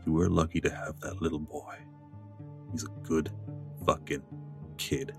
You 0.07 0.13
were 0.13 0.29
lucky 0.29 0.61
to 0.61 0.71
have 0.71 1.01
that 1.01 1.23
little 1.23 1.39
boy. 1.39 1.77
He's 2.73 2.85
a 2.85 2.89
good 3.03 3.31
fucking 3.87 4.23
kid. 4.77 5.15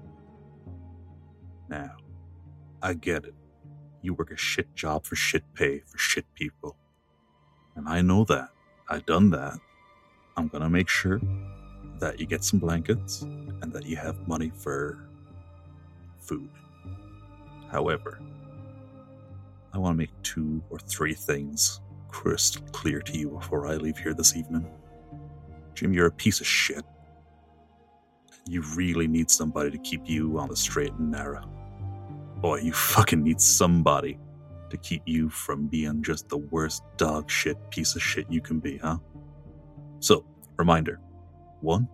Now, 1.67 1.91
I 2.82 2.93
get 2.93 3.25
it. 3.25 3.36
You 4.01 4.13
work 4.13 4.32
a 4.32 4.38
shit 4.38 4.73
job 4.75 5.05
for 5.05 5.15
shit 5.15 5.43
pay 5.53 5.80
for 5.80 5.97
shit 5.97 6.25
people. 6.34 6.77
And 7.75 7.88
I 7.88 8.01
know 8.01 8.23
that. 8.25 8.49
I 8.88 8.99
done 8.99 9.30
that. 9.32 9.59
I'm 10.38 10.47
gonna 10.47 10.69
make 10.69 10.89
sure 10.89 11.19
that 11.99 12.19
you 12.19 12.25
get 12.25 12.43
some 12.43 12.59
blankets 12.59 13.21
and 13.21 13.71
that 13.73 13.85
you 13.85 13.95
have 13.95 14.27
money 14.27 14.51
for 14.55 15.07
food. 16.17 16.49
However, 17.71 18.19
I 19.73 19.77
want 19.77 19.93
to 19.93 19.97
make 19.97 20.09
two 20.23 20.63
or 20.69 20.79
three 20.79 21.13
things 21.13 21.81
crystal 22.07 22.63
clear 22.71 23.01
to 23.01 23.17
you 23.17 23.29
before 23.29 23.67
I 23.67 23.75
leave 23.75 23.97
here 23.97 24.13
this 24.13 24.35
evening. 24.35 24.65
Jim, 25.75 25.93
you're 25.93 26.07
a 26.07 26.11
piece 26.11 26.39
of 26.39 26.47
shit. 26.47 26.83
You 28.47 28.63
really 28.75 29.07
need 29.07 29.29
somebody 29.29 29.69
to 29.69 29.77
keep 29.77 30.09
you 30.09 30.39
on 30.39 30.49
the 30.49 30.55
straight 30.55 30.93
and 30.93 31.11
narrow. 31.11 31.47
Boy, 32.37 32.61
you 32.61 32.73
fucking 32.95 33.23
need 33.23 33.39
somebody 33.39 34.17
to 34.69 34.77
keep 34.77 35.03
you 35.05 35.29
from 35.29 35.67
being 35.67 36.01
just 36.01 36.29
the 36.29 36.37
worst 36.37 36.83
dog 36.97 37.29
shit 37.29 37.57
piece 37.69 37.95
of 37.95 38.01
shit 38.01 38.25
you 38.29 38.41
can 38.41 38.59
be, 38.59 38.77
huh? 38.77 38.97
So, 39.99 40.25
reminder 40.57 40.99
one, 41.62 41.88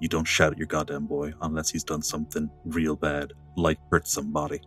you 0.00 0.08
don't 0.08 0.26
shout 0.26 0.52
at 0.52 0.58
your 0.58 0.66
goddamn 0.66 1.06
boy 1.06 1.32
unless 1.42 1.70
he's 1.70 1.84
done 1.84 2.02
something 2.02 2.50
real 2.64 2.96
bad, 2.96 3.32
like 3.56 3.78
hurt 3.90 4.08
somebody, 4.08 4.60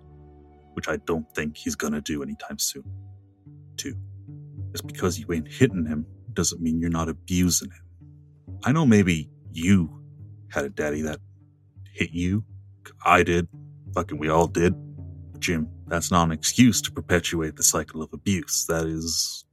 which 0.74 0.88
I 0.88 0.98
don't 1.06 1.30
think 1.36 1.58
he's 1.58 1.76
gonna 1.76 2.02
do 2.02 2.24
anytime 2.24 2.60
soon. 2.60 2.84
Two, 3.78 3.96
just 4.72 4.88
because 4.88 5.20
you 5.20 5.32
ain't 5.34 5.48
hitting 5.48 5.86
him 5.86 6.06
doesn't 6.34 6.62
mean 6.62 6.80
you're 6.80 6.90
not 6.90 7.10
abusing 7.10 7.70
him. 7.72 7.86
I 8.64 8.72
know 8.72 8.86
maybe 8.86 9.30
you 9.52 10.02
had 10.52 10.66
a 10.66 10.70
daddy 10.70 11.02
that 11.02 11.20
hit 11.94 12.12
you. 12.12 12.44
I 13.06 13.24
did. 13.24 13.48
Fucking 13.94 14.18
we 14.18 14.30
all 14.30 14.48
did. 14.48 14.74
But 15.32 15.42
Jim, 15.42 15.70
that's 15.88 16.12
not 16.12 16.24
an 16.24 16.32
excuse 16.32 16.82
to 16.84 16.92
perpetuate 16.92 17.56
the 17.56 17.64
cycle 17.64 18.02
of 18.02 18.14
abuse. 18.14 18.66
That 18.68 18.86
is 18.86 19.46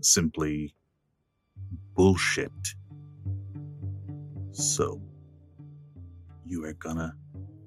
simply 0.00 0.74
bullshit. 1.94 2.52
So, 4.58 5.00
you 6.44 6.64
are 6.64 6.72
gonna 6.72 7.14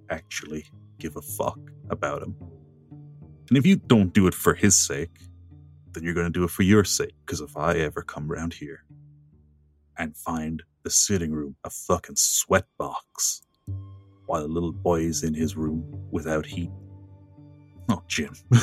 actually 0.10 0.66
give 1.00 1.16
a 1.16 1.22
fuck 1.22 1.58
about 1.90 2.22
him. 2.22 2.36
And 3.48 3.58
if 3.58 3.66
you 3.66 3.78
don't 3.78 4.14
do 4.14 4.28
it 4.28 4.34
for 4.34 4.54
his 4.54 4.76
sake, 4.76 5.18
then 5.94 6.04
you're 6.04 6.14
gonna 6.14 6.30
do 6.30 6.44
it 6.44 6.50
for 6.50 6.64
your 6.64 6.84
sake. 6.84 7.16
Because 7.26 7.40
if 7.40 7.56
I 7.56 7.76
ever 7.76 8.02
come 8.02 8.30
around 8.30 8.54
here 8.54 8.84
and 9.98 10.18
find 10.18 10.64
the 10.84 10.90
sitting 10.90 11.32
room 11.32 11.56
a 11.64 11.70
fucking 11.70 12.18
sweat 12.18 12.66
box 12.78 13.44
while 14.26 14.42
the 14.42 14.50
little 14.50 14.74
boy 14.74 15.00
is 15.00 15.24
in 15.24 15.34
his 15.34 15.56
room 15.56 15.86
without 16.12 16.46
heat. 16.46 16.72
Oh, 17.88 18.04
Jim. 18.10 18.34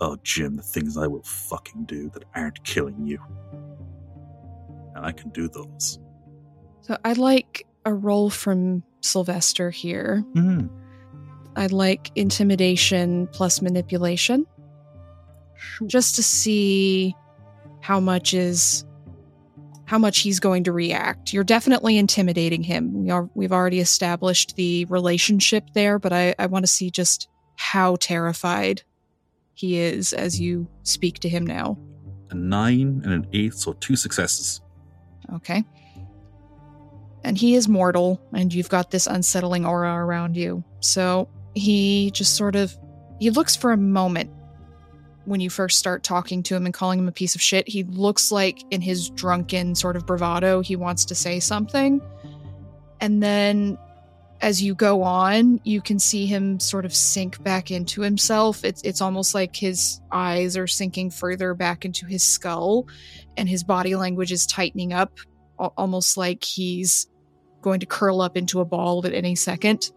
oh, 0.00 0.16
Jim, 0.24 0.56
the 0.56 0.62
things 0.64 0.96
I 0.96 1.06
will 1.06 1.22
fucking 1.22 1.84
do 1.84 2.10
that 2.10 2.24
aren't 2.34 2.64
killing 2.64 3.06
you. 3.06 3.20
And 5.00 5.08
I 5.08 5.12
can 5.12 5.30
do 5.30 5.48
those. 5.48 5.98
So 6.82 6.98
I'd 7.06 7.16
like 7.16 7.66
a 7.86 7.94
roll 7.94 8.28
from 8.28 8.82
Sylvester 9.00 9.70
here. 9.70 10.22
Mm, 10.36 10.68
I'd 11.56 11.72
like 11.72 12.10
intimidation 12.16 13.26
plus 13.28 13.62
manipulation 13.62 14.46
sure. 15.56 15.88
just 15.88 16.16
to 16.16 16.22
see 16.22 17.16
how 17.80 17.98
much 17.98 18.34
is 18.34 18.84
how 19.86 19.96
much 19.98 20.18
he's 20.18 20.38
going 20.38 20.64
to 20.64 20.72
react. 20.72 21.32
You're 21.32 21.44
definitely 21.44 21.96
intimidating 21.96 22.62
him. 22.62 22.92
We 22.92 23.10
are 23.10 23.30
we've 23.34 23.52
already 23.52 23.80
established 23.80 24.56
the 24.56 24.84
relationship 24.84 25.64
there, 25.72 25.98
but 25.98 26.12
I, 26.12 26.34
I 26.38 26.44
want 26.46 26.64
to 26.64 26.70
see 26.70 26.90
just 26.90 27.28
how 27.56 27.96
terrified 27.96 28.82
he 29.54 29.78
is 29.78 30.12
as 30.12 30.38
you 30.38 30.68
speak 30.82 31.20
to 31.20 31.28
him 31.30 31.46
now. 31.46 31.78
a 32.30 32.34
nine 32.34 33.00
and 33.04 33.12
an 33.12 33.26
eight, 33.32 33.54
so 33.54 33.72
two 33.72 33.96
successes. 33.96 34.60
Okay. 35.34 35.64
And 37.22 37.36
he 37.36 37.54
is 37.54 37.68
mortal, 37.68 38.20
and 38.32 38.52
you've 38.52 38.70
got 38.70 38.90
this 38.90 39.06
unsettling 39.06 39.66
aura 39.66 39.94
around 39.94 40.36
you. 40.36 40.64
So 40.80 41.28
he 41.54 42.10
just 42.12 42.36
sort 42.36 42.56
of 42.56 42.76
he 43.18 43.30
looks 43.30 43.54
for 43.54 43.72
a 43.72 43.76
moment 43.76 44.30
when 45.26 45.40
you 45.40 45.50
first 45.50 45.78
start 45.78 46.02
talking 46.02 46.42
to 46.42 46.56
him 46.56 46.64
and 46.64 46.74
calling 46.74 46.98
him 46.98 47.08
a 47.08 47.12
piece 47.12 47.34
of 47.34 47.42
shit. 47.42 47.68
He 47.68 47.84
looks 47.84 48.32
like 48.32 48.64
in 48.70 48.80
his 48.80 49.10
drunken 49.10 49.74
sort 49.74 49.96
of 49.96 50.06
bravado, 50.06 50.60
he 50.60 50.76
wants 50.76 51.04
to 51.04 51.14
say 51.14 51.38
something. 51.38 52.00
And 53.00 53.22
then 53.22 53.78
as 54.40 54.62
you 54.62 54.74
go 54.74 55.02
on, 55.02 55.60
you 55.64 55.82
can 55.82 55.98
see 55.98 56.26
him 56.26 56.58
sort 56.60 56.84
of 56.86 56.94
sink 56.94 57.42
back 57.42 57.70
into 57.70 58.00
himself. 58.00 58.64
It's 58.64 58.80
it's 58.82 59.00
almost 59.00 59.34
like 59.34 59.54
his 59.54 60.00
eyes 60.10 60.56
are 60.56 60.66
sinking 60.66 61.10
further 61.10 61.52
back 61.54 61.84
into 61.84 62.06
his 62.06 62.22
skull 62.22 62.86
and 63.36 63.48
his 63.48 63.62
body 63.62 63.96
language 63.96 64.32
is 64.32 64.46
tightening 64.46 64.92
up, 64.92 65.18
almost 65.58 66.16
like 66.16 66.42
he's 66.42 67.06
going 67.60 67.80
to 67.80 67.86
curl 67.86 68.22
up 68.22 68.36
into 68.36 68.60
a 68.60 68.64
ball 68.64 69.04
at 69.06 69.12
any 69.12 69.34
second. 69.34 69.90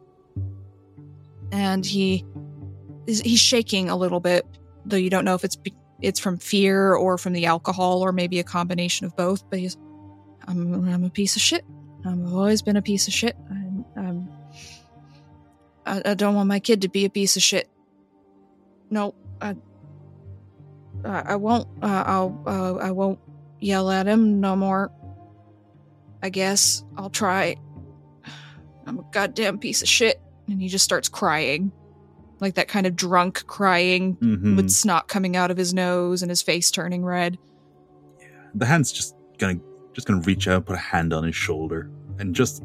And 1.51 1.85
he 1.85 2.25
he's 3.05 3.39
shaking 3.39 3.89
a 3.89 3.95
little 3.95 4.19
bit, 4.19 4.45
though 4.85 4.97
you 4.97 5.09
don't 5.09 5.23
know 5.23 5.35
if 5.35 5.45
it's 5.45 5.57
it's 6.01 6.19
from 6.19 6.37
fear 6.37 6.95
or 6.95 7.17
from 7.17 7.31
the 7.31 7.45
alcohol 7.45 8.01
or 8.01 8.11
maybe 8.11 8.39
a 8.39 8.43
combination 8.43 9.05
of 9.05 9.15
both. 9.15 9.49
But 9.49 9.59
he's, 9.59 9.77
I'm 10.47 10.85
I'm 10.89 11.05
a 11.05 11.09
piece 11.09 11.37
of 11.37 11.41
shit. 11.41 11.63
I've 12.05 12.33
always 12.33 12.61
been 12.61 12.75
a 12.75 12.81
piece 12.81 13.07
of 13.07 13.13
shit. 13.13 13.37
I'm 13.49 13.62
I, 15.85 16.01
I 16.05 16.13
don't 16.13 16.35
want 16.35 16.47
my 16.47 16.59
kid 16.59 16.81
to 16.83 16.87
be 16.89 17.05
a 17.05 17.09
piece 17.09 17.35
of 17.35 17.41
shit. 17.43 17.69
No, 18.89 19.13
I 19.41 19.55
I, 21.05 21.19
I 21.29 21.35
won't. 21.35 21.67
Uh, 21.81 22.03
I'll. 22.05 22.43
Uh, 22.45 22.75
I 22.75 22.91
won't 22.91 23.19
yell 23.59 23.89
at 23.89 24.07
him 24.07 24.39
no 24.39 24.55
more. 24.55 24.91
I 26.21 26.29
guess 26.29 26.83
I'll 26.97 27.09
try. 27.09 27.57
I'm 28.85 28.99
a 28.99 29.05
goddamn 29.11 29.59
piece 29.59 29.81
of 29.81 29.87
shit, 29.89 30.21
and 30.47 30.61
he 30.61 30.67
just 30.67 30.83
starts 30.85 31.09
crying, 31.09 31.71
like 32.39 32.55
that 32.55 32.67
kind 32.67 32.85
of 32.85 32.95
drunk 32.95 33.45
crying 33.47 34.15
Mm-hmm. 34.17 34.55
with 34.55 34.69
snot 34.69 35.07
coming 35.07 35.35
out 35.35 35.51
of 35.51 35.57
his 35.57 35.73
nose 35.73 36.21
and 36.21 36.29
his 36.29 36.41
face 36.41 36.69
turning 36.71 37.03
red. 37.03 37.37
Yeah, 38.21 38.27
the 38.55 38.65
hand's 38.65 38.91
just 38.91 39.15
gonna 39.37 39.59
just 39.93 40.07
gonna 40.07 40.21
reach 40.21 40.47
out, 40.47 40.65
put 40.65 40.75
a 40.75 40.79
hand 40.79 41.13
on 41.13 41.23
his 41.25 41.35
shoulder, 41.35 41.89
and 42.19 42.33
just 42.35 42.63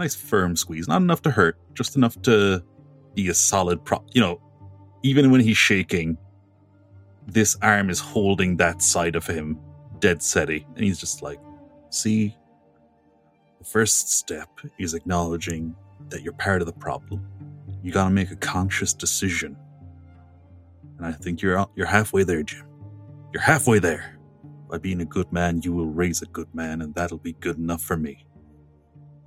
nice 0.00 0.16
firm 0.16 0.56
squeeze. 0.56 0.88
Not 0.88 1.02
enough 1.02 1.22
to 1.22 1.30
hurt, 1.30 1.56
just 1.74 1.94
enough 1.94 2.20
to 2.22 2.62
be 3.14 3.28
a 3.28 3.34
solid 3.34 3.84
prop. 3.84 4.04
You 4.12 4.20
know, 4.20 4.40
even 5.02 5.30
when 5.30 5.40
he's 5.40 5.56
shaking, 5.56 6.16
this 7.26 7.56
arm 7.62 7.90
is 7.90 8.00
holding 8.00 8.56
that 8.56 8.82
side 8.82 9.14
of 9.14 9.26
him 9.26 9.58
dead 10.00 10.22
steady, 10.22 10.66
and 10.74 10.84
he's 10.84 10.98
just 10.98 11.22
like, 11.22 11.38
"See, 11.90 12.34
the 13.58 13.64
first 13.64 14.10
step 14.10 14.48
is 14.78 14.94
acknowledging 14.94 15.76
that 16.08 16.22
you're 16.22 16.32
part 16.32 16.62
of 16.62 16.66
the 16.66 16.72
problem. 16.72 17.26
You 17.82 17.92
gotta 17.92 18.10
make 18.10 18.30
a 18.30 18.36
conscious 18.36 18.94
decision." 18.94 19.56
And 20.96 21.06
I 21.06 21.12
think 21.12 21.42
you're 21.42 21.66
you're 21.76 21.86
halfway 21.86 22.24
there, 22.24 22.42
Jim. 22.42 22.66
You're 23.32 23.42
halfway 23.42 23.78
there. 23.78 24.16
By 24.70 24.78
being 24.78 25.00
a 25.00 25.04
good 25.04 25.30
man, 25.32 25.62
you 25.62 25.72
will 25.72 25.88
raise 25.88 26.22
a 26.22 26.26
good 26.26 26.52
man, 26.54 26.80
and 26.80 26.94
that'll 26.94 27.18
be 27.18 27.32
good 27.34 27.58
enough 27.58 27.82
for 27.82 27.96
me. 27.96 28.24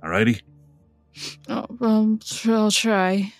Alrighty? 0.02 0.40
Oh, 1.48 1.66
um, 1.80 2.18
I'll 2.46 2.70
try. 2.70 3.32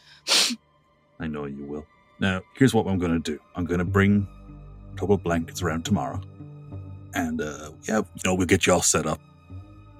I 1.20 1.26
know 1.26 1.46
you 1.46 1.64
will. 1.64 1.86
Now, 2.20 2.42
here's 2.56 2.74
what 2.74 2.86
I'm 2.86 2.98
gonna 2.98 3.18
do. 3.18 3.38
I'm 3.56 3.64
gonna 3.64 3.84
bring 3.84 4.26
a 4.92 4.96
couple 4.96 5.14
of 5.14 5.22
blankets 5.22 5.62
around 5.62 5.84
tomorrow. 5.84 6.20
And 7.14 7.40
uh 7.40 7.70
yeah, 7.88 7.98
you 7.98 8.22
know, 8.24 8.34
we'll 8.34 8.46
get 8.46 8.66
you 8.66 8.72
all 8.72 8.82
set 8.82 9.06
up. 9.06 9.20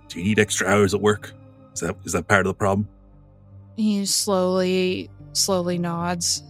Do 0.08 0.18
you 0.18 0.24
need 0.24 0.38
extra 0.38 0.68
hours 0.68 0.94
at 0.94 1.00
work? 1.00 1.32
Is 1.72 1.80
that 1.80 1.96
is 2.04 2.12
that 2.12 2.28
part 2.28 2.46
of 2.46 2.50
the 2.50 2.54
problem? 2.54 2.88
He 3.76 4.06
slowly, 4.06 5.10
slowly 5.32 5.78
nods. 5.78 6.42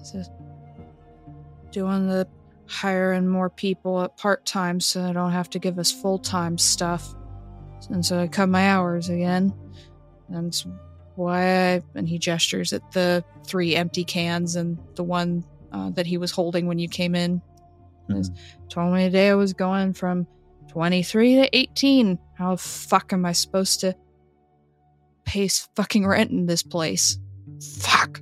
Doing 1.71 2.07
the 2.09 2.29
hiring 2.67 3.27
more 3.27 3.51
people 3.51 4.03
at 4.03 4.17
part 4.17 4.47
time 4.47 4.81
so 4.81 5.03
they 5.03 5.13
don't 5.13 5.33
have 5.33 5.51
to 5.51 5.59
give 5.59 5.79
us 5.79 5.91
full 5.91 6.19
time 6.19 6.59
stuff. 6.59 7.15
And 7.91 8.05
so 8.05 8.19
I 8.21 8.29
cut 8.29 8.49
my 8.49 8.71
hours 8.71 9.09
again. 9.09 9.53
And 10.29 10.55
why 11.17 11.75
I, 11.75 11.83
and 11.95 12.09
he 12.09 12.19
gestures 12.19 12.73
at 12.73 12.93
the 12.93 13.25
three 13.47 13.77
empty 13.77 14.05
cans 14.05 14.57
and 14.57 14.79
the 14.95 15.05
one 15.05 15.45
uh, 15.73 15.91
that 15.91 16.07
he 16.07 16.19
was 16.19 16.31
holding 16.31 16.67
when 16.67 16.79
you 16.79 16.89
came 16.89 17.15
in. 17.15 17.41
Yes. 18.09 18.31
Told 18.69 18.95
me 18.95 19.05
today 19.05 19.31
I 19.31 19.35
was 19.35 19.53
going 19.53 19.93
from 19.95 20.27
23 20.69 21.37
to 21.37 21.57
18. 21.57 22.19
How 22.37 22.53
the 22.53 22.59
fuck 22.59 23.13
am 23.13 23.25
I 23.25 23.33
supposed 23.33 23.81
to 23.81 23.97
pay 25.25 25.49
fucking 25.49 26.07
rent 26.07 26.31
in 26.31 26.47
this 26.47 26.63
place? 26.63 27.19
Fuck. 27.79 28.21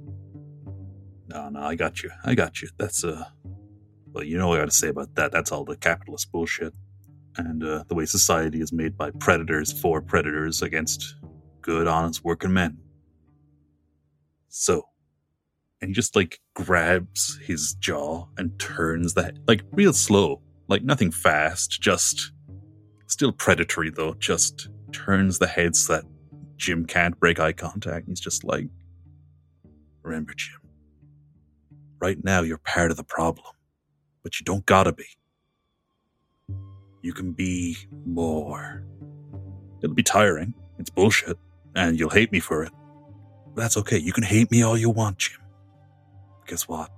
No, 1.29 1.49
no, 1.49 1.61
I 1.61 1.75
got 1.75 2.03
you. 2.03 2.11
I 2.25 2.35
got 2.35 2.61
you. 2.61 2.69
That's 2.79 3.05
uh 3.05 3.25
well, 4.13 4.25
you 4.25 4.37
know 4.37 4.49
what 4.49 4.59
I 4.59 4.63
gotta 4.63 4.73
say 4.73 4.89
about 4.89 5.15
that. 5.15 5.33
That's 5.33 5.51
all 5.51 5.65
the 5.65 5.77
capitalist 5.77 6.31
bullshit. 6.31 6.75
And 7.39 7.65
uh, 7.65 7.85
the 7.89 7.95
way 7.95 8.05
society 8.05 8.61
is 8.61 8.73
made 8.73 8.97
by 8.97 9.11
predators 9.11 9.73
for 9.73 10.03
predators 10.03 10.61
against 10.61 11.17
good, 11.63 11.87
honest 11.87 12.25
working 12.25 12.53
men. 12.53 12.79
So 14.49 14.89
and 15.81 15.89
he 15.89 15.95
just 15.95 16.15
like 16.15 16.41
grabs 16.55 17.39
his 17.43 17.75
jaw 17.75 18.27
and 18.39 18.59
turns 18.59 19.15
that 19.15 19.37
like 19.49 19.63
real 19.73 19.93
slow, 19.93 20.41
like 20.69 20.83
nothing 20.83 21.11
fast, 21.11 21.81
just 21.81 22.33
still 23.07 23.33
predatory 23.33 23.91
though, 23.91 24.15
just 24.15 24.69
turns 24.93 25.39
the 25.39 25.47
head 25.47 25.75
so 25.75 25.95
that 25.95 26.05
Jim 26.57 26.87
can't 26.87 27.19
break 27.19 27.41
eye 27.41 27.53
contact. 27.53 28.09
He's 28.09 28.21
just 28.21 28.45
like 28.45 28.69
Remember, 30.03 30.35
Jim, 30.35 30.61
right 32.01 32.23
now 32.25 32.43
you're 32.43 32.59
part 32.59 32.91
of 32.91 32.97
the 32.97 33.05
problem, 33.05 33.47
but 34.23 34.41
you 34.41 34.45
don't 34.45 34.67
gotta 34.67 34.93
be. 34.93 35.07
You 37.03 37.13
can 37.13 37.33
be 37.33 37.77
more. 38.05 38.85
It'll 39.83 39.95
be 39.95 40.03
tiring. 40.03 40.55
It's 40.79 40.91
bullshit, 40.91 41.39
and 41.75 41.99
you'll 41.99 42.11
hate 42.11 42.33
me 42.33 42.41
for 42.41 42.63
it. 42.63 42.73
That's 43.55 43.77
okay. 43.77 43.99
You 43.99 44.13
can 44.13 44.25
hate 44.25 44.51
me 44.51 44.63
all 44.63 44.77
you 44.77 44.91
want, 44.91 45.19
Jim. 45.19 45.41
Guess 46.47 46.69
what? 46.69 46.91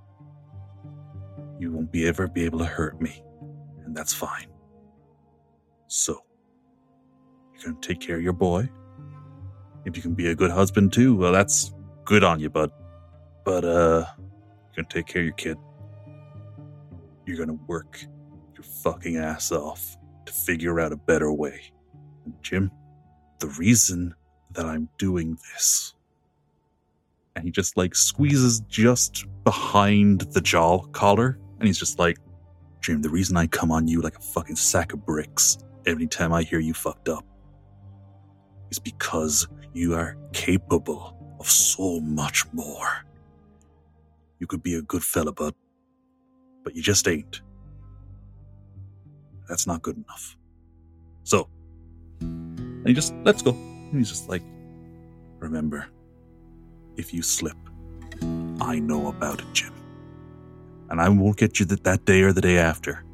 You 1.59 1.71
won't 1.71 1.91
be 1.91 2.07
ever 2.07 2.27
be 2.27 2.45
able 2.45 2.59
to 2.59 2.65
hurt 2.65 3.01
me, 3.01 3.23
and 3.85 3.95
that's 3.95 4.13
fine. 4.13 4.47
So, 5.87 6.23
you're 7.53 7.63
gonna 7.63 7.77
take 7.81 7.99
care 7.99 8.17
of 8.17 8.23
your 8.23 8.33
boy. 8.33 8.69
If 9.85 9.95
you 9.95 10.01
can 10.01 10.13
be 10.13 10.27
a 10.27 10.35
good 10.35 10.51
husband 10.51 10.91
too, 10.91 11.15
well, 11.15 11.31
that's 11.31 11.73
good 12.03 12.23
on 12.23 12.39
you, 12.39 12.49
bud. 12.49 12.71
But 13.43 13.63
uh, 13.63 14.05
you're 14.17 14.83
gonna 14.83 14.87
take 14.89 15.05
care 15.05 15.21
of 15.21 15.25
your 15.27 15.35
kid. 15.35 15.57
You're 17.25 17.37
gonna 17.37 17.59
work 17.67 17.99
your 18.55 18.63
fucking 18.63 19.17
ass 19.17 19.51
off 19.51 19.97
to 20.25 20.33
figure 20.33 20.79
out 20.79 20.91
a 20.91 20.97
better 20.97 21.31
way. 21.31 21.61
And 22.25 22.33
Jim, 22.41 22.71
the 23.39 23.47
reason 23.59 24.15
that 24.55 24.65
I'm 24.65 24.89
doing 24.97 25.37
this, 25.53 25.93
and 27.35 27.45
he 27.45 27.51
just 27.51 27.77
like 27.77 27.95
squeezes 27.95 28.61
just 28.61 29.25
behind 29.43 30.21
the 30.21 30.41
jaw 30.41 30.79
collar, 30.87 31.37
And 31.59 31.67
he's 31.67 31.79
just 31.79 31.99
like, 31.99 32.17
Jim, 32.81 33.01
the 33.01 33.09
reason 33.09 33.37
I 33.37 33.47
come 33.47 33.71
on 33.71 33.87
you 33.87 34.01
like 34.01 34.17
a 34.17 34.21
fucking 34.21 34.55
sack 34.55 34.93
of 34.93 35.05
bricks 35.05 35.57
every 35.85 36.07
time 36.07 36.33
I 36.33 36.43
hear 36.43 36.59
you 36.59 36.73
fucked 36.73 37.09
up 37.09 37.25
is 38.71 38.79
because 38.79 39.47
you 39.73 39.93
are 39.93 40.17
capable 40.33 41.15
of 41.39 41.49
so 41.49 41.99
much 41.99 42.45
more. 42.53 43.05
You 44.39 44.47
could 44.47 44.63
be 44.63 44.75
a 44.75 44.81
good 44.81 45.03
fella, 45.03 45.31
bud, 45.31 45.53
but 46.63 46.75
you 46.75 46.81
just 46.81 47.07
ain't. 47.07 47.41
That's 49.47 49.67
not 49.67 49.81
good 49.81 49.97
enough. 49.97 50.37
So, 51.23 51.47
and 52.19 52.87
he 52.87 52.93
just 52.93 53.13
lets 53.23 53.41
go. 53.41 53.55
And 53.95 54.01
he's 54.01 54.09
just 54.09 54.27
like, 54.27 54.43
remember, 55.39 55.87
if 56.97 57.13
you 57.13 57.21
slip, 57.21 57.55
I 58.59 58.77
know 58.77 59.07
about 59.07 59.39
it, 59.39 59.45
Jim. 59.53 59.71
And 60.89 60.99
I 60.99 61.07
won't 61.07 61.37
get 61.37 61.61
you 61.61 61.65
that, 61.67 61.85
that 61.85 62.03
day 62.03 62.21
or 62.21 62.33
the 62.33 62.41
day 62.41 62.57
after. 62.57 63.05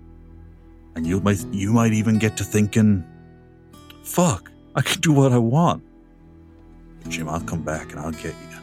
And 0.95 1.05
you 1.05 1.21
might 1.21 1.45
you 1.51 1.71
might 1.71 1.93
even 1.93 2.17
get 2.17 2.36
to 2.38 2.43
thinking, 2.43 3.05
fuck, 4.01 4.51
I 4.73 4.82
can 4.82 4.99
do 5.01 5.13
what 5.13 5.32
I 5.32 5.38
want. 5.38 5.84
Jim, 7.09 7.29
I'll 7.29 7.41
come 7.41 7.61
back 7.61 7.91
and 7.91 7.99
I'll 7.99 8.11
get 8.11 8.34
you. 8.34 8.57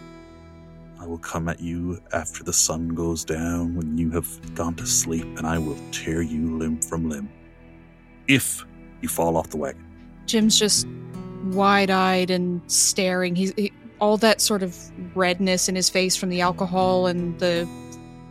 I 0.99 1.07
will 1.07 1.19
come 1.19 1.49
at 1.49 1.61
you 1.61 2.01
after 2.13 2.43
the 2.43 2.53
sun 2.53 2.89
goes 2.89 3.25
down 3.25 3.77
when 3.77 3.97
you 3.97 4.11
have 4.11 4.29
gone 4.57 4.75
to 4.75 4.87
sleep, 4.89 5.39
and 5.39 5.47
I 5.47 5.59
will 5.59 5.79
tear 5.93 6.21
you 6.21 6.59
limb 6.59 6.81
from 6.81 7.09
limb. 7.09 7.29
If 8.27 8.65
you 9.03 9.09
fall 9.09 9.37
off 9.37 9.51
the 9.51 9.57
wagon. 9.57 9.85
Jim's 10.27 10.59
just 10.59 10.85
wide 11.45 11.91
eyed 11.91 12.31
and 12.31 12.61
staring. 12.71 13.35
He's 13.37 13.53
he, 13.55 13.73
all 14.01 14.17
that 14.19 14.41
sort 14.41 14.63
of 14.63 14.77
redness 15.17 15.69
in 15.69 15.75
his 15.75 15.91
face 15.91 16.15
from 16.17 16.29
the 16.29 16.41
alcohol 16.41 17.07
and 17.07 17.39
the 17.41 17.69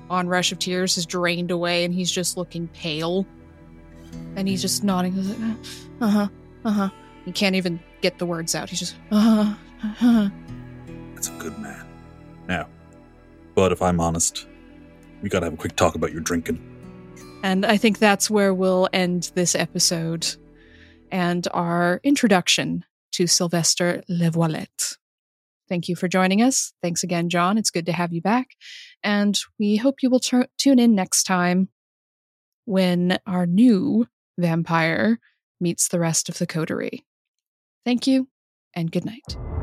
onrush 0.09 0.51
of 0.51 0.59
tears 0.59 0.97
is 0.97 1.05
drained 1.05 1.51
away, 1.51 1.83
and 1.83 1.93
he's 1.93 2.11
just 2.11 2.37
looking 2.37 2.67
pale. 2.69 3.25
And 4.35 4.47
he's 4.47 4.61
just 4.61 4.83
nodding. 4.83 5.11
He's 5.13 5.29
like, 5.29 5.57
uh 6.01 6.07
huh, 6.07 6.27
uh 6.63 6.71
huh. 6.71 6.89
He 7.25 7.31
can't 7.31 7.55
even 7.55 7.79
get 8.01 8.19
the 8.19 8.25
words 8.25 8.55
out. 8.55 8.69
He's 8.69 8.79
just, 8.79 8.95
uh 9.11 9.19
huh, 9.19 9.55
uh 9.83 9.87
huh. 9.87 10.29
That's 11.13 11.29
a 11.29 11.33
good 11.33 11.57
man. 11.59 11.85
Now, 12.47 12.67
but 13.55 13.71
if 13.71 13.81
I'm 13.81 13.99
honest, 13.99 14.47
we 15.21 15.29
gotta 15.29 15.47
have 15.47 15.53
a 15.53 15.57
quick 15.57 15.75
talk 15.75 15.95
about 15.95 16.13
your 16.13 16.21
drinking. 16.21 16.63
And 17.43 17.65
I 17.65 17.77
think 17.77 17.99
that's 17.99 18.29
where 18.29 18.53
we'll 18.53 18.89
end 18.93 19.31
this 19.35 19.55
episode 19.55 20.35
and 21.11 21.47
our 21.53 21.99
introduction 22.03 22.83
to 23.17 23.25
Sylvester 23.25 24.03
Levoilette. 24.09 24.97
Thank 25.67 25.89
you 25.89 25.95
for 25.95 26.07
joining 26.07 26.41
us. 26.41 26.71
Thanks 26.83 27.03
again, 27.03 27.29
John. 27.29 27.57
It's 27.57 27.71
good 27.71 27.87
to 27.87 27.91
have 27.91 28.13
you 28.13 28.21
back. 28.21 28.51
And 29.03 29.37
we 29.59 29.75
hope 29.77 30.03
you 30.03 30.09
will 30.09 30.19
t- 30.19 30.43
tune 30.57 30.77
in 30.77 30.93
next 30.93 31.23
time 31.23 31.69
when 32.65 33.17
our 33.25 33.47
new 33.47 34.07
vampire 34.37 35.19
meets 35.59 35.87
the 35.87 35.99
rest 35.99 36.29
of 36.29 36.37
the 36.37 36.45
coterie. 36.45 37.05
Thank 37.83 38.05
you 38.05 38.27
and 38.75 38.91
good 38.91 39.05
night. 39.05 39.56